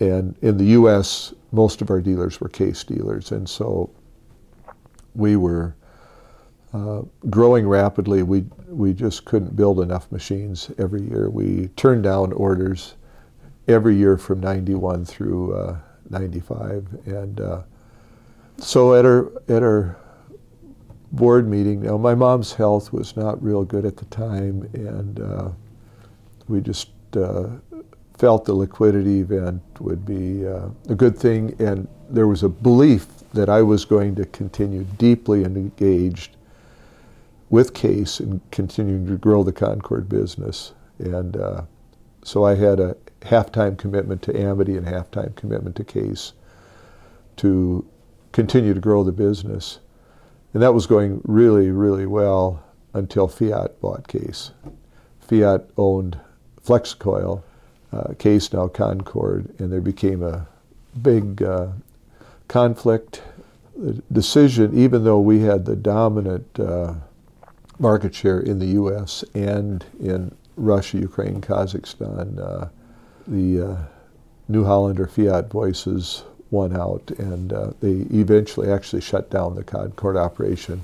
And 0.00 0.36
in 0.42 0.58
the 0.58 0.64
U.S., 0.66 1.32
most 1.52 1.80
of 1.80 1.90
our 1.90 2.00
dealers 2.00 2.40
were 2.40 2.48
case 2.48 2.82
dealers, 2.82 3.30
and 3.30 3.48
so 3.48 3.90
we 5.14 5.36
were 5.36 5.74
uh, 6.72 7.02
growing 7.28 7.68
rapidly. 7.68 8.22
We 8.22 8.44
we 8.68 8.94
just 8.94 9.24
couldn't 9.24 9.54
build 9.54 9.80
enough 9.80 10.10
machines 10.10 10.70
every 10.78 11.02
year. 11.02 11.28
We 11.28 11.68
turned 11.76 12.02
down 12.02 12.32
orders 12.32 12.94
every 13.68 13.94
year 13.96 14.16
from 14.16 14.40
'91 14.40 15.04
through 15.04 15.54
uh, 15.54 15.76
'95, 16.10 16.86
and 17.06 17.40
uh, 17.40 17.62
so 18.58 18.94
at 18.94 19.04
our 19.04 19.30
at 19.48 19.62
our 19.62 19.96
board 21.12 21.48
meeting, 21.48 21.82
now 21.82 21.96
my 21.96 22.14
mom's 22.14 22.52
health 22.52 22.92
was 22.92 23.16
not 23.16 23.42
real 23.42 23.64
good 23.64 23.84
at 23.84 23.96
the 23.96 24.04
time, 24.06 24.68
and 24.72 25.20
uh, 25.20 25.48
we 26.48 26.60
just 26.60 26.90
uh, 27.16 27.48
felt 28.16 28.44
the 28.44 28.54
liquidity 28.54 29.20
event 29.20 29.62
would 29.80 30.04
be 30.06 30.46
uh, 30.46 30.68
a 30.88 30.94
good 30.94 31.16
thing, 31.16 31.54
and 31.58 31.86
there 32.08 32.26
was 32.26 32.42
a 32.42 32.48
belief 32.48 33.06
that 33.32 33.48
I 33.48 33.62
was 33.62 33.84
going 33.84 34.14
to 34.16 34.24
continue 34.26 34.84
deeply 34.98 35.44
engaged 35.44 36.36
with 37.50 37.74
Case 37.74 38.20
and 38.20 38.40
continuing 38.50 39.06
to 39.06 39.18
grow 39.18 39.42
the 39.42 39.52
Concord 39.52 40.08
business. 40.08 40.72
And 40.98 41.36
uh, 41.36 41.62
so 42.24 42.44
I 42.44 42.54
had 42.54 42.80
a 42.80 42.96
half-time 43.22 43.76
commitment 43.76 44.22
to 44.22 44.38
Amity 44.38 44.76
and 44.76 44.86
half-time 44.86 45.34
commitment 45.36 45.76
to 45.76 45.84
Case 45.84 46.32
to 47.36 47.86
continue 48.32 48.72
to 48.72 48.80
grow 48.80 49.04
the 49.04 49.12
business. 49.12 49.80
And 50.54 50.62
that 50.62 50.74
was 50.74 50.86
going 50.86 51.20
really, 51.24 51.70
really 51.70 52.06
well 52.06 52.62
until 52.92 53.26
Fiat 53.26 53.80
bought 53.80 54.06
Case. 54.06 54.50
Fiat 55.20 55.64
owned 55.78 56.18
Flexi-Coil, 56.64 57.42
uh, 57.92 58.14
Case 58.18 58.52
now 58.52 58.68
Concord, 58.68 59.48
and 59.58 59.72
there 59.72 59.80
became 59.80 60.22
a 60.22 60.46
big 61.00 61.42
uh, 61.42 61.68
conflict. 62.48 63.22
The 63.76 64.02
decision, 64.12 64.76
even 64.76 65.04
though 65.04 65.20
we 65.20 65.40
had 65.40 65.64
the 65.64 65.76
dominant 65.76 66.46
uh, 66.60 66.94
market 67.78 68.14
share 68.14 68.40
in 68.40 68.58
the 68.58 68.66
U.S. 68.66 69.24
and 69.34 69.84
in 69.98 70.34
Russia, 70.56 70.98
Ukraine, 70.98 71.40
Kazakhstan, 71.40 72.38
uh, 72.38 72.68
the 73.26 73.70
uh, 73.72 73.76
New 74.48 74.64
Holland 74.64 75.00
or 75.00 75.06
Fiat 75.06 75.50
voices 75.50 76.24
won 76.52 76.76
out, 76.76 77.10
and 77.18 77.52
uh, 77.52 77.70
they 77.80 78.06
eventually 78.16 78.70
actually 78.70 79.00
shut 79.00 79.30
down 79.30 79.54
the 79.54 79.64
Concord 79.64 80.16
operation, 80.16 80.82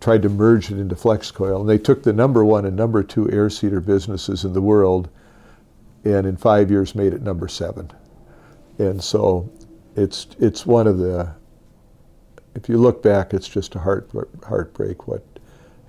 tried 0.00 0.22
to 0.22 0.28
merge 0.28 0.70
it 0.70 0.78
into 0.78 0.94
Flexi-Coil, 0.94 1.60
and 1.60 1.70
they 1.70 1.78
took 1.78 2.02
the 2.02 2.12
number 2.12 2.44
one 2.44 2.66
and 2.66 2.76
number 2.76 3.02
two 3.02 3.30
air 3.30 3.48
seeder 3.48 3.80
businesses 3.80 4.44
in 4.44 4.52
the 4.52 4.60
world, 4.60 5.08
and 6.04 6.26
in 6.26 6.36
five 6.36 6.70
years 6.70 6.94
made 6.94 7.14
it 7.14 7.22
number 7.22 7.48
seven. 7.48 7.90
And 8.78 9.02
so 9.02 9.48
it's 9.94 10.26
it's 10.38 10.66
one 10.66 10.86
of 10.86 10.98
the 10.98 11.32
if 12.56 12.68
you 12.68 12.78
look 12.78 13.02
back, 13.02 13.34
it's 13.34 13.48
just 13.48 13.74
a 13.74 13.78
heart 13.78 14.10
heartbreak 14.44 15.06
what 15.06 15.24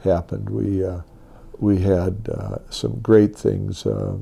happened. 0.04 0.50
We 0.50 0.86
uh, 0.86 1.02
we 1.60 1.80
had 1.80 2.30
uh, 2.30 2.58
some 2.70 3.00
great 3.00 3.36
things 3.36 3.86
uh, 3.86 4.18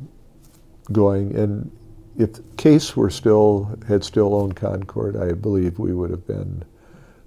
going, 0.91 1.35
and 1.35 1.71
if 2.17 2.39
Case 2.57 2.95
were 2.95 3.09
still 3.09 3.77
had 3.87 4.03
still 4.03 4.35
owned 4.35 4.55
Concord, 4.55 5.15
I 5.15 5.33
believe 5.33 5.79
we 5.79 5.93
would 5.93 6.09
have 6.09 6.25
been 6.25 6.63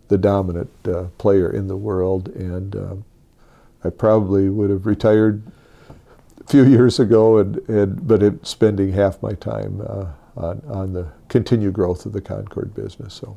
the 0.09 0.19
dominant 0.19 0.71
uh, 0.87 1.05
player 1.19 1.51
in 1.51 1.69
the 1.69 1.77
world, 1.77 2.29
and 2.29 2.75
uh, 2.75 2.95
I 3.85 3.91
probably 3.91 4.49
would 4.49 4.71
have 4.71 4.87
retired 4.87 5.43
a 6.41 6.45
few 6.45 6.65
years 6.65 6.99
ago, 6.99 7.39
and, 7.39 7.57
and 7.69 8.07
but 8.07 8.23
it, 8.23 8.47
spending 8.47 8.93
half 8.93 9.23
my 9.23 9.33
time 9.33 9.83
uh, 9.87 10.07
on, 10.37 10.63
on 10.69 10.93
the 10.95 11.09
continued 11.29 11.75
growth 11.75 12.07
of 12.07 12.13
the 12.13 12.21
Concord 12.21 12.75
business. 12.75 13.15
So 13.15 13.37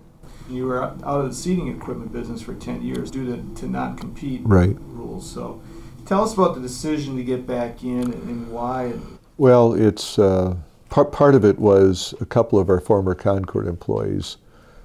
you 0.49 0.65
were 0.65 0.83
out 0.83 1.01
of 1.03 1.29
the 1.29 1.35
seeding 1.35 1.67
equipment 1.67 2.13
business 2.13 2.41
for 2.41 2.53
10 2.53 2.81
years 2.81 3.11
due 3.11 3.25
to, 3.25 3.61
to 3.61 3.67
non-compete 3.67 4.41
right. 4.43 4.77
rules. 4.79 5.29
So 5.29 5.61
tell 6.05 6.23
us 6.23 6.33
about 6.33 6.55
the 6.55 6.61
decision 6.61 7.15
to 7.17 7.23
get 7.23 7.45
back 7.45 7.83
in 7.83 8.13
and 8.13 8.51
why. 8.51 8.93
Well, 9.37 9.73
it's 9.73 10.19
uh, 10.19 10.55
part, 10.91 11.11
part 11.11 11.33
of 11.33 11.43
it 11.43 11.57
was 11.57 12.13
a 12.21 12.25
couple 12.25 12.59
of 12.59 12.69
our 12.69 12.79
former 12.79 13.15
Concord 13.15 13.65
employees 13.65 14.37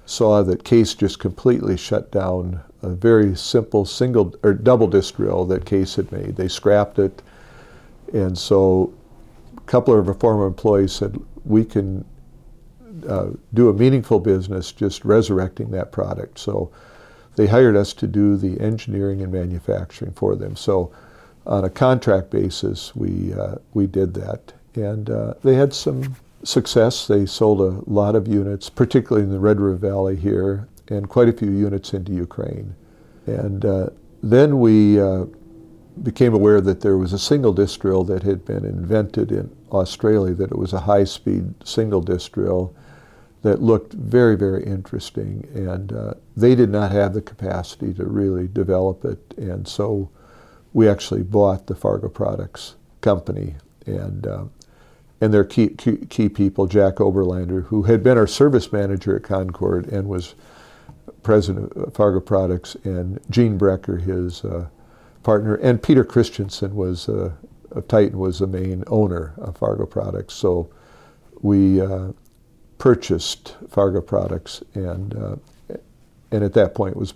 saw 0.07 0.41
that 0.41 0.63
Case 0.63 0.95
just 0.95 1.19
completely 1.19 1.77
shut 1.77 2.11
down 2.11 2.61
a 2.81 2.89
very 2.89 3.35
simple 3.35 3.85
single 3.85 4.33
or 4.41 4.53
double 4.53 4.87
disc 4.87 5.17
drill 5.17 5.45
that 5.45 5.65
Case 5.65 5.95
had 5.95 6.11
made. 6.11 6.37
They 6.37 6.47
scrapped 6.47 6.97
it, 6.97 7.21
and 8.13 8.37
so 8.37 8.93
a 9.57 9.61
couple 9.61 9.97
of 9.97 10.07
our 10.07 10.13
former 10.13 10.47
employees 10.47 10.93
said, 10.93 11.19
"We 11.43 11.65
can 11.65 12.05
uh, 13.07 13.31
do 13.53 13.69
a 13.69 13.73
meaningful 13.73 14.19
business 14.19 14.71
just 14.71 15.03
resurrecting 15.03 15.71
that 15.71 15.91
product." 15.91 16.39
So 16.39 16.71
they 17.35 17.47
hired 17.47 17.75
us 17.75 17.93
to 17.93 18.07
do 18.07 18.37
the 18.37 18.59
engineering 18.61 19.21
and 19.21 19.31
manufacturing 19.31 20.13
for 20.13 20.35
them. 20.35 20.55
So 20.55 20.91
on 21.45 21.65
a 21.65 21.69
contract 21.69 22.29
basis, 22.29 22.95
we 22.95 23.33
uh, 23.33 23.55
we 23.73 23.87
did 23.87 24.13
that, 24.13 24.53
and 24.77 25.09
uh, 25.09 25.33
they 25.43 25.55
had 25.55 25.73
some 25.73 26.15
success. 26.43 27.07
They 27.07 27.25
sold 27.25 27.61
a 27.61 27.89
lot 27.89 28.15
of 28.15 28.27
units, 28.27 28.69
particularly 28.69 29.25
in 29.25 29.31
the 29.31 29.39
Red 29.39 29.59
River 29.59 29.75
Valley 29.75 30.15
here, 30.15 30.67
and 30.87 31.09
quite 31.09 31.27
a 31.27 31.33
few 31.33 31.51
units 31.51 31.93
into 31.93 32.13
Ukraine. 32.13 32.75
And 33.25 33.65
uh, 33.65 33.89
then 34.23 34.59
we 34.59 34.99
uh, 34.99 35.25
became 36.03 36.33
aware 36.33 36.61
that 36.61 36.81
there 36.81 36.97
was 36.97 37.13
a 37.13 37.19
single 37.19 37.53
disc 37.53 37.81
drill 37.81 38.03
that 38.05 38.23
had 38.23 38.45
been 38.45 38.63
invented 38.65 39.31
in 39.31 39.55
Australia, 39.71 40.33
that 40.35 40.51
it 40.51 40.57
was 40.57 40.73
a 40.73 40.79
high 40.79 41.03
speed 41.03 41.53
single 41.63 42.01
disc 42.01 42.31
drill 42.31 42.73
that 43.41 43.61
looked 43.61 43.93
very, 43.93 44.35
very 44.35 44.63
interesting. 44.63 45.47
And 45.53 45.93
uh, 45.93 46.13
they 46.35 46.55
did 46.55 46.69
not 46.69 46.91
have 46.91 47.13
the 47.13 47.21
capacity 47.21 47.93
to 47.95 48.05
really 48.05 48.47
develop 48.47 49.05
it. 49.05 49.33
And 49.37 49.67
so 49.67 50.09
we 50.73 50.87
actually 50.87 51.23
bought 51.23 51.67
the 51.67 51.75
Fargo 51.75 52.09
Products 52.09 52.75
company. 53.01 53.55
And 53.85 54.27
uh, 54.27 54.45
and 55.19 55.33
their 55.33 55.43
key, 55.43 55.69
key, 55.69 55.97
key, 56.09 56.29
people, 56.29 56.67
Jack 56.67 56.95
Oberlander, 56.95 57.65
who 57.65 57.83
had 57.83 58.03
been 58.03 58.17
our 58.17 58.27
service 58.27 58.71
manager 58.71 59.15
at 59.15 59.23
Concord 59.23 59.87
and 59.87 60.07
was 60.07 60.35
president 61.23 61.73
of 61.73 61.93
Fargo 61.93 62.19
Products, 62.19 62.75
and 62.83 63.19
Gene 63.29 63.57
Breker, 63.57 63.97
his 63.97 64.45
uh, 64.45 64.67
partner, 65.23 65.55
and 65.55 65.81
Peter 65.81 66.03
Christensen 66.03 66.75
was 66.75 67.09
uh, 67.09 67.31
of 67.71 67.87
Titan 67.87 68.17
was 68.17 68.39
the 68.39 68.47
main 68.47 68.83
owner 68.87 69.33
of 69.37 69.57
Fargo 69.57 69.85
Products. 69.85 70.33
So 70.33 70.69
we 71.41 71.81
uh, 71.81 72.11
purchased 72.77 73.55
Fargo 73.69 74.01
Products, 74.01 74.63
and 74.73 75.15
uh, 75.15 75.35
and 76.31 76.43
at 76.43 76.53
that 76.53 76.75
point 76.75 76.95
was 76.95 77.13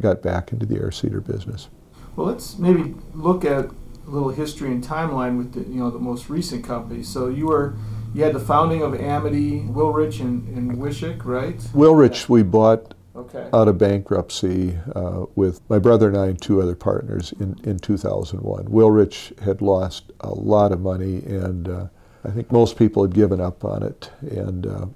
got 0.00 0.22
back 0.22 0.52
into 0.52 0.66
the 0.66 0.76
air 0.76 0.90
seeder 0.90 1.20
business. 1.20 1.68
Well, 2.16 2.26
let's 2.28 2.58
maybe 2.58 2.94
look 3.12 3.44
at 3.44 3.70
little 4.06 4.30
history 4.30 4.70
and 4.70 4.82
timeline 4.82 5.38
with 5.38 5.52
the 5.52 5.60
you 5.60 5.80
know 5.80 5.90
the 5.90 5.98
most 5.98 6.28
recent 6.28 6.64
companies. 6.64 7.08
So 7.08 7.28
you 7.28 7.46
were 7.46 7.74
you 8.14 8.22
had 8.22 8.32
the 8.32 8.40
founding 8.40 8.82
of 8.82 8.94
Amity, 8.94 9.60
Wilrich, 9.62 10.20
and, 10.20 10.46
and 10.56 10.78
Wishek, 10.78 11.24
right? 11.24 11.58
Wilrich 11.74 12.28
we 12.28 12.42
bought 12.42 12.94
okay. 13.16 13.48
out 13.52 13.68
of 13.68 13.78
bankruptcy 13.78 14.78
uh, 14.94 15.26
with 15.34 15.60
my 15.68 15.78
brother 15.78 16.08
and 16.08 16.16
I 16.16 16.26
and 16.26 16.40
two 16.40 16.60
other 16.60 16.74
partners 16.76 17.32
in, 17.40 17.58
in 17.64 17.78
2001. 17.78 18.66
Wilrich 18.66 19.38
had 19.40 19.60
lost 19.60 20.12
a 20.20 20.30
lot 20.30 20.72
of 20.72 20.80
money, 20.80 21.24
and 21.24 21.68
uh, 21.68 21.86
I 22.24 22.30
think 22.30 22.50
most 22.52 22.76
people 22.76 23.02
had 23.02 23.14
given 23.14 23.40
up 23.40 23.64
on 23.64 23.82
it. 23.82 24.10
And 24.20 24.66
uh, 24.66 24.86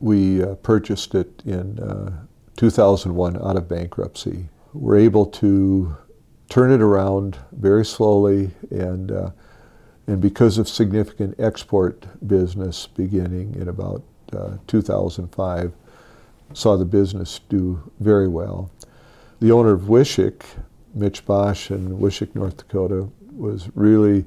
we 0.00 0.42
uh, 0.42 0.54
purchased 0.56 1.14
it 1.14 1.42
in 1.44 1.78
uh, 1.80 2.12
2001 2.56 3.36
out 3.36 3.56
of 3.56 3.68
bankruptcy. 3.68 4.48
We're 4.72 4.98
able 4.98 5.26
to 5.26 5.96
turn 6.48 6.70
it 6.70 6.80
around 6.80 7.38
very 7.52 7.84
slowly 7.84 8.50
and 8.70 9.12
uh, 9.12 9.30
and 10.06 10.22
because 10.22 10.56
of 10.56 10.68
significant 10.68 11.38
export 11.38 12.06
business 12.26 12.86
beginning 12.86 13.54
in 13.56 13.68
about 13.68 14.02
uh, 14.32 14.56
2005, 14.66 15.72
saw 16.54 16.76
the 16.78 16.84
business 16.86 17.40
do 17.50 17.90
very 18.00 18.26
well. 18.26 18.70
The 19.40 19.52
owner 19.52 19.72
of 19.72 19.82
Wishek, 19.82 20.44
Mitch 20.94 21.26
Bosch 21.26 21.70
in 21.70 21.98
Wishek, 21.98 22.34
North 22.34 22.56
Dakota, 22.56 23.08
was 23.36 23.68
really 23.74 24.24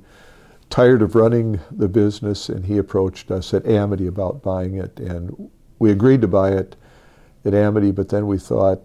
tired 0.69 1.01
of 1.01 1.15
running 1.15 1.59
the 1.72 1.88
business, 1.88 2.47
and 2.47 2.65
he 2.65 2.78
approached 2.78 3.32
us 3.32 3.51
at 3.53 3.65
Amity 3.65 4.05
about 4.05 4.43
buying 4.43 4.76
it, 4.76 4.99
and 4.99 5.49
we 5.80 5.91
agreed 5.91 6.22
to 6.22 6.28
buy 6.28 6.51
it 6.51 6.76
at 7.43 7.55
Amity, 7.55 7.91
but 7.91 8.09
then 8.09 8.28
we 8.28 8.38
thought 8.38 8.82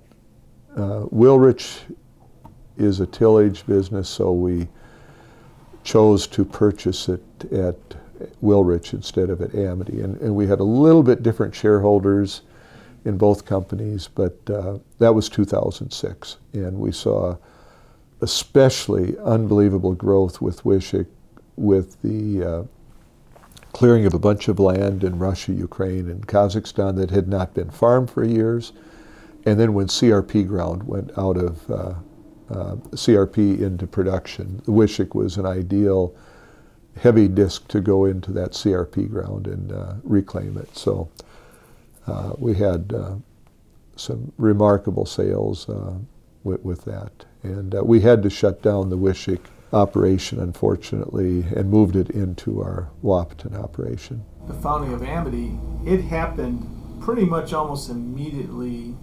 uh, 0.77 1.05
Wilrich 1.13 1.81
is 2.77 3.01
a 3.01 3.07
tillage 3.07 3.67
business, 3.67 4.09
so 4.09 4.33
we 4.33 4.69
chose 5.85 6.27
to 6.27 6.45
purchase 6.45 7.09
it 7.09 7.23
at 7.53 7.77
Wilrich 8.43 8.93
instead 8.93 9.31
of 9.31 9.41
at 9.41 9.55
Amity. 9.55 10.01
And, 10.01 10.21
and 10.21 10.35
we 10.35 10.47
had 10.47 10.61
a 10.61 10.65
little 10.65 11.03
bit 11.03 11.23
different 11.23 11.55
shareholders 11.55 12.43
in 13.05 13.17
both 13.17 13.45
companies, 13.45 14.09
but 14.09 14.39
uh, 14.51 14.79
that 14.99 15.15
was 15.15 15.29
2006. 15.29 16.39
And 16.55 16.79
we 16.79 16.91
saw 16.93 17.37
especially 18.21 19.17
unbelievable 19.19 19.95
growth 19.95 20.41
with 20.41 20.63
Wishek 20.65 21.07
with 21.57 22.01
the 22.03 22.45
uh, 22.45 22.63
clearing 23.73 24.07
of 24.07 24.15
a 24.15 24.19
bunch 24.19 24.49
of 24.49 24.59
land 24.59 25.05
in 25.05 25.19
Russia, 25.19 25.53
Ukraine, 25.53 26.09
and 26.09 26.27
Kazakhstan 26.27 26.97
that 26.97 27.11
had 27.11 27.29
not 27.29 27.55
been 27.55 27.71
farmed 27.71 28.11
for 28.11 28.25
years. 28.25 28.73
And 29.45 29.61
then 29.61 29.75
when 29.75 29.87
CRP 29.87 30.49
ground 30.49 30.83
went 30.83 31.17
out 31.17 31.37
of 31.37 31.71
uh, 31.71 31.95
uh, 32.51 32.77
CRP 32.93 33.61
into 33.61 33.87
production. 33.87 34.63
The 34.65 34.73
Wishek 34.73 35.15
was 35.15 35.37
an 35.37 35.47
ideal 35.47 36.15
heavy 37.01 37.29
disc 37.29 37.69
to 37.69 37.81
go 37.81 38.05
into 38.05 38.33
that 38.33 38.53
CRP 38.53 39.11
ground 39.11 39.47
and 39.47 39.73
uh, 39.73 39.95
reclaim 40.03 40.57
it. 40.57 40.77
So 40.77 41.09
uh, 42.07 42.33
we 42.39 42.55
had 42.55 42.93
uh, 42.97 43.17
some 43.97 44.33
remarkable 44.39 45.07
sales 45.07 45.69
uh, 45.69 45.95
with, 46.45 46.63
with, 46.65 46.85
that. 46.85 47.25
And 47.43 47.75
uh, 47.75 47.85
we 47.85 48.01
had 48.01 48.23
to 48.23 48.31
shut 48.31 48.63
down 48.63 48.89
the 48.89 48.99
Wishek 48.99 49.41
operation, 49.73 50.41
unfortunately, 50.41 51.45
and 51.55 51.71
moved 51.71 51.97
it 51.97 52.11
into 52.11 52.63
our 52.63 52.89
Wahpeton 53.03 53.61
operation. 53.61 54.25
The 54.47 54.55
founding 54.55 54.93
of 54.93 55.03
Amity, 55.03 55.59
it 55.85 56.03
happened 56.03 56.67
pretty 57.01 57.25
much 57.25 57.53
almost 57.53 57.91
immediately 57.91 58.95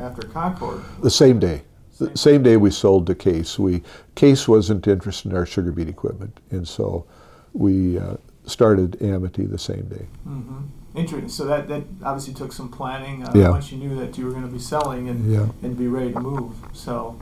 after 0.00 0.26
Concord. 0.26 0.82
The 1.02 1.10
same 1.10 1.38
day. 1.38 1.62
The 1.98 2.16
same 2.16 2.42
day 2.42 2.56
we 2.56 2.70
sold 2.70 3.06
to 3.08 3.14
Case. 3.14 3.58
We 3.58 3.82
Case 4.14 4.46
wasn't 4.46 4.86
interested 4.86 5.32
in 5.32 5.36
our 5.36 5.46
sugar 5.46 5.72
beet 5.72 5.88
equipment, 5.88 6.38
and 6.50 6.66
so 6.66 7.06
we 7.52 7.98
uh, 7.98 8.16
started 8.44 9.02
Amity 9.02 9.44
the 9.46 9.58
same 9.58 9.86
day. 9.86 10.06
Mm-hmm. 10.26 10.60
Interesting. 10.94 11.28
So 11.28 11.44
that, 11.44 11.68
that 11.68 11.84
obviously 12.02 12.34
took 12.34 12.52
some 12.52 12.68
planning 12.68 13.24
uh, 13.24 13.32
yeah. 13.34 13.50
once 13.50 13.70
you 13.70 13.78
knew 13.78 13.94
that 13.96 14.16
you 14.18 14.24
were 14.24 14.32
going 14.32 14.46
to 14.46 14.52
be 14.52 14.58
selling 14.58 15.08
and 15.08 15.30
yeah. 15.30 15.48
and 15.62 15.76
be 15.76 15.86
ready 15.86 16.12
to 16.12 16.20
move. 16.20 16.54
So 16.72 17.18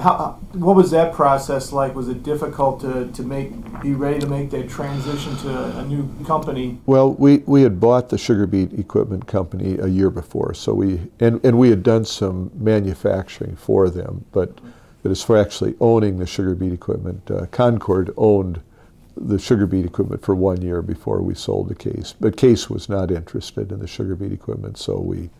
how, 0.00 0.38
what 0.52 0.76
was 0.76 0.90
that 0.90 1.12
process 1.12 1.72
like? 1.72 1.94
Was 1.94 2.08
it 2.08 2.22
difficult 2.22 2.80
to, 2.80 3.10
to 3.12 3.22
make 3.22 3.50
be 3.82 3.94
ready 3.94 4.18
to 4.20 4.26
make 4.26 4.50
that 4.50 4.68
transition 4.68 5.36
to 5.38 5.78
a 5.78 5.84
new 5.84 6.08
company? 6.24 6.78
Well, 6.86 7.12
we, 7.12 7.38
we 7.38 7.62
had 7.62 7.80
bought 7.80 8.08
the 8.08 8.18
sugar 8.18 8.46
beet 8.46 8.72
equipment 8.72 9.26
company 9.26 9.78
a 9.78 9.86
year 9.86 10.10
before, 10.10 10.54
so 10.54 10.74
we 10.74 11.00
and, 11.20 11.44
and 11.44 11.58
we 11.58 11.70
had 11.70 11.82
done 11.82 12.04
some 12.04 12.50
manufacturing 12.54 13.56
for 13.56 13.90
them, 13.90 14.24
but 14.32 14.58
but 15.02 15.10
as 15.10 15.22
for 15.22 15.36
actually 15.36 15.74
owning 15.80 16.18
the 16.18 16.26
sugar 16.26 16.54
beet 16.54 16.72
equipment, 16.72 17.30
uh, 17.30 17.46
Concord 17.46 18.12
owned 18.16 18.62
the 19.16 19.38
sugar 19.38 19.66
beet 19.66 19.84
equipment 19.84 20.22
for 20.22 20.34
one 20.34 20.62
year 20.62 20.82
before 20.82 21.22
we 21.22 21.34
sold 21.34 21.68
the 21.68 21.74
Case. 21.74 22.14
But 22.18 22.36
Case 22.36 22.68
was 22.68 22.88
not 22.88 23.10
interested 23.10 23.72
in 23.72 23.78
the 23.78 23.86
sugar 23.86 24.16
beet 24.16 24.32
equipment, 24.32 24.78
so 24.78 24.98
we 24.98 25.30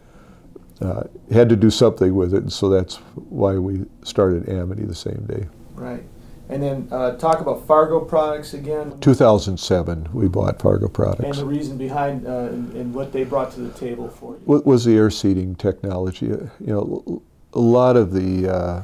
uh, 0.81 1.05
had 1.33 1.49
to 1.49 1.57
do 1.57 1.71
something 1.71 2.15
with 2.15 2.35
it, 2.35 2.43
and 2.43 2.53
so 2.53 2.69
that's 2.69 2.97
why 3.15 3.55
we 3.55 3.85
started 4.03 4.49
Amity 4.49 4.85
the 4.85 4.95
same 4.95 5.25
day. 5.27 5.47
Right. 5.75 6.05
And 6.49 6.63
then 6.63 6.89
uh, 6.93 7.13
talk 7.13 7.41
about 7.41 7.67
Fargo 7.67 8.01
products 8.01 8.53
again. 8.53 8.99
2007, 9.01 10.09
we 10.13 10.29
bought 10.29 10.61
Fargo 10.61 10.89
products. 10.89 11.25
And 11.25 11.35
the 11.35 11.45
reason 11.47 11.79
behind 11.79 12.27
uh, 12.27 12.49
and, 12.51 12.73
and, 12.75 12.95
what 12.95 13.13
they 13.13 13.25
brought 13.25 13.53
to 13.53 13.61
the 13.61 13.73
table 13.79 14.11
for 14.11 14.35
you. 14.35 14.43
What 14.45 14.67
was 14.67 14.85
the 14.85 14.95
air 14.95 15.11
seeding 15.11 15.55
technology? 15.55 16.33
Uh, 16.33 16.49
you 16.61 16.67
know, 16.67 17.23
a 17.55 17.59
lot 17.59 17.97
of 17.97 18.13
the 18.13 18.53
uh, 18.53 18.83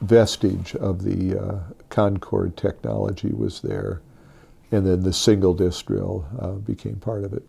vestige 0.00 0.76
of 0.76 1.02
the 1.02 1.38
uh, 1.38 1.58
Concord 1.88 2.56
technology 2.56 3.30
was 3.32 3.60
there, 3.62 4.00
and 4.72 4.86
then 4.86 5.02
the 5.02 5.12
single 5.12 5.54
disc 5.54 5.86
drill 5.86 6.26
uh, 6.40 6.52
became 6.52 6.96
part 6.96 7.24
of 7.24 7.32
it. 7.32 7.46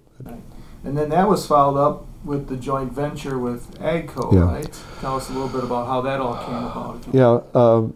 And 0.83 0.97
then 0.97 1.09
that 1.09 1.27
was 1.27 1.47
followed 1.47 1.79
up 1.79 2.05
with 2.25 2.47
the 2.47 2.57
joint 2.57 2.91
venture 2.91 3.39
with 3.39 3.73
AGCO, 3.79 4.33
yeah. 4.33 4.39
right? 4.41 4.79
Tell 4.99 5.15
us 5.15 5.29
a 5.29 5.33
little 5.33 5.47
bit 5.47 5.63
about 5.63 5.87
how 5.87 6.01
that 6.01 6.19
all 6.19 6.35
came 6.45 6.55
about. 6.55 7.03
Yeah, 7.13 7.59
um, 7.59 7.95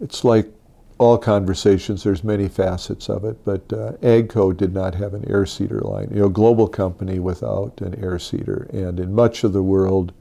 it's 0.00 0.24
like 0.24 0.52
all 0.98 1.18
conversations, 1.18 2.02
there's 2.02 2.24
many 2.24 2.48
facets 2.48 3.08
of 3.08 3.24
it, 3.24 3.44
but 3.44 3.72
uh, 3.72 3.92
AGCO 4.02 4.56
did 4.56 4.74
not 4.74 4.96
have 4.96 5.14
an 5.14 5.24
air 5.28 5.46
seeder 5.46 5.80
line. 5.80 6.08
You 6.12 6.22
know, 6.22 6.28
global 6.28 6.68
company 6.68 7.20
without 7.20 7.80
an 7.80 8.02
air 8.02 8.18
seeder. 8.18 8.68
And 8.72 8.98
in 8.98 9.14
much 9.14 9.44
of 9.44 9.52
the 9.52 9.62
world, 9.62 10.12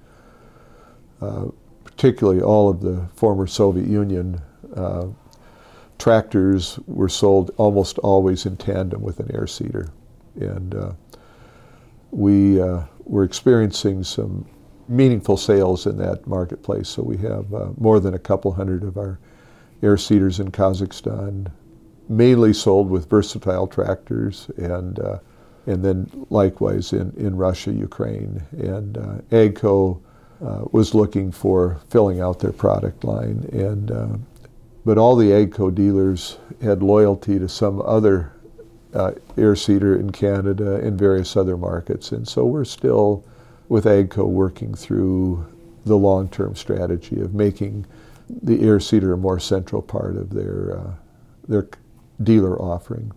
uh, 1.22 1.46
particularly 1.84 2.42
all 2.42 2.70
of 2.70 2.82
the 2.82 3.08
former 3.16 3.48
Soviet 3.48 3.88
Union, 3.88 4.42
uh, 4.76 5.08
tractors 6.02 6.80
were 6.88 7.08
sold 7.08 7.52
almost 7.58 8.00
always 8.00 8.48
in 8.48 8.58
tandem 8.58 9.04
with 9.04 9.20
an 9.20 9.30
air 9.36 9.46
seeder. 9.46 9.88
And 10.36 10.74
uh, 10.74 10.94
we 12.10 12.60
uh, 12.60 12.82
were 13.06 13.24
experiencing 13.24 14.04
some 14.04 14.48
meaningful 14.88 15.38
sales 15.38 15.86
in 15.86 15.98
that 15.98 16.26
marketplace. 16.26 16.90
So 16.90 17.04
we 17.04 17.18
have 17.18 17.54
uh, 17.54 17.70
more 17.78 18.00
than 18.00 18.16
a 18.16 18.20
couple 18.20 18.52
hundred 18.52 18.84
of 18.84 18.98
our 18.98 19.20
air 19.84 19.96
seeders 19.96 20.40
in 20.40 20.50
Kazakhstan, 20.50 21.52
mainly 22.10 22.52
sold 22.52 22.90
with 22.90 23.08
versatile 23.08 23.68
tractors, 23.68 24.50
and 24.58 25.00
uh, 25.00 25.20
and 25.68 25.86
then 25.86 26.10
likewise 26.32 26.92
in, 26.92 27.14
in 27.16 27.36
Russia, 27.36 27.72
Ukraine, 27.72 28.42
and 28.54 28.98
uh, 28.98 29.18
AGCO 29.30 30.02
uh, 30.44 30.66
was 30.72 30.96
looking 30.96 31.32
for 31.32 31.80
filling 31.90 32.20
out 32.20 32.40
their 32.40 32.52
product 32.52 33.04
line, 33.04 33.48
and 33.54 33.92
uh, 33.92 34.08
but 34.86 34.98
all 34.98 35.16
the 35.16 35.30
AGCO 35.30 35.74
dealers 35.74 36.38
had 36.62 36.82
loyalty 36.82 37.38
to 37.40 37.48
some 37.48 37.82
other 37.82 38.32
uh, 38.94 39.12
air 39.38 39.56
seeder 39.56 39.96
in 39.96 40.12
Canada 40.12 40.76
and 40.76 40.98
various 40.98 41.36
other 41.38 41.56
markets, 41.58 42.12
and 42.12 42.28
so 42.28 42.46
we're 42.46 42.66
still 42.66 43.24
with 43.70 43.86
AGCO 43.86 44.28
working 44.28 44.74
through 44.74 45.46
the 45.86 45.98
long-term 45.98 46.56
strategy 46.56 47.20
of 47.22 47.34
making 47.34 47.86
the 48.30 48.62
air 48.62 48.80
seeder 48.80 49.14
a 49.14 49.18
more 49.18 49.40
central 49.40 49.82
part 49.82 50.16
of 50.16 50.32
their 50.32 50.78
uh, 50.78 50.94
their 51.48 51.68
dealer 52.24 52.62
offering. 52.62 53.12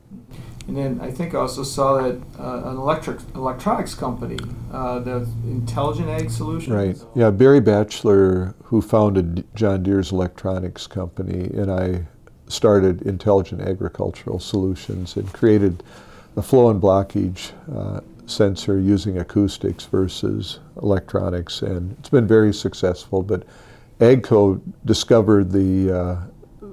And 0.66 0.76
then 0.76 1.00
I 1.00 1.10
think 1.10 1.34
I 1.34 1.38
also 1.38 1.62
saw 1.62 2.00
that 2.02 2.16
uh, 2.38 2.70
an 2.70 2.76
electric 2.76 3.20
electronics 3.34 3.94
company, 3.94 4.38
uh, 4.72 4.98
the 5.00 5.28
Intelligent 5.44 6.08
Ag 6.08 6.30
Solutions. 6.30 6.74
Right. 6.74 6.96
Yeah, 7.14 7.30
Barry 7.30 7.60
Batcheller, 7.60 8.54
who 8.64 8.80
founded 8.80 9.46
John 9.54 9.82
Deere's 9.82 10.10
electronics 10.10 10.86
company, 10.86 11.50
and 11.54 11.70
I 11.70 12.06
started 12.48 13.02
Intelligent 13.02 13.60
Agricultural 13.60 14.38
Solutions 14.38 15.16
and 15.16 15.30
created 15.32 15.82
a 16.36 16.42
flow 16.42 16.70
and 16.70 16.80
blockage 16.80 17.52
uh, 17.74 18.00
sensor 18.26 18.78
using 18.80 19.18
acoustics 19.18 19.84
versus 19.84 20.60
electronics, 20.82 21.62
and 21.62 21.94
it's 21.98 22.08
been 22.08 22.26
very 22.26 22.52
successful. 22.54 23.22
But 23.22 23.44
AGCO 24.00 24.60
discovered 24.84 25.52
the 25.52 25.92
uh, 25.92 26.16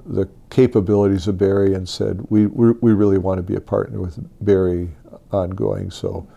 the 0.06 0.28
capabilities 0.52 1.28
of 1.28 1.38
Barry 1.38 1.72
and 1.72 1.88
said 1.88 2.26
we, 2.28 2.46
we 2.46 2.92
really 2.92 3.16
want 3.16 3.38
to 3.38 3.42
be 3.42 3.54
a 3.54 3.60
partner 3.60 4.02
with 4.02 4.18
Barry 4.44 4.90
ongoing. 5.32 5.90
So 5.90 6.28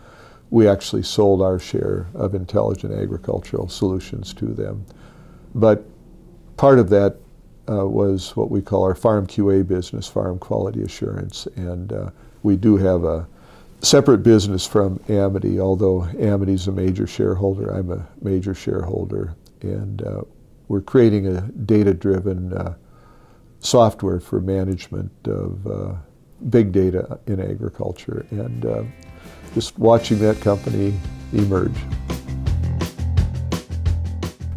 we 0.48 0.66
actually 0.66 1.02
sold 1.02 1.42
our 1.42 1.58
share 1.58 2.06
of 2.14 2.34
intelligent 2.34 2.94
agricultural 2.94 3.68
solutions 3.68 4.32
to 4.34 4.46
them. 4.46 4.86
But 5.54 5.84
part 6.56 6.78
of 6.78 6.88
that 6.88 7.16
uh, 7.68 7.86
was 7.86 8.34
what 8.36 8.50
we 8.50 8.62
call 8.62 8.84
our 8.84 8.94
farm 8.94 9.26
QA 9.26 9.68
business, 9.68 10.08
farm 10.08 10.38
quality 10.38 10.82
assurance, 10.82 11.46
and 11.56 11.92
uh, 11.92 12.10
we 12.42 12.56
do 12.56 12.78
have 12.78 13.04
a 13.04 13.28
separate 13.82 14.22
business 14.22 14.66
from 14.66 14.98
Amity. 15.10 15.60
Although 15.60 16.08
Amity's 16.18 16.68
a 16.68 16.72
major 16.72 17.06
shareholder, 17.06 17.68
I'm 17.68 17.90
a 17.90 18.06
major 18.22 18.54
shareholder, 18.54 19.34
and 19.60 20.00
uh, 20.02 20.22
we're 20.68 20.80
creating 20.80 21.26
a 21.26 21.42
data-driven 21.42 22.54
uh, 22.54 22.76
software 23.66 24.20
for 24.20 24.40
management 24.40 25.10
of 25.24 25.66
uh, 25.66 25.92
big 26.50 26.72
data 26.72 27.18
in 27.26 27.40
agriculture, 27.40 28.24
and 28.30 28.64
uh, 28.64 28.84
just 29.54 29.78
watching 29.78 30.18
that 30.20 30.40
company 30.40 30.94
emerge. 31.32 31.76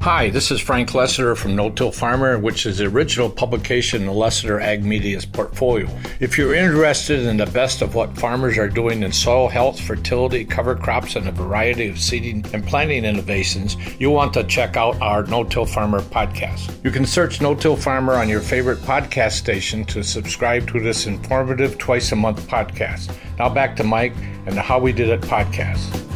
Hi, 0.03 0.29
this 0.29 0.49
is 0.49 0.61
Frank 0.61 0.91
Lessiter 0.91 1.35
from 1.35 1.57
No 1.57 1.69
Till 1.69 1.91
Farmer, 1.91 2.39
which 2.39 2.65
is 2.65 2.77
the 2.77 2.85
original 2.85 3.29
publication 3.29 4.03
in 4.03 4.07
Lessiter 4.07 4.61
Ag 4.61 4.85
Media's 4.85 5.25
portfolio. 5.25 5.89
If 6.21 6.37
you're 6.37 6.53
interested 6.55 7.25
in 7.25 7.35
the 7.35 7.47
best 7.47 7.81
of 7.81 7.95
what 7.95 8.17
farmers 8.17 8.57
are 8.57 8.69
doing 8.69 9.03
in 9.03 9.11
soil 9.11 9.49
health, 9.49 9.77
fertility, 9.77 10.45
cover 10.45 10.73
crops, 10.73 11.17
and 11.17 11.27
a 11.27 11.33
variety 11.33 11.89
of 11.89 11.99
seeding 11.99 12.45
and 12.53 12.65
planting 12.65 13.03
innovations, 13.03 13.75
you'll 13.99 14.13
want 14.13 14.33
to 14.35 14.45
check 14.45 14.77
out 14.77 14.99
our 15.01 15.23
No 15.23 15.43
Till 15.43 15.65
Farmer 15.65 15.99
podcast. 15.99 16.81
You 16.81 16.91
can 16.91 17.05
search 17.05 17.41
No 17.41 17.53
Till 17.53 17.75
Farmer 17.75 18.13
on 18.13 18.29
your 18.29 18.39
favorite 18.39 18.79
podcast 18.79 19.33
station 19.33 19.83
to 19.87 20.01
subscribe 20.01 20.65
to 20.69 20.79
this 20.79 21.07
informative 21.07 21.77
twice 21.77 22.13
a 22.13 22.15
month 22.15 22.47
podcast. 22.47 23.13
Now 23.37 23.49
back 23.49 23.75
to 23.75 23.83
Mike 23.83 24.15
and 24.45 24.55
the 24.55 24.61
How 24.61 24.79
We 24.79 24.93
Did 24.93 25.09
It 25.09 25.21
podcast 25.21 26.08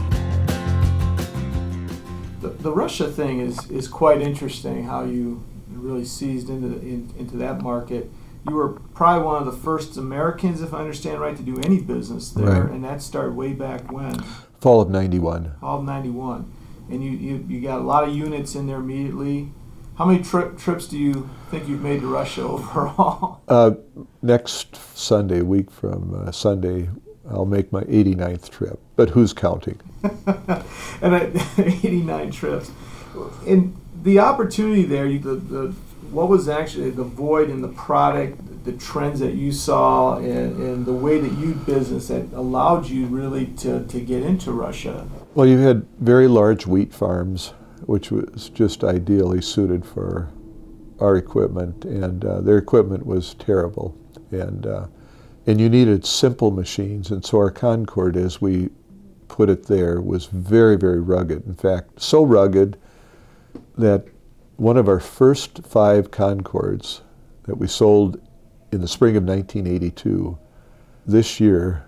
the 2.64 2.72
Russia 2.72 3.12
thing 3.12 3.40
is, 3.40 3.70
is 3.70 3.88
quite 3.88 4.22
interesting. 4.22 4.86
How 4.86 5.04
you 5.04 5.44
really 5.70 6.06
seized 6.06 6.50
into 6.50 6.70
the, 6.70 6.80
in, 6.80 7.14
into 7.18 7.38
that 7.38 7.62
market. 7.62 8.10
You 8.48 8.56
were 8.56 8.70
probably 8.70 9.26
one 9.26 9.38
of 9.38 9.46
the 9.46 9.58
first 9.58 9.96
Americans, 9.98 10.62
if 10.62 10.74
I 10.74 10.80
understand 10.80 11.22
right, 11.22 11.36
to 11.36 11.44
do 11.44 11.60
any 11.62 11.80
business 11.80 12.30
there, 12.30 12.64
right. 12.64 12.72
and 12.72 12.84
that 12.84 13.02
started 13.02 13.36
way 13.36 13.54
back 13.54 13.92
when. 13.92 14.20
Fall 14.60 14.82
of 14.82 14.90
'91. 14.90 15.56
Fall 15.62 15.80
of 15.80 15.86
'91, 15.86 16.52
and 16.90 17.04
you, 17.04 17.12
you 17.12 17.46
you 17.48 17.62
got 17.62 17.80
a 17.80 17.84
lot 17.84 18.08
of 18.08 18.14
units 18.14 18.56
in 18.56 18.68
there 18.68 18.78
immediately. 18.78 19.52
How 19.96 20.06
many 20.06 20.24
tri- 20.24 20.50
trips 20.58 20.88
do 20.88 20.98
you 20.98 21.30
think 21.52 21.68
you've 21.68 21.82
made 21.82 22.02
to 22.02 22.08
Russia 22.08 22.42
overall? 22.44 23.42
Uh, 23.48 23.72
next 24.22 24.76
Sunday, 24.98 25.42
week 25.42 25.70
from 25.72 26.14
uh, 26.14 26.32
Sunday, 26.32 26.90
I'll 27.30 27.46
make 27.46 27.72
my 27.72 27.84
89th 27.84 28.50
trip. 28.50 28.80
But 28.96 29.12
who's 29.12 29.34
counting? 29.34 29.80
And 30.04 31.16
at 31.16 31.60
89 31.60 32.32
trips. 32.32 32.72
And 33.48 33.80
the 34.02 34.20
opportunity 34.20 34.84
there, 34.84 35.08
you, 35.08 35.20
the, 35.20 35.36
the, 35.36 35.68
what 36.12 36.30
was 36.30 36.50
actually 36.50 36.90
the 36.90 37.04
void 37.04 37.50
in 37.50 37.62
the 37.62 37.70
product, 37.70 38.66
the 38.66 38.74
trends 38.74 39.20
that 39.20 39.34
you 39.34 39.52
saw, 39.52 40.18
and, 40.18 40.58
and 40.58 40.86
the 40.86 40.94
way 40.94 41.20
that 41.20 41.32
you 41.40 41.54
business 41.54 42.08
that 42.10 42.32
allowed 42.34 42.88
you 42.88 43.06
really 43.06 43.48
to, 43.48 43.86
to 43.88 44.00
get 44.00 44.24
into 44.24 44.52
Russia? 44.52 45.08
Well, 45.36 45.48
you 45.48 45.60
had 45.60 45.86
very 46.00 46.28
large 46.28 46.68
wheat 46.68 46.94
farms, 46.94 47.54
which 47.86 48.12
was 48.12 48.50
just 48.50 48.84
ideally 48.84 49.42
suited 49.42 49.86
for 49.86 50.32
our 51.00 51.16
equipment, 51.16 51.86
and 51.86 52.24
uh, 52.24 52.42
their 52.42 52.58
equipment 52.58 53.06
was 53.06 53.34
terrible. 53.36 53.98
And 54.32 54.66
uh, 54.66 54.88
and 55.46 55.60
you 55.60 55.70
needed 55.70 56.06
simple 56.06 56.52
machines. 56.52 57.12
And 57.12 57.26
so 57.26 57.38
our 57.38 57.52
Concord, 57.52 58.16
is 58.16 58.42
we 58.42 58.70
put 59.34 59.50
it 59.50 59.66
there, 59.66 60.00
was 60.00 60.28
very, 60.28 60.78
very 60.78 61.00
rugged. 61.00 61.44
In 61.48 61.56
fact, 61.56 62.00
so 62.00 62.24
rugged 62.24 62.78
that 63.76 64.06
one 64.58 64.78
of 64.78 64.88
our 64.88 65.00
first 65.00 65.66
five 65.66 66.12
Concords 66.12 67.02
that 67.46 67.56
we 67.56 67.68
sold 67.68 68.22
in 68.72 68.82
the 68.82 68.88
spring 68.88 69.18
of 69.18 69.24
1982, 69.24 70.38
this 71.08 71.40
year 71.40 71.84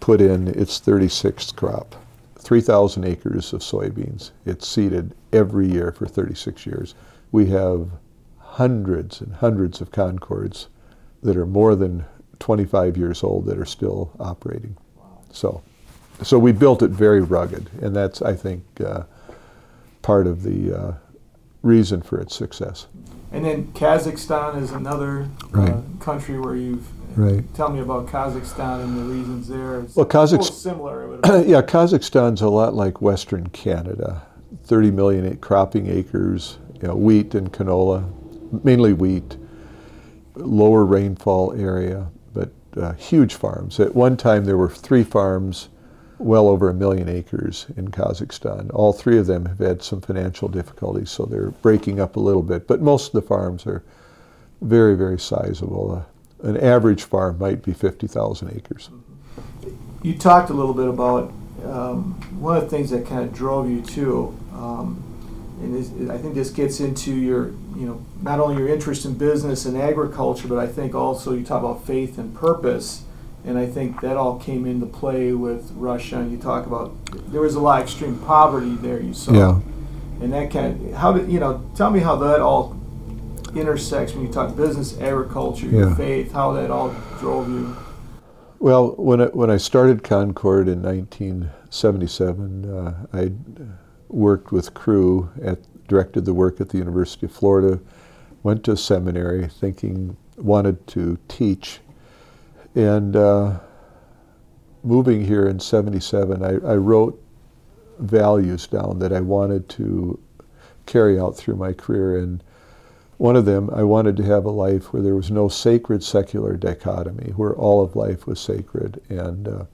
put 0.00 0.20
in 0.20 0.48
its 0.48 0.80
36th 0.80 1.54
crop. 1.54 1.94
3,000 2.36 3.04
acres 3.04 3.52
of 3.52 3.60
soybeans. 3.60 4.32
It's 4.44 4.66
seeded 4.66 5.14
every 5.32 5.70
year 5.70 5.92
for 5.92 6.08
36 6.08 6.66
years. 6.66 6.96
We 7.30 7.46
have 7.46 7.90
hundreds 8.38 9.20
and 9.20 9.34
hundreds 9.34 9.80
of 9.80 9.92
Concords 9.92 10.66
that 11.22 11.36
are 11.36 11.46
more 11.46 11.76
than 11.76 12.06
25 12.40 12.96
years 12.96 13.22
old 13.22 13.46
that 13.46 13.56
are 13.56 13.64
still 13.64 14.10
operating. 14.18 14.76
So, 15.30 15.62
so 16.22 16.38
we 16.38 16.52
built 16.52 16.82
it 16.82 16.90
very 16.90 17.20
rugged, 17.20 17.70
and 17.80 17.94
that's 17.94 18.22
I 18.22 18.34
think 18.34 18.64
uh, 18.84 19.02
part 20.02 20.26
of 20.26 20.42
the 20.42 20.78
uh, 20.78 20.94
reason 21.62 22.02
for 22.02 22.20
its 22.20 22.34
success. 22.34 22.86
And 23.30 23.44
then 23.44 23.66
Kazakhstan 23.72 24.60
is 24.60 24.72
another 24.72 25.22
uh, 25.22 25.48
right. 25.50 25.70
uh, 25.70 25.82
country 26.00 26.38
where 26.38 26.56
you've. 26.56 26.86
Right. 27.16 27.42
Tell 27.54 27.70
me 27.70 27.80
about 27.80 28.06
Kazakhstan 28.06 28.84
and 28.84 28.96
the 28.96 29.02
reasons 29.02 29.48
there. 29.48 29.80
It's 29.80 29.96
well, 29.96 30.06
Kazakhstan 30.06 30.52
similar. 30.52 31.14
yeah, 31.46 31.62
Kazakhstan's 31.62 32.42
a 32.42 32.48
lot 32.48 32.74
like 32.74 33.00
Western 33.00 33.48
Canada. 33.48 34.22
30 34.64 34.90
million 34.92 35.36
cropping 35.38 35.88
acres, 35.88 36.58
you 36.80 36.88
know, 36.88 36.94
wheat 36.94 37.34
and 37.34 37.52
canola, 37.52 38.04
mainly 38.64 38.92
wheat. 38.92 39.36
Lower 40.36 40.84
rainfall 40.84 41.52
area, 41.54 42.08
uh, 42.78 42.92
huge 42.92 43.34
farms. 43.34 43.80
At 43.80 43.94
one 43.94 44.16
time, 44.16 44.44
there 44.44 44.56
were 44.56 44.68
three 44.68 45.04
farms, 45.04 45.68
well 46.18 46.48
over 46.48 46.68
a 46.68 46.74
million 46.74 47.08
acres 47.08 47.66
in 47.76 47.88
Kazakhstan. 47.90 48.70
All 48.74 48.92
three 48.92 49.18
of 49.18 49.26
them 49.26 49.46
have 49.46 49.58
had 49.58 49.82
some 49.82 50.00
financial 50.00 50.48
difficulties, 50.48 51.10
so 51.10 51.24
they're 51.24 51.50
breaking 51.50 52.00
up 52.00 52.16
a 52.16 52.20
little 52.20 52.42
bit. 52.42 52.66
But 52.66 52.80
most 52.80 53.08
of 53.08 53.12
the 53.12 53.22
farms 53.22 53.66
are 53.66 53.82
very, 54.60 54.96
very 54.96 55.18
sizable. 55.18 56.04
Uh, 56.42 56.48
an 56.48 56.56
average 56.56 57.04
farm 57.04 57.38
might 57.38 57.62
be 57.62 57.72
50,000 57.72 58.56
acres. 58.56 58.90
You 60.02 60.16
talked 60.16 60.50
a 60.50 60.54
little 60.54 60.74
bit 60.74 60.88
about 60.88 61.32
um, 61.64 62.14
one 62.40 62.56
of 62.56 62.64
the 62.64 62.68
things 62.70 62.90
that 62.90 63.06
kind 63.06 63.22
of 63.22 63.34
drove 63.34 63.68
you 63.68 63.82
to 63.82 64.36
um, 64.52 65.04
and 65.60 66.10
I 66.10 66.18
think 66.18 66.34
this 66.34 66.50
gets 66.50 66.80
into 66.80 67.14
your, 67.14 67.48
you 67.76 67.86
know, 67.86 68.04
not 68.22 68.38
only 68.38 68.56
your 68.56 68.68
interest 68.68 69.04
in 69.04 69.14
business 69.14 69.66
and 69.66 69.76
agriculture, 69.76 70.46
but 70.46 70.58
I 70.58 70.66
think 70.66 70.94
also 70.94 71.32
you 71.32 71.44
talk 71.44 71.62
about 71.62 71.84
faith 71.84 72.16
and 72.18 72.34
purpose, 72.34 73.02
and 73.48 73.58
I 73.58 73.66
think 73.66 74.00
that 74.02 74.16
all 74.18 74.38
came 74.38 74.66
into 74.66 74.84
play 74.84 75.32
with 75.32 75.72
Russia. 75.74 76.18
And 76.18 76.30
you 76.30 76.36
talk 76.36 76.66
about 76.66 76.92
there 77.32 77.40
was 77.40 77.54
a 77.54 77.60
lot 77.60 77.80
of 77.80 77.86
extreme 77.86 78.18
poverty 78.18 78.74
there. 78.76 79.00
You 79.00 79.14
saw, 79.14 79.32
Yeah. 79.32 79.60
and 80.20 80.32
that 80.34 80.50
kind 80.50 80.90
of 80.90 80.92
how 80.94 81.12
did 81.14 81.30
you 81.32 81.40
know? 81.40 81.62
Tell 81.74 81.90
me 81.90 82.00
how 82.00 82.16
that 82.16 82.40
all 82.40 82.76
intersects 83.54 84.14
when 84.14 84.26
you 84.26 84.32
talk 84.32 84.54
business, 84.54 84.98
agriculture, 85.00 85.66
your 85.66 85.88
Yeah. 85.88 85.94
faith, 85.94 86.32
how 86.32 86.52
that 86.52 86.70
all 86.70 86.92
drove 87.18 87.48
you. 87.48 87.74
Well, 88.60 88.94
when 88.98 89.22
I, 89.22 89.26
when 89.26 89.50
I 89.50 89.56
started 89.56 90.02
Concord 90.02 90.68
in 90.68 90.82
1977, 90.82 92.64
uh, 92.70 92.92
I 93.14 93.32
worked 94.08 94.52
with 94.52 94.74
Crew 94.74 95.30
at 95.42 95.60
directed 95.86 96.26
the 96.26 96.34
work 96.34 96.60
at 96.60 96.68
the 96.68 96.76
University 96.78 97.24
of 97.24 97.32
Florida. 97.32 97.80
Went 98.42 98.62
to 98.64 98.76
seminary, 98.76 99.46
thinking 99.48 100.16
wanted 100.36 100.86
to 100.88 101.16
teach, 101.28 101.80
and 102.74 103.16
uh, 103.16 103.58
moving 104.82 105.24
here 105.24 105.48
in 105.48 105.60
'77, 105.60 106.42
I, 106.42 106.50
I 106.66 106.76
wrote 106.76 107.22
values 107.98 108.66
down 108.66 108.98
that 109.00 109.12
I 109.12 109.20
wanted 109.20 109.68
to 109.70 110.18
carry 110.86 111.18
out 111.18 111.36
through 111.36 111.56
my 111.56 111.72
career 111.72 112.18
and 112.18 112.42
one 113.18 113.34
of 113.34 113.44
them, 113.44 113.68
I 113.70 113.82
wanted 113.82 114.16
to 114.18 114.22
have 114.22 114.44
a 114.44 114.50
life 114.50 114.92
where 114.92 115.02
there 115.02 115.16
was 115.16 115.28
no 115.28 115.48
sacred 115.48 116.04
secular 116.04 116.56
dichotomy, 116.56 117.32
where 117.32 117.52
all 117.52 117.82
of 117.82 117.96
life 117.96 118.28
was 118.28 118.38
sacred. 118.38 119.02
And 119.08 119.48
uh, 119.48 119.64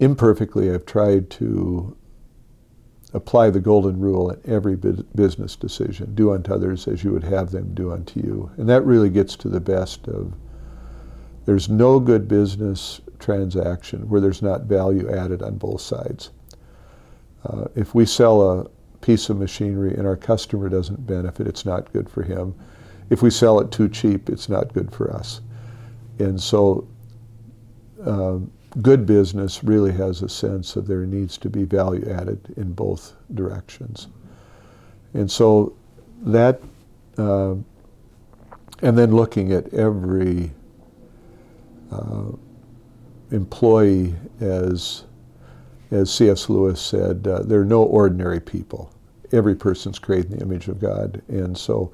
imperfectly, 0.00 0.72
I've 0.72 0.84
tried 0.84 1.30
to 1.30 1.96
apply 3.14 3.50
the 3.50 3.60
golden 3.60 4.00
rule 4.00 4.30
in 4.30 4.40
every 4.44 4.74
business 4.74 5.54
decision 5.54 6.14
do 6.16 6.32
unto 6.32 6.52
others 6.52 6.88
as 6.88 7.04
you 7.04 7.12
would 7.12 7.22
have 7.22 7.52
them 7.52 7.72
do 7.72 7.92
unto 7.92 8.18
you. 8.18 8.50
And 8.56 8.68
that 8.68 8.84
really 8.84 9.10
gets 9.10 9.36
to 9.36 9.48
the 9.48 9.60
best 9.60 10.08
of 10.08 10.34
there's 11.46 11.68
no 11.68 11.98
good 12.00 12.28
business 12.28 13.00
transaction 13.18 14.08
where 14.08 14.20
there's 14.20 14.42
not 14.42 14.62
value 14.62 15.08
added 15.10 15.42
on 15.42 15.56
both 15.56 15.80
sides. 15.80 16.30
Uh, 17.44 17.66
if 17.76 17.94
we 17.94 18.04
sell 18.04 18.42
a 18.42 18.68
piece 19.00 19.30
of 19.30 19.38
machinery 19.38 19.94
and 19.94 20.06
our 20.06 20.16
customer 20.16 20.68
doesn't 20.68 21.06
benefit, 21.06 21.46
it's 21.46 21.64
not 21.64 21.92
good 21.92 22.10
for 22.10 22.22
him. 22.24 22.54
If 23.10 23.22
we 23.22 23.30
sell 23.30 23.60
it 23.60 23.70
too 23.70 23.88
cheap, 23.88 24.28
it's 24.28 24.48
not 24.48 24.74
good 24.74 24.92
for 24.92 25.12
us. 25.12 25.40
And 26.18 26.40
so, 26.40 26.88
um, 28.04 28.50
good 28.82 29.06
business 29.06 29.62
really 29.62 29.92
has 29.92 30.22
a 30.22 30.28
sense 30.28 30.74
of 30.74 30.88
there 30.88 31.06
needs 31.06 31.38
to 31.38 31.48
be 31.48 31.64
value 31.64 32.10
added 32.10 32.52
in 32.56 32.72
both 32.72 33.14
directions. 33.34 34.08
And 35.14 35.30
so, 35.30 35.76
that, 36.22 36.60
uh, 37.16 37.54
and 38.82 38.98
then 38.98 39.14
looking 39.14 39.52
at 39.52 39.72
every 39.72 40.50
uh, 41.90 42.24
employee 43.30 44.14
as 44.40 45.04
as 45.90 46.12
C.S. 46.12 46.48
Lewis 46.48 46.80
said, 46.80 47.28
uh, 47.28 47.42
there 47.42 47.60
are 47.60 47.64
no 47.64 47.82
ordinary 47.82 48.40
people. 48.40 48.92
Every 49.32 49.54
person's 49.54 50.00
created 50.00 50.32
in 50.32 50.38
the 50.38 50.44
image 50.44 50.66
of 50.66 50.80
God. 50.80 51.22
And 51.28 51.56
so 51.56 51.92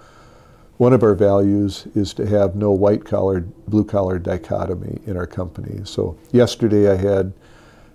one 0.78 0.92
of 0.92 1.02
our 1.02 1.14
values 1.14 1.86
is 1.94 2.14
to 2.14 2.26
have 2.26 2.56
no 2.56 2.70
white 2.70 3.04
collar, 3.04 3.40
blue 3.68 3.84
collar 3.84 4.18
dichotomy 4.18 4.98
in 5.06 5.16
our 5.16 5.26
company. 5.26 5.82
So 5.84 6.18
yesterday 6.32 6.90
I 6.90 6.96
had 6.96 7.32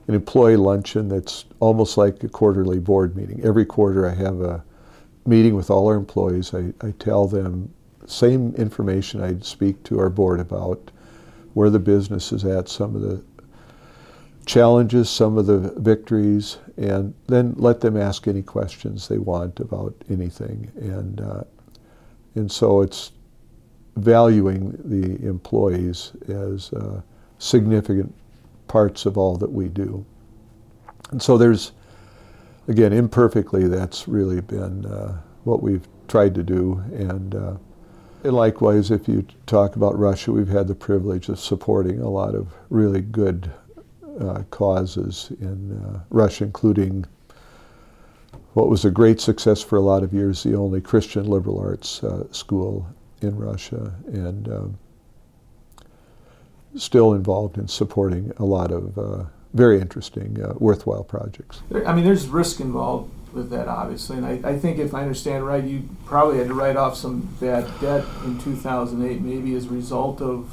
an 0.08 0.14
employee 0.14 0.56
luncheon 0.56 1.10
that's 1.10 1.46
almost 1.60 1.98
like 1.98 2.24
a 2.24 2.30
quarterly 2.30 2.80
board 2.80 3.16
meeting. 3.16 3.44
Every 3.44 3.66
quarter 3.66 4.08
I 4.08 4.14
have 4.14 4.40
a 4.42 4.64
meeting 5.26 5.56
with 5.56 5.70
all 5.70 5.88
our 5.88 5.96
employees. 5.96 6.54
I, 6.54 6.74
I 6.82 6.92
tell 7.00 7.28
them 7.28 7.74
same 8.06 8.56
information 8.56 9.22
I'd 9.22 9.44
speak 9.44 9.84
to 9.84 10.00
our 10.00 10.10
board 10.10 10.40
about, 10.40 10.92
where 11.58 11.72
the 11.72 11.80
business 11.80 12.32
is 12.32 12.46
at, 12.46 12.70
some 12.70 12.96
of 12.96 13.02
the 13.02 13.20
challenges, 14.46 15.10
some 15.10 15.40
of 15.40 15.48
the 15.48 15.58
victories, 15.78 16.60
and 16.78 17.14
then 17.26 17.56
let 17.58 17.82
them 17.82 17.98
ask 17.98 18.28
any 18.28 18.44
questions 18.44 19.08
they 19.08 19.18
want 19.18 19.60
about 19.60 19.96
anything. 20.08 20.72
And 20.80 21.20
uh, 21.20 21.44
and 22.36 22.52
so 22.52 22.82
it's 22.82 23.12
valuing 23.96 24.78
the 24.86 25.28
employees 25.28 26.12
as 26.28 26.72
uh, 26.74 27.02
significant 27.40 28.14
parts 28.68 29.08
of 29.08 29.18
all 29.18 29.36
that 29.38 29.52
we 29.52 29.68
do. 29.68 30.06
And 31.12 31.20
so 31.20 31.38
there's, 31.40 31.72
again, 32.68 32.94
imperfectly, 32.94 33.68
that's 33.68 34.08
really 34.08 34.42
been 34.42 34.86
uh, 34.86 35.20
what 35.46 35.64
we've 35.64 35.88
tried 36.08 36.36
to 36.36 36.44
do. 36.44 36.84
And, 36.94 37.34
uh, 37.34 37.54
likewise, 38.34 38.92
if 38.92 39.08
you 39.08 39.26
talk 39.46 39.76
about 39.76 39.98
Russia, 39.98 40.32
we've 40.32 40.48
had 40.48 40.68
the 40.68 40.76
privilege 40.76 41.30
of 41.30 41.40
supporting 41.40 42.00
a 42.02 42.10
lot 42.10 42.36
of 42.36 42.54
really 42.70 43.02
good 43.02 43.52
uh, 44.20 44.44
causes 44.50 45.32
in 45.40 45.82
uh, 45.84 46.00
Russia, 46.10 46.46
including 46.46 47.06
what 48.54 48.70
was 48.70 48.86
a 48.86 48.92
great 48.92 49.22
success 49.22 49.62
for 49.62 49.76
a 49.76 49.82
lot 49.82 50.04
of 50.04 50.14
years, 50.14 50.44
the 50.44 50.56
only 50.56 50.82
Christian 50.82 51.26
liberal 51.26 51.60
arts 51.60 52.04
uh, 52.04 52.32
school 52.32 52.88
in 53.22 53.36
Russia, 53.36 53.94
and 54.08 54.50
um, 54.50 54.78
still 56.76 57.14
involved 57.14 57.58
in 57.58 57.68
supporting 57.68 58.32
a 58.38 58.46
lot 58.46 58.72
of 58.72 58.98
uh, 58.98 59.24
very 59.54 59.80
interesting, 59.80 60.42
uh, 60.44 60.54
worthwhile 60.58 61.04
projects. 61.04 61.62
I 61.86 61.94
mean, 61.94 62.04
there's 62.04 62.28
risk 62.28 62.60
involved 62.60 63.12
with 63.38 63.50
that, 63.52 63.68
obviously, 63.68 64.18
and 64.18 64.26
I, 64.26 64.50
I 64.50 64.58
think 64.58 64.80
if 64.80 64.94
I 64.94 65.02
understand 65.02 65.46
right, 65.46 65.64
you 65.64 65.88
probably 66.06 66.38
had 66.38 66.48
to 66.48 66.54
write 66.54 66.76
off 66.76 66.98
some 66.98 67.22
bad 67.40 67.66
debt 67.80 68.04
in 68.26 68.40
2008, 68.40 69.22
maybe 69.22 69.56
as 69.56 69.66
a 69.66 69.70
result 69.70 70.22
of 70.22 70.52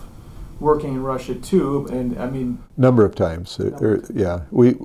working 0.61 0.95
in 0.95 1.03
Russia 1.03 1.35
too. 1.35 1.87
And 1.91 2.19
I 2.21 2.31
mean, 2.31 2.63
number 2.77 3.05
of 3.05 3.15
times, 3.15 3.59
uh, 3.59 3.77
er, 3.81 4.05
yeah. 4.13 4.43
We, 4.51 4.77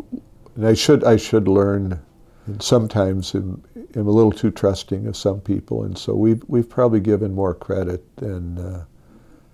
and 0.55 0.65
I 0.65 0.73
should 0.73 1.03
I 1.03 1.17
should 1.17 1.47
learn. 1.47 1.99
And 2.47 2.63
sometimes 2.63 3.35
I'm, 3.35 3.63
I'm 3.95 4.07
a 4.07 4.11
little 4.11 4.31
too 4.31 4.49
trusting 4.49 5.05
of 5.05 5.15
some 5.15 5.39
people, 5.41 5.83
and 5.83 5.97
so 5.97 6.15
we've 6.15 6.43
we've 6.47 6.69
probably 6.69 6.99
given 6.99 7.33
more 7.35 7.53
credit 7.53 8.03
than 8.15 8.57
uh, 8.57 8.85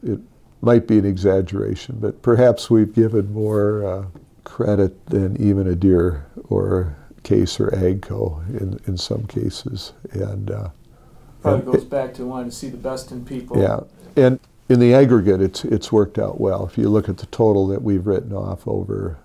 it 0.03 0.19
might 0.61 0.87
be 0.87 0.97
an 0.97 1.05
exaggeration, 1.05 1.97
but 1.99 2.21
perhaps 2.21 2.69
we've 2.69 2.93
given 2.93 3.31
more 3.33 3.85
uh, 3.85 4.05
credit 4.45 5.05
than 5.07 5.39
even 5.41 5.67
a 5.67 5.75
Deere 5.75 6.25
or 6.49 6.95
Case 7.25 7.59
or 7.59 7.67
Agco 7.71 8.47
in 8.61 8.79
in 8.87 8.97
some 8.97 9.25
cases, 9.25 9.91
and. 10.11 10.49
Uh, 10.49 10.69
probably 11.41 11.73
goes 11.73 11.85
back 11.85 12.13
to 12.15 12.25
wanting 12.25 12.49
to 12.49 12.55
see 12.55 12.69
the 12.69 12.77
best 12.77 13.11
in 13.11 13.23
people. 13.23 13.61
yeah, 13.61 13.81
and 14.15 14.39
in 14.69 14.79
the 14.79 14.93
aggregate, 14.93 15.41
it's 15.41 15.63
it's 15.63 15.91
worked 15.91 16.17
out 16.17 16.39
well. 16.39 16.65
If 16.65 16.77
you 16.77 16.89
look 16.89 17.07
at 17.07 17.17
the 17.17 17.27
total 17.27 17.67
that 17.67 17.81
we've 17.81 18.05
written 18.05 18.33
off 18.33 18.67
over 18.67 19.17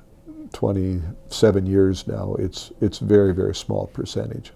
27 0.53 1.66
years 1.66 2.07
now, 2.07 2.34
it's 2.38 2.72
it's 2.80 2.98
very 2.98 3.32
very 3.32 3.55
small 3.55 3.86
percentage. 3.86 4.53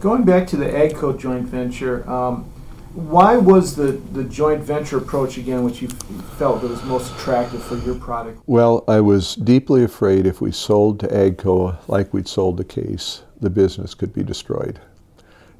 Going 0.00 0.24
back 0.24 0.46
to 0.48 0.56
the 0.56 0.66
AGCO 0.66 1.18
joint 1.18 1.46
venture, 1.46 2.08
um, 2.08 2.50
why 2.98 3.36
was 3.36 3.76
the, 3.76 3.92
the 4.12 4.24
joint 4.24 4.60
venture 4.60 4.98
approach 4.98 5.38
again, 5.38 5.62
which 5.62 5.80
you 5.80 5.88
felt 6.36 6.62
that 6.62 6.68
was 6.68 6.82
most 6.82 7.14
attractive 7.14 7.62
for 7.62 7.76
your 7.76 7.94
product? 7.94 8.40
Well, 8.46 8.82
I 8.88 9.00
was 9.00 9.36
deeply 9.36 9.84
afraid 9.84 10.26
if 10.26 10.40
we 10.40 10.50
sold 10.50 10.98
to 11.00 11.06
Agco 11.06 11.78
like 11.86 12.12
we'd 12.12 12.26
sold 12.26 12.56
the 12.56 12.64
Case, 12.64 13.22
the 13.40 13.50
business 13.50 13.94
could 13.94 14.12
be 14.12 14.24
destroyed. 14.24 14.80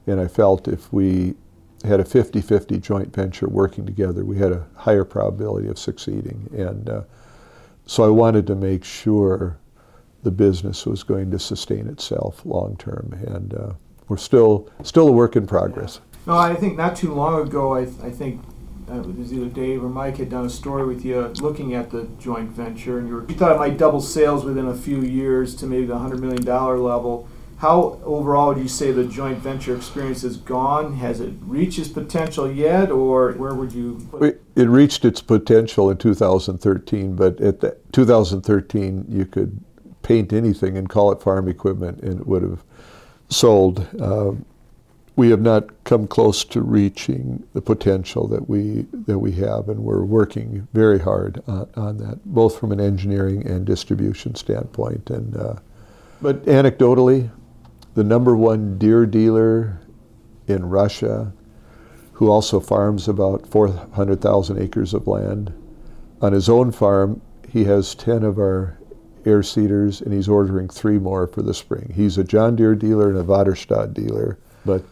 And 0.09 0.21
I 0.21 0.27
felt 0.27 0.67
if 0.67 0.93
we 0.93 1.35
had 1.85 2.01
a 2.01 2.05
50 2.05 2.41
50 2.41 2.79
joint 2.81 3.15
venture 3.15 3.49
working 3.49 3.87
together, 3.87 4.25
we 4.25 4.39
had 4.39 4.51
a 4.51 4.67
higher 4.75 5.05
probability 5.05 5.69
of 5.69 5.79
succeeding. 5.79 6.51
And 6.53 6.91
uh, 6.91 7.03
so 7.87 8.03
I 8.03 8.09
wanted 8.09 8.49
to 8.49 8.57
make 8.57 8.83
sure 8.83 9.59
the 10.25 10.33
business 10.33 10.85
was 10.85 11.05
going 11.05 11.31
to 11.31 11.39
sustain 11.39 11.87
itself 11.87 12.45
long 12.45 12.77
term. 12.79 13.17
And 13.29 13.55
uh, 13.55 13.73
we're 14.09 14.17
still, 14.17 14.69
still 14.83 15.07
a 15.07 15.13
work 15.13 15.37
in 15.37 15.47
progress. 15.47 16.01
No, 16.29 16.37
I 16.37 16.55
think 16.55 16.77
not 16.77 16.95
too 16.95 17.15
long 17.15 17.41
ago, 17.41 17.75
I, 17.75 17.81
I 17.81 18.11
think 18.11 18.43
uh, 18.87 19.01
it 19.01 19.17
was 19.17 19.33
either 19.33 19.47
Dave 19.47 19.83
or 19.83 19.89
Mike 19.89 20.19
had 20.19 20.29
done 20.29 20.45
a 20.45 20.51
story 20.51 20.87
with 20.87 21.03
you 21.03 21.23
looking 21.41 21.75
at 21.75 21.91
the 21.91 22.07
joint 22.19 22.51
venture, 22.51 22.99
and 22.99 23.09
you, 23.09 23.15
were, 23.15 23.27
you 23.27 23.35
thought 23.35 23.53
it 23.53 23.59
might 23.59 23.79
double 23.79 24.03
sales 24.03 24.45
within 24.45 24.67
a 24.67 24.75
few 24.75 25.01
years 25.01 25.55
to 25.57 25.67
maybe 25.67 25.87
the 25.87 25.95
$100 25.95 26.21
million 26.21 26.45
level. 26.45 27.27
How 27.57 27.99
overall 28.05 28.49
would 28.49 28.59
you 28.59 28.69
say 28.69 28.93
the 28.93 29.07
joint 29.07 29.39
venture 29.39 29.75
experience 29.75 30.21
has 30.21 30.37
gone? 30.37 30.99
Has 30.99 31.21
it 31.21 31.33
reached 31.41 31.79
its 31.79 31.89
potential 31.89 32.53
yet, 32.53 32.91
or 32.91 33.33
where 33.33 33.55
would 33.55 33.73
you? 33.73 34.07
It? 34.21 34.43
It 34.55 34.69
reached 34.69 35.07
its 35.07 35.23
potential 35.23 35.89
in 35.91 35.97
2013, 35.97 37.17
but 37.17 37.41
at 37.41 37.61
the 37.61 37.79
2013, 37.93 39.07
you 39.09 39.25
could 39.25 39.59
paint 40.03 40.35
anything 40.35 40.77
and 40.77 40.91
call 40.91 41.11
it 41.11 41.23
farm 41.23 41.49
equipment, 41.49 42.01
and 42.03 42.21
it 42.21 42.27
would 42.27 42.43
have 42.43 42.63
sold. 43.31 43.89
Um, 43.99 44.45
we 45.19 45.31
have 45.31 45.41
not 45.41 45.65
come 45.83 46.07
close 46.07 46.45
to 46.45 46.63
reaching 46.63 47.43
the 47.53 47.61
potential 47.61 48.29
that 48.29 48.49
we 48.49 48.87
that 48.93 49.19
we 49.19 49.33
have, 49.33 49.69
and 49.69 49.81
we're 49.81 50.05
working 50.05 50.69
very 50.73 51.01
hard 51.01 51.43
on, 51.49 51.69
on 51.75 51.97
that, 51.97 52.25
both 52.25 52.57
from 52.57 52.71
an 52.71 52.81
engineering 52.81 53.45
and 53.45 53.67
distribution 53.67 54.37
standpoint. 54.37 55.11
And 55.11 55.37
uh, 55.37 55.57
but 56.23 56.45
anecdotally, 56.45 57.31
the 57.95 58.05
number 58.05 58.37
one 58.37 58.79
Deere 58.79 59.07
dealer 59.07 59.81
in 60.47 60.69
Russia 60.69 61.33
who 62.13 62.31
also 62.31 62.61
farms 62.61 63.09
about 63.09 63.45
400,000 63.49 64.59
acres 64.61 64.95
of 64.95 65.09
land. 65.09 65.53
On 66.23 66.33
his 66.33 66.49
own 66.49 66.71
farm, 66.71 67.21
he 67.49 67.65
has 67.65 67.95
10 67.97 68.23
of 68.23 68.39
our 68.39 68.79
air 69.25 69.43
seeders 69.43 70.01
and 70.01 70.13
he's 70.13 70.29
ordering 70.29 70.69
three 70.69 70.99
more 70.99 71.27
for 71.27 71.43
the 71.43 71.55
spring. 71.55 71.93
He's 71.95 72.19
a 72.19 72.25
John 72.25 72.55
Deere 72.55 72.77
dealer 72.77 73.09
and 73.09 73.19
a 73.19 73.25
Waterstad 73.25 73.95
dealer, 73.95 74.39
but 74.65 74.85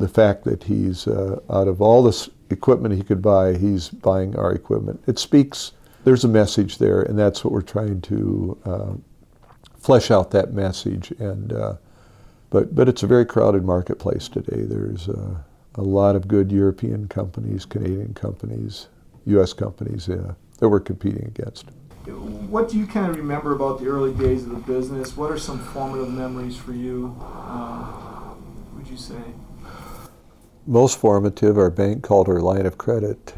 the 0.00 0.08
fact 0.08 0.44
that 0.44 0.64
he's 0.64 1.06
uh, 1.06 1.38
out 1.50 1.68
of 1.68 1.80
all 1.80 2.02
this 2.02 2.30
equipment 2.48 2.94
he 2.94 3.02
could 3.02 3.22
buy, 3.22 3.56
he's 3.56 3.90
buying 3.90 4.34
our 4.36 4.52
equipment. 4.52 5.02
It 5.06 5.18
speaks, 5.18 5.72
there's 6.04 6.24
a 6.24 6.28
message 6.28 6.78
there, 6.78 7.02
and 7.02 7.18
that's 7.18 7.44
what 7.44 7.52
we're 7.52 7.62
trying 7.62 8.00
to 8.02 8.58
uh, 8.64 8.92
flesh 9.78 10.10
out 10.10 10.30
that 10.32 10.52
message. 10.52 11.12
And 11.18 11.52
uh, 11.52 11.74
but 12.48 12.74
but 12.74 12.88
it's 12.88 13.02
a 13.02 13.06
very 13.06 13.26
crowded 13.26 13.64
marketplace 13.64 14.28
today. 14.28 14.62
There's 14.62 15.08
uh, 15.08 15.36
a 15.76 15.82
lot 15.82 16.16
of 16.16 16.26
good 16.26 16.50
European 16.50 17.06
companies, 17.06 17.64
Canadian 17.64 18.14
companies, 18.14 18.88
U.S. 19.26 19.52
companies 19.52 20.08
uh, 20.08 20.34
that 20.58 20.68
we're 20.68 20.80
competing 20.80 21.26
against. 21.26 21.66
What 22.06 22.70
do 22.70 22.78
you 22.78 22.86
kind 22.86 23.10
of 23.10 23.16
remember 23.16 23.54
about 23.54 23.78
the 23.78 23.86
early 23.86 24.14
days 24.14 24.44
of 24.44 24.50
the 24.50 24.56
business? 24.56 25.16
What 25.16 25.30
are 25.30 25.38
some 25.38 25.58
formative 25.58 26.10
memories 26.10 26.56
for 26.56 26.72
you? 26.72 27.14
Uh, 27.20 28.34
would 28.74 28.88
you 28.88 28.96
say? 28.96 29.22
Most 30.66 30.98
formative, 30.98 31.56
our 31.56 31.70
bank 31.70 32.02
called 32.02 32.28
our 32.28 32.40
line 32.40 32.66
of 32.66 32.76
credit 32.76 33.34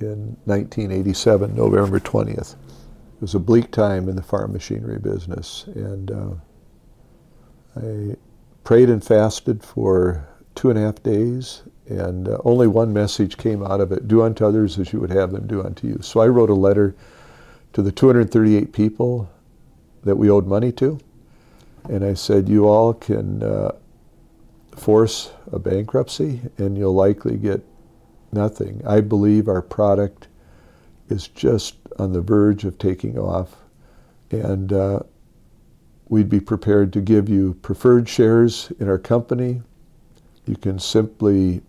in 0.00 0.36
1987, 0.44 1.54
November 1.56 1.98
20th. 1.98 2.52
It 2.52 3.20
was 3.20 3.34
a 3.34 3.40
bleak 3.40 3.72
time 3.72 4.08
in 4.08 4.14
the 4.14 4.22
farm 4.22 4.52
machinery 4.52 4.98
business, 4.98 5.64
and 5.74 6.10
uh, 6.10 6.34
I 7.76 8.16
prayed 8.62 8.90
and 8.90 9.02
fasted 9.02 9.64
for 9.64 10.28
two 10.54 10.70
and 10.70 10.78
a 10.78 10.82
half 10.82 11.02
days, 11.02 11.62
and 11.88 12.28
uh, 12.28 12.38
only 12.44 12.68
one 12.68 12.92
message 12.92 13.36
came 13.36 13.62
out 13.62 13.80
of 13.80 13.90
it 13.90 14.06
do 14.06 14.22
unto 14.22 14.46
others 14.46 14.78
as 14.78 14.92
you 14.92 15.00
would 15.00 15.10
have 15.10 15.32
them 15.32 15.46
do 15.46 15.62
unto 15.62 15.86
you. 15.88 15.98
So 16.00 16.20
I 16.20 16.28
wrote 16.28 16.50
a 16.50 16.54
letter 16.54 16.94
to 17.72 17.82
the 17.82 17.92
238 17.92 18.72
people 18.72 19.28
that 20.04 20.16
we 20.16 20.30
owed 20.30 20.46
money 20.46 20.70
to, 20.72 20.98
and 21.88 22.04
I 22.04 22.14
said, 22.14 22.48
You 22.48 22.68
all 22.68 22.94
can 22.94 23.42
uh, 23.42 23.72
force 24.76 25.32
a 25.52 25.58
bankruptcy, 25.58 26.40
and 26.58 26.76
you'll 26.76 26.94
likely 26.94 27.36
get 27.36 27.64
nothing. 28.32 28.82
I 28.86 29.00
believe 29.00 29.48
our 29.48 29.62
product 29.62 30.28
is 31.08 31.28
just 31.28 31.76
on 31.98 32.12
the 32.12 32.20
verge 32.20 32.64
of 32.64 32.78
taking 32.78 33.18
off, 33.18 33.56
and 34.30 34.72
uh, 34.72 35.00
we'd 36.08 36.28
be 36.28 36.40
prepared 36.40 36.92
to 36.92 37.00
give 37.00 37.28
you 37.28 37.54
preferred 37.62 38.08
shares 38.08 38.72
in 38.78 38.88
our 38.88 38.98
company. 38.98 39.62
You 40.46 40.56
can 40.56 40.78
simply 40.78 41.62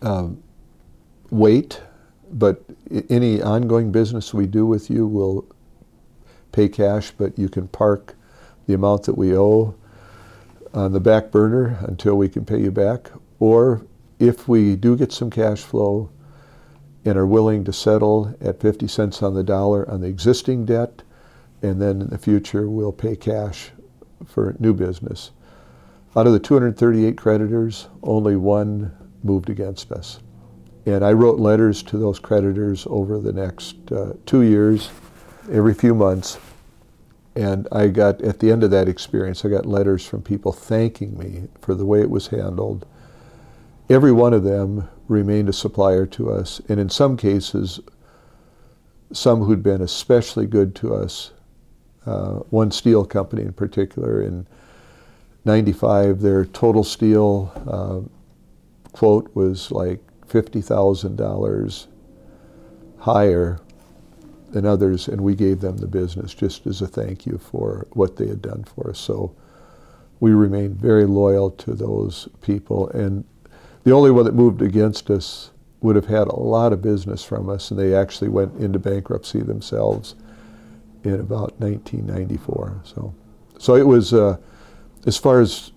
um, 0.00 0.42
wait, 1.30 1.80
but 2.32 2.62
any 3.08 3.42
ongoing 3.42 3.92
business 3.92 4.32
we 4.34 4.46
do 4.46 4.66
with 4.66 4.90
you 4.90 5.06
will 5.06 5.46
pay 6.52 6.68
cash, 6.68 7.12
but 7.12 7.38
you 7.38 7.48
can 7.48 7.68
park 7.68 8.14
the 8.66 8.74
amount 8.74 9.04
that 9.04 9.16
we 9.16 9.36
owe 9.36 9.74
on 10.74 10.92
the 10.92 11.00
back 11.00 11.30
burner 11.30 11.78
until 11.82 12.16
we 12.16 12.28
can 12.28 12.44
pay 12.44 12.60
you 12.60 12.70
back. 12.70 13.10
Or 13.38 13.86
if 14.18 14.48
we 14.48 14.76
do 14.76 14.96
get 14.96 15.12
some 15.12 15.30
cash 15.30 15.60
flow 15.60 16.10
and 17.04 17.18
are 17.18 17.26
willing 17.26 17.64
to 17.64 17.72
settle 17.72 18.34
at 18.40 18.60
50 18.60 18.86
cents 18.86 19.22
on 19.22 19.34
the 19.34 19.42
dollar 19.42 19.88
on 19.90 20.00
the 20.00 20.08
existing 20.08 20.64
debt, 20.64 21.02
and 21.60 21.80
then 21.80 22.00
in 22.02 22.10
the 22.10 22.18
future 22.18 22.68
we'll 22.68 22.92
pay 22.92 23.16
cash 23.16 23.70
for 24.24 24.54
new 24.58 24.72
business. 24.72 25.32
Out 26.14 26.26
of 26.26 26.32
the 26.32 26.38
238 26.38 27.16
creditors, 27.16 27.88
only 28.02 28.36
one 28.36 28.92
moved 29.22 29.48
against 29.48 29.90
us. 29.90 30.20
And 30.84 31.04
I 31.04 31.12
wrote 31.12 31.38
letters 31.38 31.82
to 31.84 31.98
those 31.98 32.18
creditors 32.18 32.86
over 32.90 33.18
the 33.18 33.32
next 33.32 33.76
uh, 33.90 34.14
two 34.26 34.42
years, 34.42 34.90
every 35.50 35.74
few 35.74 35.94
months. 35.94 36.38
And 37.34 37.66
I 37.72 37.88
got, 37.88 38.20
at 38.20 38.40
the 38.40 38.52
end 38.52 38.62
of 38.62 38.70
that 38.72 38.88
experience, 38.88 39.44
I 39.44 39.48
got 39.48 39.64
letters 39.64 40.06
from 40.06 40.22
people 40.22 40.52
thanking 40.52 41.18
me 41.18 41.48
for 41.60 41.74
the 41.74 41.86
way 41.86 42.00
it 42.00 42.10
was 42.10 42.28
handled. 42.28 42.86
Every 43.88 44.12
one 44.12 44.34
of 44.34 44.44
them 44.44 44.88
remained 45.08 45.48
a 45.48 45.52
supplier 45.52 46.06
to 46.06 46.30
us, 46.30 46.60
and 46.68 46.78
in 46.78 46.90
some 46.90 47.16
cases, 47.16 47.80
some 49.12 49.42
who'd 49.44 49.62
been 49.62 49.80
especially 49.82 50.46
good 50.46 50.74
to 50.76 50.94
us 50.94 51.32
uh, 52.06 52.36
one 52.50 52.70
steel 52.70 53.04
company 53.04 53.42
in 53.42 53.52
particular. 53.52 54.22
In 54.22 54.46
95, 55.44 56.20
their 56.20 56.44
total 56.44 56.84
steel 56.84 57.52
uh, 57.66 58.00
quote 58.92 59.34
was 59.34 59.70
like 59.70 60.00
$50,000 60.26 61.86
higher 62.98 63.60
than 64.52 64.66
others, 64.66 65.08
and 65.08 65.20
we 65.20 65.34
gave 65.34 65.60
them 65.60 65.78
the 65.78 65.86
business 65.86 66.34
just 66.34 66.66
as 66.66 66.80
a 66.80 66.86
thank 66.86 67.26
you 67.26 67.38
for 67.38 67.86
what 67.92 68.16
they 68.16 68.28
had 68.28 68.42
done 68.42 68.64
for 68.64 68.90
us. 68.90 68.98
So 68.98 69.34
we 70.20 70.32
remained 70.32 70.76
very 70.76 71.04
loyal 71.04 71.50
to 71.50 71.74
those 71.74 72.28
people. 72.42 72.88
And 72.90 73.24
the 73.84 73.92
only 73.92 74.10
one 74.10 74.24
that 74.24 74.34
moved 74.34 74.62
against 74.62 75.10
us 75.10 75.50
would 75.80 75.96
have 75.96 76.06
had 76.06 76.28
a 76.28 76.36
lot 76.36 76.72
of 76.72 76.80
business 76.80 77.24
from 77.24 77.48
us, 77.48 77.70
and 77.70 77.80
they 77.80 77.94
actually 77.94 78.28
went 78.28 78.56
into 78.60 78.78
bankruptcy 78.78 79.40
themselves 79.40 80.14
in 81.02 81.14
about 81.14 81.58
1994. 81.58 82.82
So, 82.84 83.12
so 83.58 83.74
it 83.74 83.86
was, 83.86 84.12
uh, 84.12 84.36
as 85.06 85.16
far 85.16 85.40
as 85.40 85.72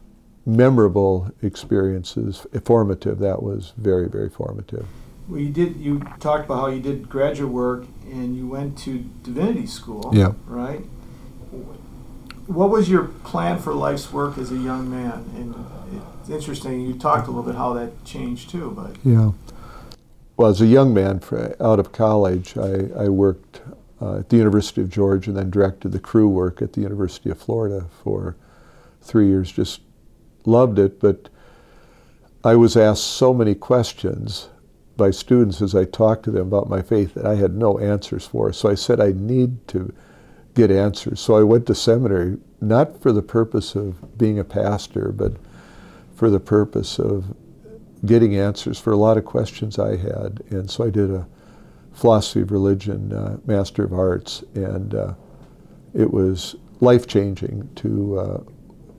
memorable 0.45 1.31
experiences, 1.41 2.45
formative. 2.63 3.19
That 3.19 3.41
was 3.41 3.73
very, 3.77 4.07
very 4.07 4.29
formative. 4.29 4.85
Well, 5.27 5.39
you 5.39 5.49
did. 5.49 5.77
You 5.77 5.99
talked 6.19 6.45
about 6.45 6.59
how 6.61 6.67
you 6.67 6.81
did 6.81 7.09
graduate 7.09 7.51
work 7.51 7.85
and 8.05 8.35
you 8.35 8.47
went 8.47 8.77
to 8.79 8.99
divinity 9.23 9.65
school. 9.65 10.11
Yeah. 10.13 10.33
Right. 10.45 10.81
What 12.47 12.69
was 12.69 12.89
your 12.89 13.05
plan 13.05 13.59
for 13.59 13.73
life's 13.73 14.13
work 14.13 14.37
as 14.37 14.51
a 14.51 14.57
young 14.57 14.89
man? 14.89 15.25
And 15.35 15.55
it's 16.19 16.29
interesting. 16.29 16.81
You 16.81 16.93
talked 16.93 17.27
a 17.27 17.31
little 17.31 17.43
bit 17.43 17.55
how 17.55 17.73
that 17.73 18.05
changed 18.05 18.51
too, 18.51 18.71
but 18.71 18.95
yeah. 19.03 19.31
Well, 20.37 20.49
as 20.49 20.61
a 20.61 20.65
young 20.65 20.93
man, 20.93 21.19
for, 21.19 21.55
out 21.61 21.79
of 21.79 21.91
college, 21.91 22.57
I, 22.57 22.89
I 22.97 23.09
worked 23.09 23.61
uh, 24.01 24.19
at 24.19 24.29
the 24.29 24.37
University 24.37 24.81
of 24.81 24.89
Georgia 24.89 25.29
and 25.29 25.37
then 25.37 25.49
directed 25.49 25.91
the 25.91 25.99
crew 25.99 26.27
work 26.27 26.61
at 26.61 26.73
the 26.73 26.81
University 26.81 27.29
of 27.29 27.39
Florida 27.39 27.85
for 28.03 28.35
three 29.01 29.27
years. 29.27 29.51
Just 29.51 29.81
loved 30.45 30.77
it, 30.77 30.99
but 30.99 31.29
I 32.43 32.55
was 32.55 32.75
asked 32.75 33.05
so 33.05 33.33
many 33.33 33.55
questions 33.55 34.49
by 34.97 35.11
students 35.11 35.61
as 35.61 35.75
I 35.75 35.85
talked 35.85 36.23
to 36.23 36.31
them 36.31 36.47
about 36.47 36.69
my 36.69 36.81
faith 36.81 37.13
that 37.15 37.25
I 37.25 37.35
had 37.35 37.55
no 37.55 37.79
answers 37.79 38.25
for. 38.25 38.53
So 38.53 38.69
I 38.69 38.75
said 38.75 38.99
I 38.99 39.11
need 39.11 39.67
to 39.69 39.93
get 40.53 40.71
answers. 40.71 41.19
So 41.19 41.35
I 41.35 41.43
went 41.43 41.67
to 41.67 41.75
seminary, 41.75 42.37
not 42.61 43.01
for 43.01 43.11
the 43.11 43.21
purpose 43.21 43.75
of 43.75 44.17
being 44.17 44.39
a 44.39 44.43
pastor, 44.43 45.11
but 45.11 45.33
for 46.15 46.29
the 46.29 46.39
purpose 46.39 46.97
of 46.97 47.35
getting 48.05 48.37
answers 48.37 48.79
for 48.79 48.91
a 48.91 48.97
lot 48.97 49.17
of 49.17 49.25
questions 49.25 49.77
I 49.77 49.97
had. 49.97 50.41
And 50.49 50.69
so 50.69 50.85
I 50.85 50.89
did 50.89 51.11
a 51.11 51.27
philosophy 51.93 52.41
of 52.41 52.51
religion, 52.51 53.13
uh, 53.13 53.37
Master 53.45 53.83
of 53.83 53.93
Arts, 53.93 54.43
and 54.53 54.93
uh, 54.95 55.13
it 55.93 56.11
was 56.11 56.55
life 56.81 57.07
changing 57.07 57.69
to, 57.75 58.19
uh, 58.19 58.43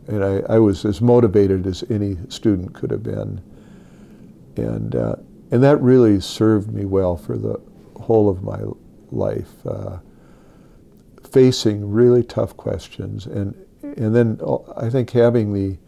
and 0.08 0.24
I, 0.24 0.54
I, 0.54 0.58
was 0.58 0.84
as 0.84 1.02
motivated 1.02 1.66
as 1.66 1.84
any 1.90 2.16
student 2.28 2.74
could 2.74 2.90
have 2.90 3.02
been. 3.02 3.40
And, 4.56 4.96
uh, 4.96 5.16
and 5.50 5.62
that 5.62 5.80
really 5.80 6.20
served 6.20 6.72
me 6.72 6.84
well 6.84 7.16
for 7.16 7.36
the 7.36 7.60
whole 8.00 8.28
of 8.28 8.42
my 8.42 8.60
life, 9.10 9.66
uh, 9.66 9.98
facing 11.30 11.90
really 11.90 12.22
tough 12.22 12.56
questions. 12.56 13.26
And, 13.26 13.54
and 13.82 14.14
then 14.14 14.40
uh, 14.42 14.58
I 14.76 14.90
think 14.90 15.10
having 15.10 15.52
the 15.52 15.78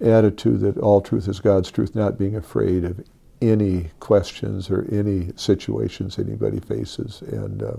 attitude 0.00 0.60
that 0.60 0.78
all 0.78 1.00
truth 1.00 1.28
is 1.28 1.40
God's 1.40 1.70
truth, 1.70 1.94
not 1.94 2.18
being 2.18 2.36
afraid 2.36 2.84
of 2.84 3.04
any 3.40 3.90
questions 4.00 4.70
or 4.70 4.86
any 4.90 5.32
situations 5.36 6.18
anybody 6.18 6.60
faces. 6.60 7.22
And, 7.22 7.62
uh, 7.62 7.76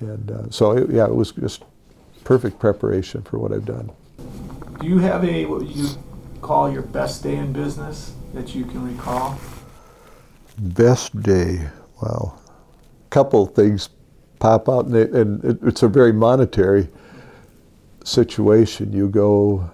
and 0.00 0.30
uh, 0.30 0.50
so, 0.50 0.72
it, 0.72 0.90
yeah, 0.90 1.06
it 1.06 1.14
was 1.14 1.32
just 1.32 1.64
perfect 2.24 2.58
preparation 2.58 3.22
for 3.22 3.38
what 3.38 3.52
I've 3.52 3.64
done. 3.64 3.90
Do 4.80 4.86
you 4.86 4.98
have 4.98 5.24
a, 5.24 5.46
what 5.46 5.66
you 5.66 5.88
call 6.42 6.70
your 6.70 6.82
best 6.82 7.22
day 7.22 7.36
in 7.36 7.52
business 7.52 8.14
that 8.34 8.54
you 8.54 8.64
can 8.64 8.96
recall? 8.96 9.38
Best 10.58 11.20
day, 11.22 11.68
wow. 12.02 12.36
A 13.06 13.10
couple 13.10 13.46
things 13.46 13.90
pop 14.40 14.68
out, 14.68 14.86
and, 14.86 14.96
it, 14.96 15.12
and 15.12 15.44
it, 15.44 15.58
it's 15.62 15.82
a 15.84 15.88
very 15.88 16.12
monetary 16.12 16.88
situation. 18.04 18.92
You 18.92 19.08
go 19.08 19.70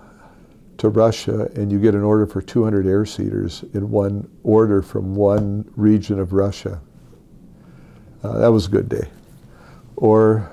to 0.78 0.88
Russia 0.88 1.50
and 1.54 1.70
you 1.72 1.78
get 1.78 1.94
an 1.94 2.02
order 2.02 2.26
for 2.26 2.42
200 2.42 2.86
air 2.86 3.06
seeders 3.06 3.64
in 3.72 3.90
one 3.90 4.28
order 4.42 4.82
from 4.82 5.14
one 5.14 5.70
region 5.76 6.18
of 6.18 6.32
Russia. 6.32 6.80
Uh, 8.22 8.38
that 8.38 8.48
was 8.48 8.66
a 8.66 8.70
good 8.70 8.88
day. 8.88 9.08
Or 9.96 10.50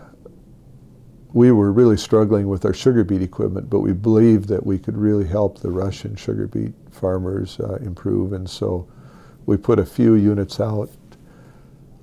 we 1.33 1.51
were 1.51 1.71
really 1.71 1.97
struggling 1.97 2.47
with 2.47 2.65
our 2.65 2.73
sugar 2.73 3.03
beet 3.03 3.21
equipment, 3.21 3.69
but 3.69 3.79
we 3.79 3.93
believed 3.93 4.47
that 4.49 4.65
we 4.65 4.77
could 4.77 4.97
really 4.97 5.25
help 5.25 5.59
the 5.59 5.71
Russian 5.71 6.15
sugar 6.15 6.47
beet 6.47 6.73
farmers 6.91 7.59
uh, 7.59 7.75
improve, 7.81 8.33
and 8.33 8.49
so 8.49 8.87
we 9.45 9.57
put 9.57 9.79
a 9.79 9.85
few 9.85 10.15
units 10.15 10.59
out 10.59 10.89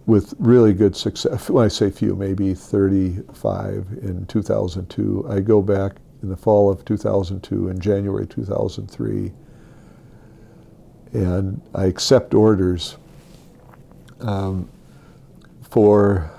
with 0.07 0.34
really 0.39 0.72
good 0.72 0.97
success. 0.97 1.51
When 1.51 1.64
I 1.64 1.68
say 1.68 1.91
few, 1.91 2.16
maybe 2.16 2.55
35 2.55 3.86
in 4.03 4.24
2002. 4.26 5.26
I 5.28 5.41
go 5.41 5.61
back 5.61 5.97
in 6.22 6.30
the 6.30 6.36
fall 6.36 6.70
of 6.70 6.84
2002 6.86 7.68
and 7.68 7.80
January 7.80 8.26
2003, 8.26 9.32
and 11.12 11.61
I 11.74 11.84
accept 11.84 12.32
orders 12.32 12.97
um, 14.20 14.68
for 15.70 16.30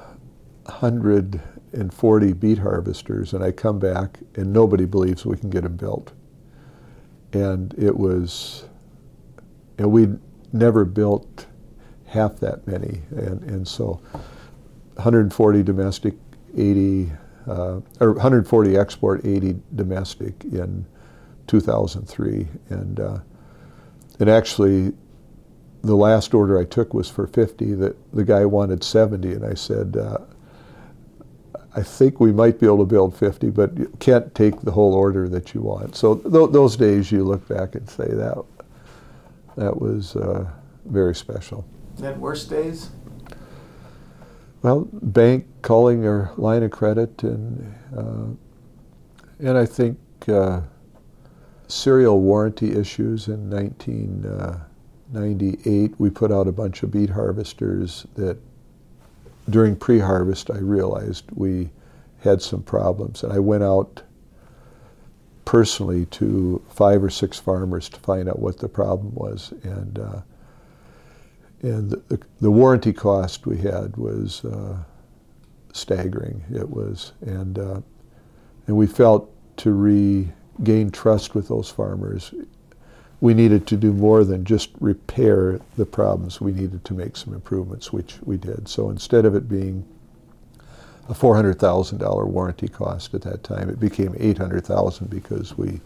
140 0.64 2.34
beet 2.34 2.58
harvesters, 2.58 3.34
and 3.34 3.44
I 3.44 3.52
come 3.52 3.78
back 3.78 4.20
and 4.36 4.52
nobody 4.52 4.86
believes 4.86 5.26
we 5.26 5.38
can 5.38 5.52
get 5.52 5.62
them 5.62 5.76
built. 5.76 6.12
And 7.34 7.76
it 7.78 7.96
was, 7.96 8.66
and 9.78 9.92
we 9.92 10.08
never 10.54 10.86
built 10.86 11.48
half 12.08 12.38
that 12.38 12.66
many, 12.68 13.02
and, 13.12 13.44
and 13.44 13.68
so 13.68 14.02
140 14.96 15.64
domestic, 15.64 16.16
80, 16.58 17.12
uh, 17.48 17.80
or 18.00 18.14
140 18.14 18.78
export, 18.78 19.26
80 19.26 19.58
domestic 19.76 20.44
in 20.46 20.86
2003, 21.48 22.48
and 22.70 23.00
uh, 23.00 23.20
and 24.20 24.30
actually, 24.30 24.94
the 25.82 25.96
last 25.96 26.34
order 26.34 26.60
I 26.60 26.66
took 26.66 26.94
was 26.94 27.10
for 27.10 27.26
50. 27.28 27.74
That 27.76 28.14
the 28.14 28.26
guy 28.26 28.46
wanted 28.46 28.84
70, 28.84 29.34
and 29.34 29.46
I 29.46 29.54
said. 29.54 29.98
Uh, 29.98 30.20
I 31.76 31.84
think 31.84 32.20
we 32.20 32.32
might 32.32 32.60
be 32.60 32.66
able 32.66 32.80
to 32.80 32.86
build 32.86 33.16
50, 33.16 33.52
but 33.52 33.78
you 33.78 33.92
can't 34.00 34.34
take 34.34 34.60
the 34.62 34.72
whole 34.72 34.94
order 34.96 35.30
that 35.30 35.54
you 35.54 35.62
want. 35.62 35.96
So 35.96 36.16
th- 36.16 36.52
those 36.52 36.76
days 36.76 37.12
you 37.12 37.24
look 37.24 37.48
back 37.48 37.76
and 37.76 37.88
say 37.90 38.08
that 38.08 38.44
that 39.60 39.80
was 39.80 40.16
uh, 40.16 40.50
very 40.86 41.14
special. 41.14 41.64
Had 42.02 42.20
worse 42.20 42.46
days? 42.46 42.90
Well, 44.62 44.88
bank 44.92 45.46
calling 45.62 46.02
your 46.02 46.32
line 46.38 46.64
of 46.64 46.72
credit, 46.72 47.22
and 47.24 47.76
uh, 47.96 48.26
and 49.40 49.58
I 49.58 49.66
think 49.66 49.98
uh, 50.28 50.62
cereal 51.68 52.20
warranty 52.22 52.76
issues 52.76 53.28
in 53.28 53.50
1998. 53.50 56.00
we 56.00 56.10
put 56.10 56.32
out 56.32 56.48
a 56.48 56.52
bunch 56.52 56.84
of 56.84 56.92
beet 56.92 57.10
harvesters 57.10 58.06
that 58.16 58.38
during 59.50 59.76
pre-harvest 59.76 60.52
I 60.52 60.60
realized 60.60 61.26
we 61.34 61.72
had 62.22 62.42
some 62.42 62.64
problems, 62.64 63.24
and 63.24 63.34
I 63.34 63.40
went 63.40 63.64
out 63.64 64.04
personally 65.50 66.06
to 66.06 66.64
five 66.70 67.04
or 67.04 67.10
six 67.10 67.40
farmers 67.40 67.90
to 67.90 68.00
find 68.02 68.30
out 68.30 68.38
what 68.38 68.60
the 68.60 68.70
problem 68.70 69.12
was, 69.16 69.52
and 69.64 69.98
uh, 69.98 70.22
and 71.64 71.90
the, 71.90 72.20
the, 72.40 72.52
warranty 72.52 72.94
cost 72.94 73.48
we 73.48 73.58
had 73.58 73.98
was 73.98 74.46
uh, 74.46 74.78
staggering. 75.74 76.44
It 76.54 76.70
was, 76.70 77.14
and 77.22 77.58
uh, 77.58 77.82
and 78.68 78.78
we 78.78 78.86
felt 78.86 79.32
to 79.58 79.74
regain 79.74 80.92
trust 80.92 81.34
with 81.34 81.48
those 81.48 81.72
farmers, 81.72 82.32
we 83.20 83.34
needed 83.34 83.66
to 83.66 83.76
do 83.76 83.92
more 83.92 84.24
than 84.24 84.46
just 84.46 84.70
repair 84.80 85.60
the 85.78 85.86
problems. 85.86 86.40
We 86.40 86.52
needed 86.52 86.86
to 86.86 86.94
make 86.94 87.18
some 87.18 87.34
improvements, 87.34 87.92
which 87.92 88.20
we 88.22 88.38
did. 88.38 88.68
So 88.68 88.92
instead 88.92 89.26
of 89.26 89.34
it 89.34 89.50
being 89.50 89.84
a 91.10 91.14
four 91.14 91.36
hundred 91.36 91.60
thousand 91.60 91.98
dollar 91.98 92.26
warranty 92.26 92.70
cost 92.70 93.14
at 93.14 93.24
that 93.24 93.44
time, 93.44 93.70
it 93.70 93.80
became 93.80 94.16
eight 94.18 94.38
hundred 94.38 94.66
thousand 94.66 95.10
because 95.10 95.58
we 95.58 95.82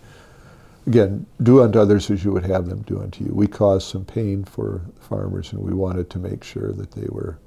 again, 0.88 1.26
do 1.42 1.62
unto 1.62 1.80
others 1.80 2.10
as 2.12 2.24
you 2.24 2.32
would 2.32 2.46
have 2.46 2.68
them 2.68 2.82
do 2.84 3.00
unto 3.00 3.24
you. 3.24 3.32
We 3.34 3.48
caused 3.48 3.88
some 3.88 4.06
pain 4.06 4.44
for 4.44 4.82
farmers, 5.00 5.54
and 5.54 5.62
we 5.62 5.74
wanted 5.74 6.10
to 6.12 6.20
make 6.20 6.44
sure 6.44 6.72
that 6.74 6.92
they 6.92 7.08
were 7.10 7.38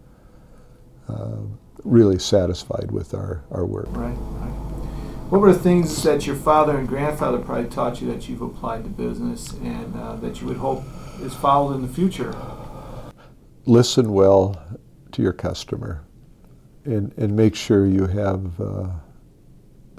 uh, 1.08 1.36
really 1.84 2.18
satisfied 2.18 2.90
with 2.90 3.14
our, 3.14 3.44
our 3.50 3.66
work. 3.66 3.86
Right, 3.90 4.16
right. 4.16 4.52
What 5.28 5.40
were 5.40 5.52
the 5.52 5.58
things 5.58 6.02
that 6.04 6.26
your 6.26 6.36
father 6.36 6.76
and 6.78 6.86
grandfather 6.86 7.38
probably 7.38 7.68
taught 7.68 8.00
you 8.00 8.10
that 8.12 8.28
you've 8.28 8.42
applied 8.42 8.84
to 8.84 8.90
business 8.90 9.52
and 9.54 9.94
uh, 9.96 10.16
that 10.16 10.40
you 10.40 10.46
would 10.46 10.56
hope 10.56 10.84
is 11.20 11.34
followed 11.34 11.74
in 11.74 11.82
the 11.82 11.92
future? 11.92 12.34
Listen 13.64 14.12
well 14.12 14.62
to 15.10 15.22
your 15.22 15.32
customer 15.32 16.05
and, 16.86 17.12
and 17.16 17.34
make 17.34 17.54
sure 17.54 17.86
you 17.86 18.06
have 18.06 18.60
uh, 18.60 18.88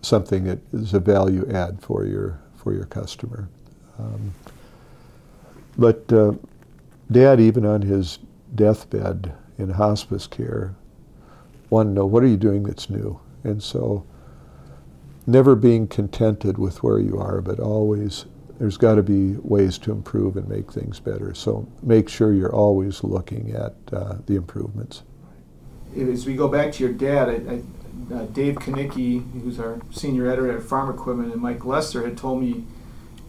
something 0.02 0.44
that 0.46 0.60
is 0.74 0.94
a 0.94 1.00
value 1.00 1.50
add 1.52 1.82
for 1.82 2.06
your 2.06 2.40
for 2.56 2.74
your 2.74 2.86
customer. 2.86 3.50
Um, 4.00 4.34
but 5.78 6.12
uh, 6.12 6.34
Dad, 7.12 7.40
even 7.40 7.66
on 7.66 7.82
his 7.82 8.20
deathbed 8.56 9.34
in 9.58 9.70
hospice 9.70 10.28
care, 10.28 10.76
wanted 11.70 11.90
to 11.90 11.96
know 11.96 12.06
what 12.06 12.24
are 12.24 12.28
you 12.28 12.38
doing 12.38 12.64
that's 12.64 12.90
new, 12.90 13.20
and 13.44 13.62
so 13.62 14.06
never 15.26 15.56
being 15.56 15.88
contented 15.88 16.58
with 16.58 16.82
where 16.84 17.00
you 17.00 17.20
are, 17.20 17.42
but 17.42 17.60
always 17.60 18.26
there's 18.60 18.78
got 18.78 18.96
to 18.96 19.04
be 19.04 19.36
ways 19.42 19.78
to 19.78 19.92
improve 19.92 20.36
and 20.38 20.48
make 20.48 20.72
things 20.72 21.00
better. 21.00 21.34
So 21.34 21.68
make 21.84 22.10
sure 22.10 22.34
you're 22.34 22.56
always 22.56 23.04
looking 23.04 23.52
at 23.52 23.76
uh, 23.94 24.16
the 24.26 24.36
improvements. 24.36 25.04
As 25.98 26.26
we 26.26 26.36
go 26.36 26.48
back 26.48 26.72
to 26.74 26.84
your 26.84 26.94
dad, 26.94 27.30
I, 27.30 27.56
I 27.56 27.62
uh, 28.14 28.26
Dave 28.28 28.56
Kanicki, 28.56 29.20
who's 29.42 29.60
our 29.60 29.82
senior 29.92 30.28
editor 30.28 30.56
at 30.56 30.64
Farm 30.64 30.90
Equipment, 30.90 31.34
and 31.34 31.42
Mike 31.42 31.60
Lessiter 31.60 32.06
had 32.06 32.18
told 32.18 32.42
me 32.42 32.64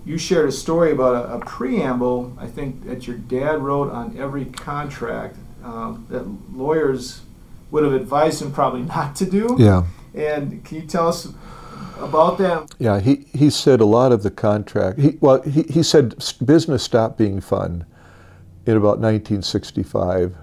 you 0.04 0.16
shared 0.18 0.48
a 0.48 0.52
story 0.52 0.92
about 0.92 1.14
a, 1.14 1.34
a 1.34 1.40
preamble, 1.40 2.36
I 2.38 2.46
think, 2.46 2.86
that 2.86 3.06
your 3.06 3.16
dad 3.16 3.60
wrote 3.60 3.90
on 3.90 4.16
every 4.18 4.44
contract 4.46 5.36
um, 5.64 6.06
that 6.10 6.24
lawyers 6.56 7.22
would 7.70 7.84
have 7.84 7.92
advised 7.92 8.40
him 8.40 8.52
probably 8.52 8.82
not 8.96 9.16
to 9.16 9.26
do. 9.26 9.56
Yeah. 9.58 9.84
And 10.14 10.64
can 10.64 10.80
you 10.80 10.86
tell 10.86 11.08
us 11.08 11.32
about 11.98 12.38
that? 12.38 12.74
Yeah, 12.78 13.00
he, 13.00 13.26
he 13.34 13.50
said 13.50 13.80
a 13.80 13.86
lot 13.86 14.12
of 14.12 14.22
the 14.22 14.30
contract, 14.30 14.98
he, 14.98 15.18
well, 15.20 15.42
he, 15.42 15.62
he 15.64 15.82
said 15.82 16.14
business 16.44 16.82
stopped 16.82 17.18
being 17.18 17.40
fun 17.40 17.84
in 18.64 18.76
about 18.76 18.98
1965 18.98 20.36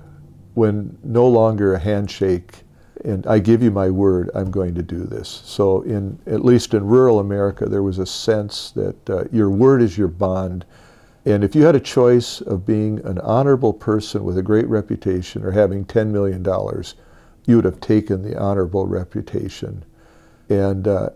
when 0.56 0.98
no 1.04 1.28
longer 1.28 1.74
a 1.74 1.80
handshake 1.80 2.64
and 3.04 3.28
I 3.28 3.40
give 3.40 3.62
you 3.62 3.72
my 3.72 3.90
word, 3.90 4.32
I'm 4.34 4.50
going 4.50 4.74
to 4.76 4.82
do 4.82 5.04
this. 5.04 5.42
So, 5.46 5.82
in 5.82 6.18
at 6.26 6.44
least 6.44 6.74
in 6.74 6.86
rural 6.86 7.20
America, 7.20 7.68
there 7.68 7.84
was 7.84 8.00
a 8.00 8.06
sense 8.06 8.72
that 8.72 9.10
uh, 9.10 9.26
your 9.32 9.50
word 9.50 9.82
is 9.82 9.98
your 9.98 10.08
bond. 10.08 10.66
And 11.26 11.44
if 11.44 11.56
you 11.56 11.64
had 11.64 11.76
a 11.76 11.80
choice 11.80 12.42
of 12.42 12.66
being 12.66 13.06
an 13.06 13.20
honorable 13.20 13.74
person 13.74 14.24
with 14.24 14.38
a 14.38 14.44
great 14.44 14.68
reputation 14.68 15.44
or 15.44 15.52
having 15.52 15.86
$10 15.86 16.08
million, 16.08 16.44
you 17.46 17.56
would 17.58 17.66
have 17.66 17.80
taken 17.80 18.24
the 18.24 18.40
honorable 18.40 18.88
reputation. 18.88 19.84
And 20.50 20.88
uh, 20.88 21.10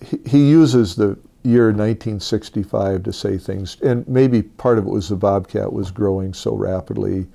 he, 0.00 0.18
he 0.26 0.50
uses 0.50 0.94
the 0.94 1.18
year 1.44 1.66
1965 1.66 3.02
to 3.02 3.12
say 3.12 3.38
things, 3.38 3.76
and 3.82 4.06
maybe 4.06 4.42
part 4.42 4.78
of 4.78 4.86
it 4.86 4.90
was 4.90 5.08
the 5.08 5.16
Bobcat 5.16 5.72
was 5.72 5.90
growing 5.90 6.34
so 6.34 6.54
rapidly 6.54 7.26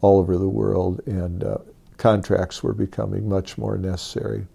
all 0.00 0.18
over 0.18 0.36
the 0.36 0.48
world, 0.48 1.00
and 1.06 1.44
uh, 1.44 1.58
contracts 1.96 2.62
were 2.62 2.74
becoming 2.74 3.28
much 3.28 3.56
more 3.56 3.76
necessary. 3.76 4.46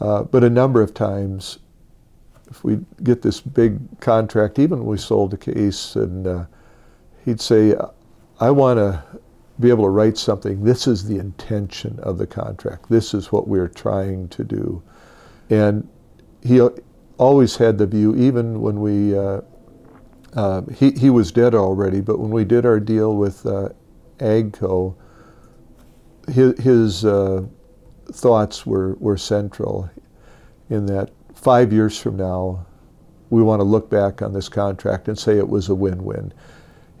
Uh, 0.00 0.22
but 0.22 0.42
a 0.42 0.50
number 0.50 0.82
of 0.82 0.92
times, 0.94 1.58
if 2.50 2.64
we 2.64 2.80
get 3.02 3.22
this 3.22 3.40
big 3.40 3.78
contract, 4.00 4.58
even 4.58 4.80
when 4.80 4.88
we 4.88 4.98
sold 4.98 5.32
a 5.32 5.36
Case, 5.36 5.96
and 5.96 6.26
uh, 6.26 6.44
he'd 7.24 7.40
say, 7.40 7.74
I 8.40 8.50
want 8.50 8.78
to 8.78 9.02
be 9.60 9.68
able 9.68 9.84
to 9.84 9.90
write 9.90 10.18
something. 10.18 10.64
This 10.64 10.86
is 10.86 11.06
the 11.06 11.18
intention 11.18 11.98
of 12.00 12.18
the 12.18 12.26
contract. 12.26 12.88
This 12.88 13.14
is 13.14 13.30
what 13.30 13.46
we're 13.46 13.68
trying 13.68 14.28
to 14.30 14.44
do. 14.44 14.82
And 15.50 15.88
he 16.42 16.60
always 17.18 17.56
had 17.56 17.78
the 17.78 17.86
view, 17.86 18.16
even 18.16 18.60
when 18.60 18.80
we, 18.80 19.16
uh, 19.16 19.42
uh, 20.34 20.62
he, 20.74 20.90
he 20.92 21.10
was 21.10 21.30
dead 21.30 21.54
already, 21.54 22.00
but 22.00 22.18
when 22.18 22.30
we 22.30 22.44
did 22.44 22.66
our 22.66 22.80
deal 22.80 23.16
with 23.16 23.46
uh, 23.46 23.68
AGCO, 24.22 24.94
his, 26.30 26.58
his 26.60 27.04
uh, 27.04 27.44
thoughts 28.12 28.64
were, 28.64 28.94
were 28.94 29.16
central 29.16 29.90
in 30.70 30.86
that 30.86 31.10
five 31.34 31.72
years 31.72 31.98
from 31.98 32.16
now, 32.16 32.64
we 33.30 33.42
want 33.42 33.60
to 33.60 33.64
look 33.64 33.90
back 33.90 34.22
on 34.22 34.32
this 34.32 34.48
contract 34.48 35.08
and 35.08 35.18
say 35.18 35.36
it 35.36 35.48
was 35.48 35.68
a 35.68 35.74
win 35.74 36.04
win. 36.04 36.32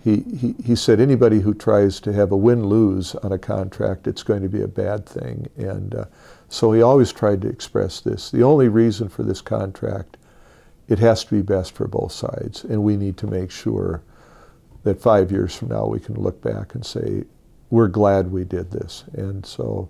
He, 0.02 0.22
he, 0.36 0.54
he 0.64 0.74
said 0.74 0.98
anybody 0.98 1.40
who 1.40 1.54
tries 1.54 2.00
to 2.00 2.12
have 2.12 2.32
a 2.32 2.36
win 2.36 2.66
lose 2.66 3.14
on 3.16 3.30
a 3.30 3.38
contract, 3.38 4.08
it's 4.08 4.24
going 4.24 4.42
to 4.42 4.48
be 4.48 4.62
a 4.62 4.68
bad 4.68 5.06
thing. 5.06 5.48
And 5.56 5.94
uh, 5.94 6.04
so 6.48 6.72
he 6.72 6.82
always 6.82 7.12
tried 7.12 7.40
to 7.42 7.48
express 7.48 8.00
this. 8.00 8.30
The 8.30 8.42
only 8.42 8.68
reason 8.68 9.08
for 9.08 9.22
this 9.22 9.40
contract, 9.40 10.16
it 10.88 10.98
has 10.98 11.24
to 11.24 11.30
be 11.36 11.42
best 11.42 11.72
for 11.74 11.86
both 11.86 12.12
sides. 12.12 12.64
And 12.64 12.82
we 12.82 12.96
need 12.96 13.16
to 13.18 13.26
make 13.28 13.50
sure 13.50 14.02
that 14.84 15.00
five 15.00 15.30
years 15.30 15.54
from 15.54 15.68
now 15.68 15.86
we 15.86 16.00
can 16.00 16.14
look 16.14 16.42
back 16.42 16.74
and 16.74 16.84
say 16.84 17.24
we're 17.70 17.88
glad 17.88 18.30
we 18.30 18.44
did 18.44 18.70
this. 18.70 19.04
And 19.14 19.44
so 19.46 19.88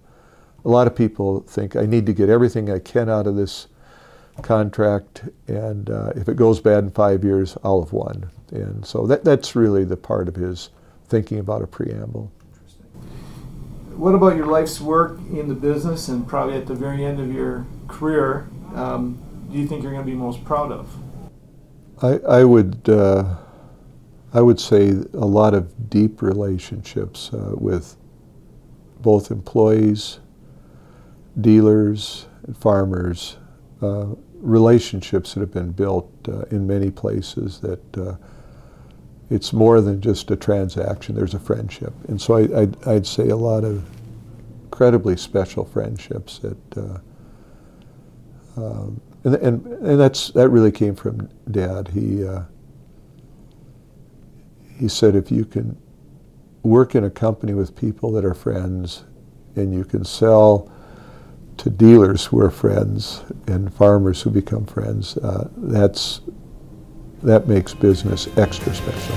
a 0.65 0.69
lot 0.69 0.87
of 0.87 0.95
people 0.95 1.41
think 1.41 1.77
I 1.77 1.87
need 1.87 2.07
to 2.07 2.13
get 2.13 2.29
everything 2.29 2.71
I 2.71 2.79
can 2.79 3.09
out 3.09 3.27
of 3.27 3.37
this 3.37 3.69
contract, 4.41 5.25
and 5.47 5.91
uh, 5.91 6.13
if 6.17 6.29
it 6.29 6.37
goes 6.37 6.61
bad 6.61 6.85
in 6.85 6.91
five 6.91 7.23
years, 7.23 7.57
I'll 7.63 7.83
have 7.83 7.93
won. 7.93 8.31
And 8.51 8.85
so 8.87 9.07
that, 9.07 9.25
that's 9.25 9.55
really 9.55 9.85
the 9.85 9.97
part 9.97 10.29
of 10.29 10.37
his 10.37 10.71
thinking 11.09 11.39
about 11.39 11.63
a 11.63 11.67
preamble. 11.67 12.33
Interesting. 12.55 12.85
What 13.99 14.15
about 14.15 14.37
your 14.37 14.47
life's 14.47 14.81
work 14.81 15.19
in 15.31 15.49
the 15.49 15.55
business 15.55 16.09
and 16.09 16.27
probably 16.27 16.57
at 16.57 16.67
the 16.67 16.75
very 16.75 17.05
end 17.05 17.21
of 17.21 17.33
your 17.33 17.67
career? 17.89 18.49
Um, 18.75 19.21
do 19.51 19.59
you 19.59 19.67
think 19.67 19.83
you're 19.83 19.93
going 19.93 20.05
to 20.05 20.11
be 20.11 20.17
most 20.17 20.43
proud 20.45 20.73
of? 20.73 20.89
I, 22.03 22.39
I 22.41 22.45
would 22.45 22.89
uh, 22.89 23.37
I 24.35 24.41
would 24.41 24.59
say 24.59 24.91
a 25.13 25.27
lot 25.27 25.55
of 25.55 25.91
deep 25.91 26.23
relationships 26.23 27.31
uh, 27.33 27.53
with 27.55 27.97
both 29.01 29.31
employees, 29.31 30.21
dealers, 31.41 32.27
and 32.47 32.57
farmers. 32.57 33.37
Uh, 33.83 34.07
relationships 34.41 35.35
that 35.35 35.41
have 35.41 35.53
been 35.53 35.71
built 35.71 36.11
uh, 36.29 36.43
in 36.51 36.67
many 36.67 36.91
places 36.91 37.61
that 37.61 37.99
uh, 37.99 38.17
it's 39.31 39.53
more 39.53 39.81
than 39.81 40.01
just 40.01 40.31
a 40.31 40.37
transaction. 40.37 41.15
There's 41.15 41.35
a 41.35 41.39
friendship, 41.39 41.93
and 42.09 42.21
so 42.21 42.37
I, 42.37 42.63
I'd, 42.63 42.89
I'd 42.89 43.07
say 43.07 43.29
a 43.29 43.37
lot 43.37 43.65
of 43.65 43.85
incredibly 44.65 45.17
special 45.17 45.65
friendships 45.65 46.39
that. 46.41 46.77
Uh, 46.77 46.99
um, 48.57 49.01
and, 49.25 49.35
and 49.37 49.67
and 49.67 50.01
that's 50.01 50.31
that 50.33 50.49
really 50.49 50.73
came 50.73 50.95
from 50.95 51.29
Dad. 51.51 51.89
He 51.89 52.27
uh, 52.27 52.43
he 54.79 54.89
said 54.89 55.15
if 55.15 55.31
you 55.31 55.45
can 55.45 55.77
work 56.63 56.95
in 56.95 57.05
a 57.05 57.11
company 57.11 57.55
with 57.55 57.75
people 57.77 58.13
that 58.13 58.25
are 58.25 58.35
friends, 58.35 59.05
and 59.57 59.75
you 59.75 59.85
can 59.85 60.05
sell 60.05 60.71
to 61.59 61.71
dealers 61.71 62.25
who 62.27 62.41
are 62.41 62.51
friends 62.51 63.23
and 63.47 63.73
farmers 63.75 64.23
who 64.23 64.31
become 64.31 64.65
friends, 64.65 65.17
uh, 65.19 65.49
that's 65.57 66.21
that 67.23 67.47
makes 67.47 67.73
business 67.73 68.27
extra 68.37 68.75
special. 68.75 69.15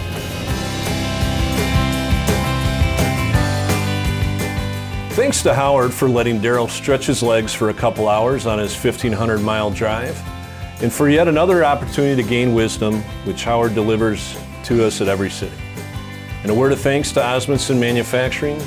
Thanks 5.16 5.42
to 5.44 5.54
Howard 5.54 5.94
for 5.94 6.08
letting 6.08 6.40
Daryl 6.40 6.70
stretch 6.70 7.08
his 7.08 7.24
legs 7.24 7.54
for 7.54 7.70
a 7.70 7.74
couple 7.74 8.08
hours 8.08 8.46
on 8.46 8.60
his 8.60 8.76
1,500 8.76 9.40
mile 9.40 9.72
drive, 9.72 10.22
and 10.84 10.92
for 10.92 11.10
yet 11.10 11.28
another 11.28 11.64
opportunity 11.64 12.22
to 12.22 12.28
gain 12.28 12.54
wisdom, 12.54 13.02
which 13.24 13.44
Howard 13.44 13.74
delivers 13.74 14.38
to 14.66 14.86
us 14.86 15.02
at 15.02 15.08
every 15.08 15.30
city. 15.30 15.56
And 16.44 16.52
a 16.52 16.54
word 16.54 16.72
of 16.72 16.80
thanks 16.80 17.12
to 17.14 17.22
Osmundson 17.22 17.80
Manufacturing 17.80 18.60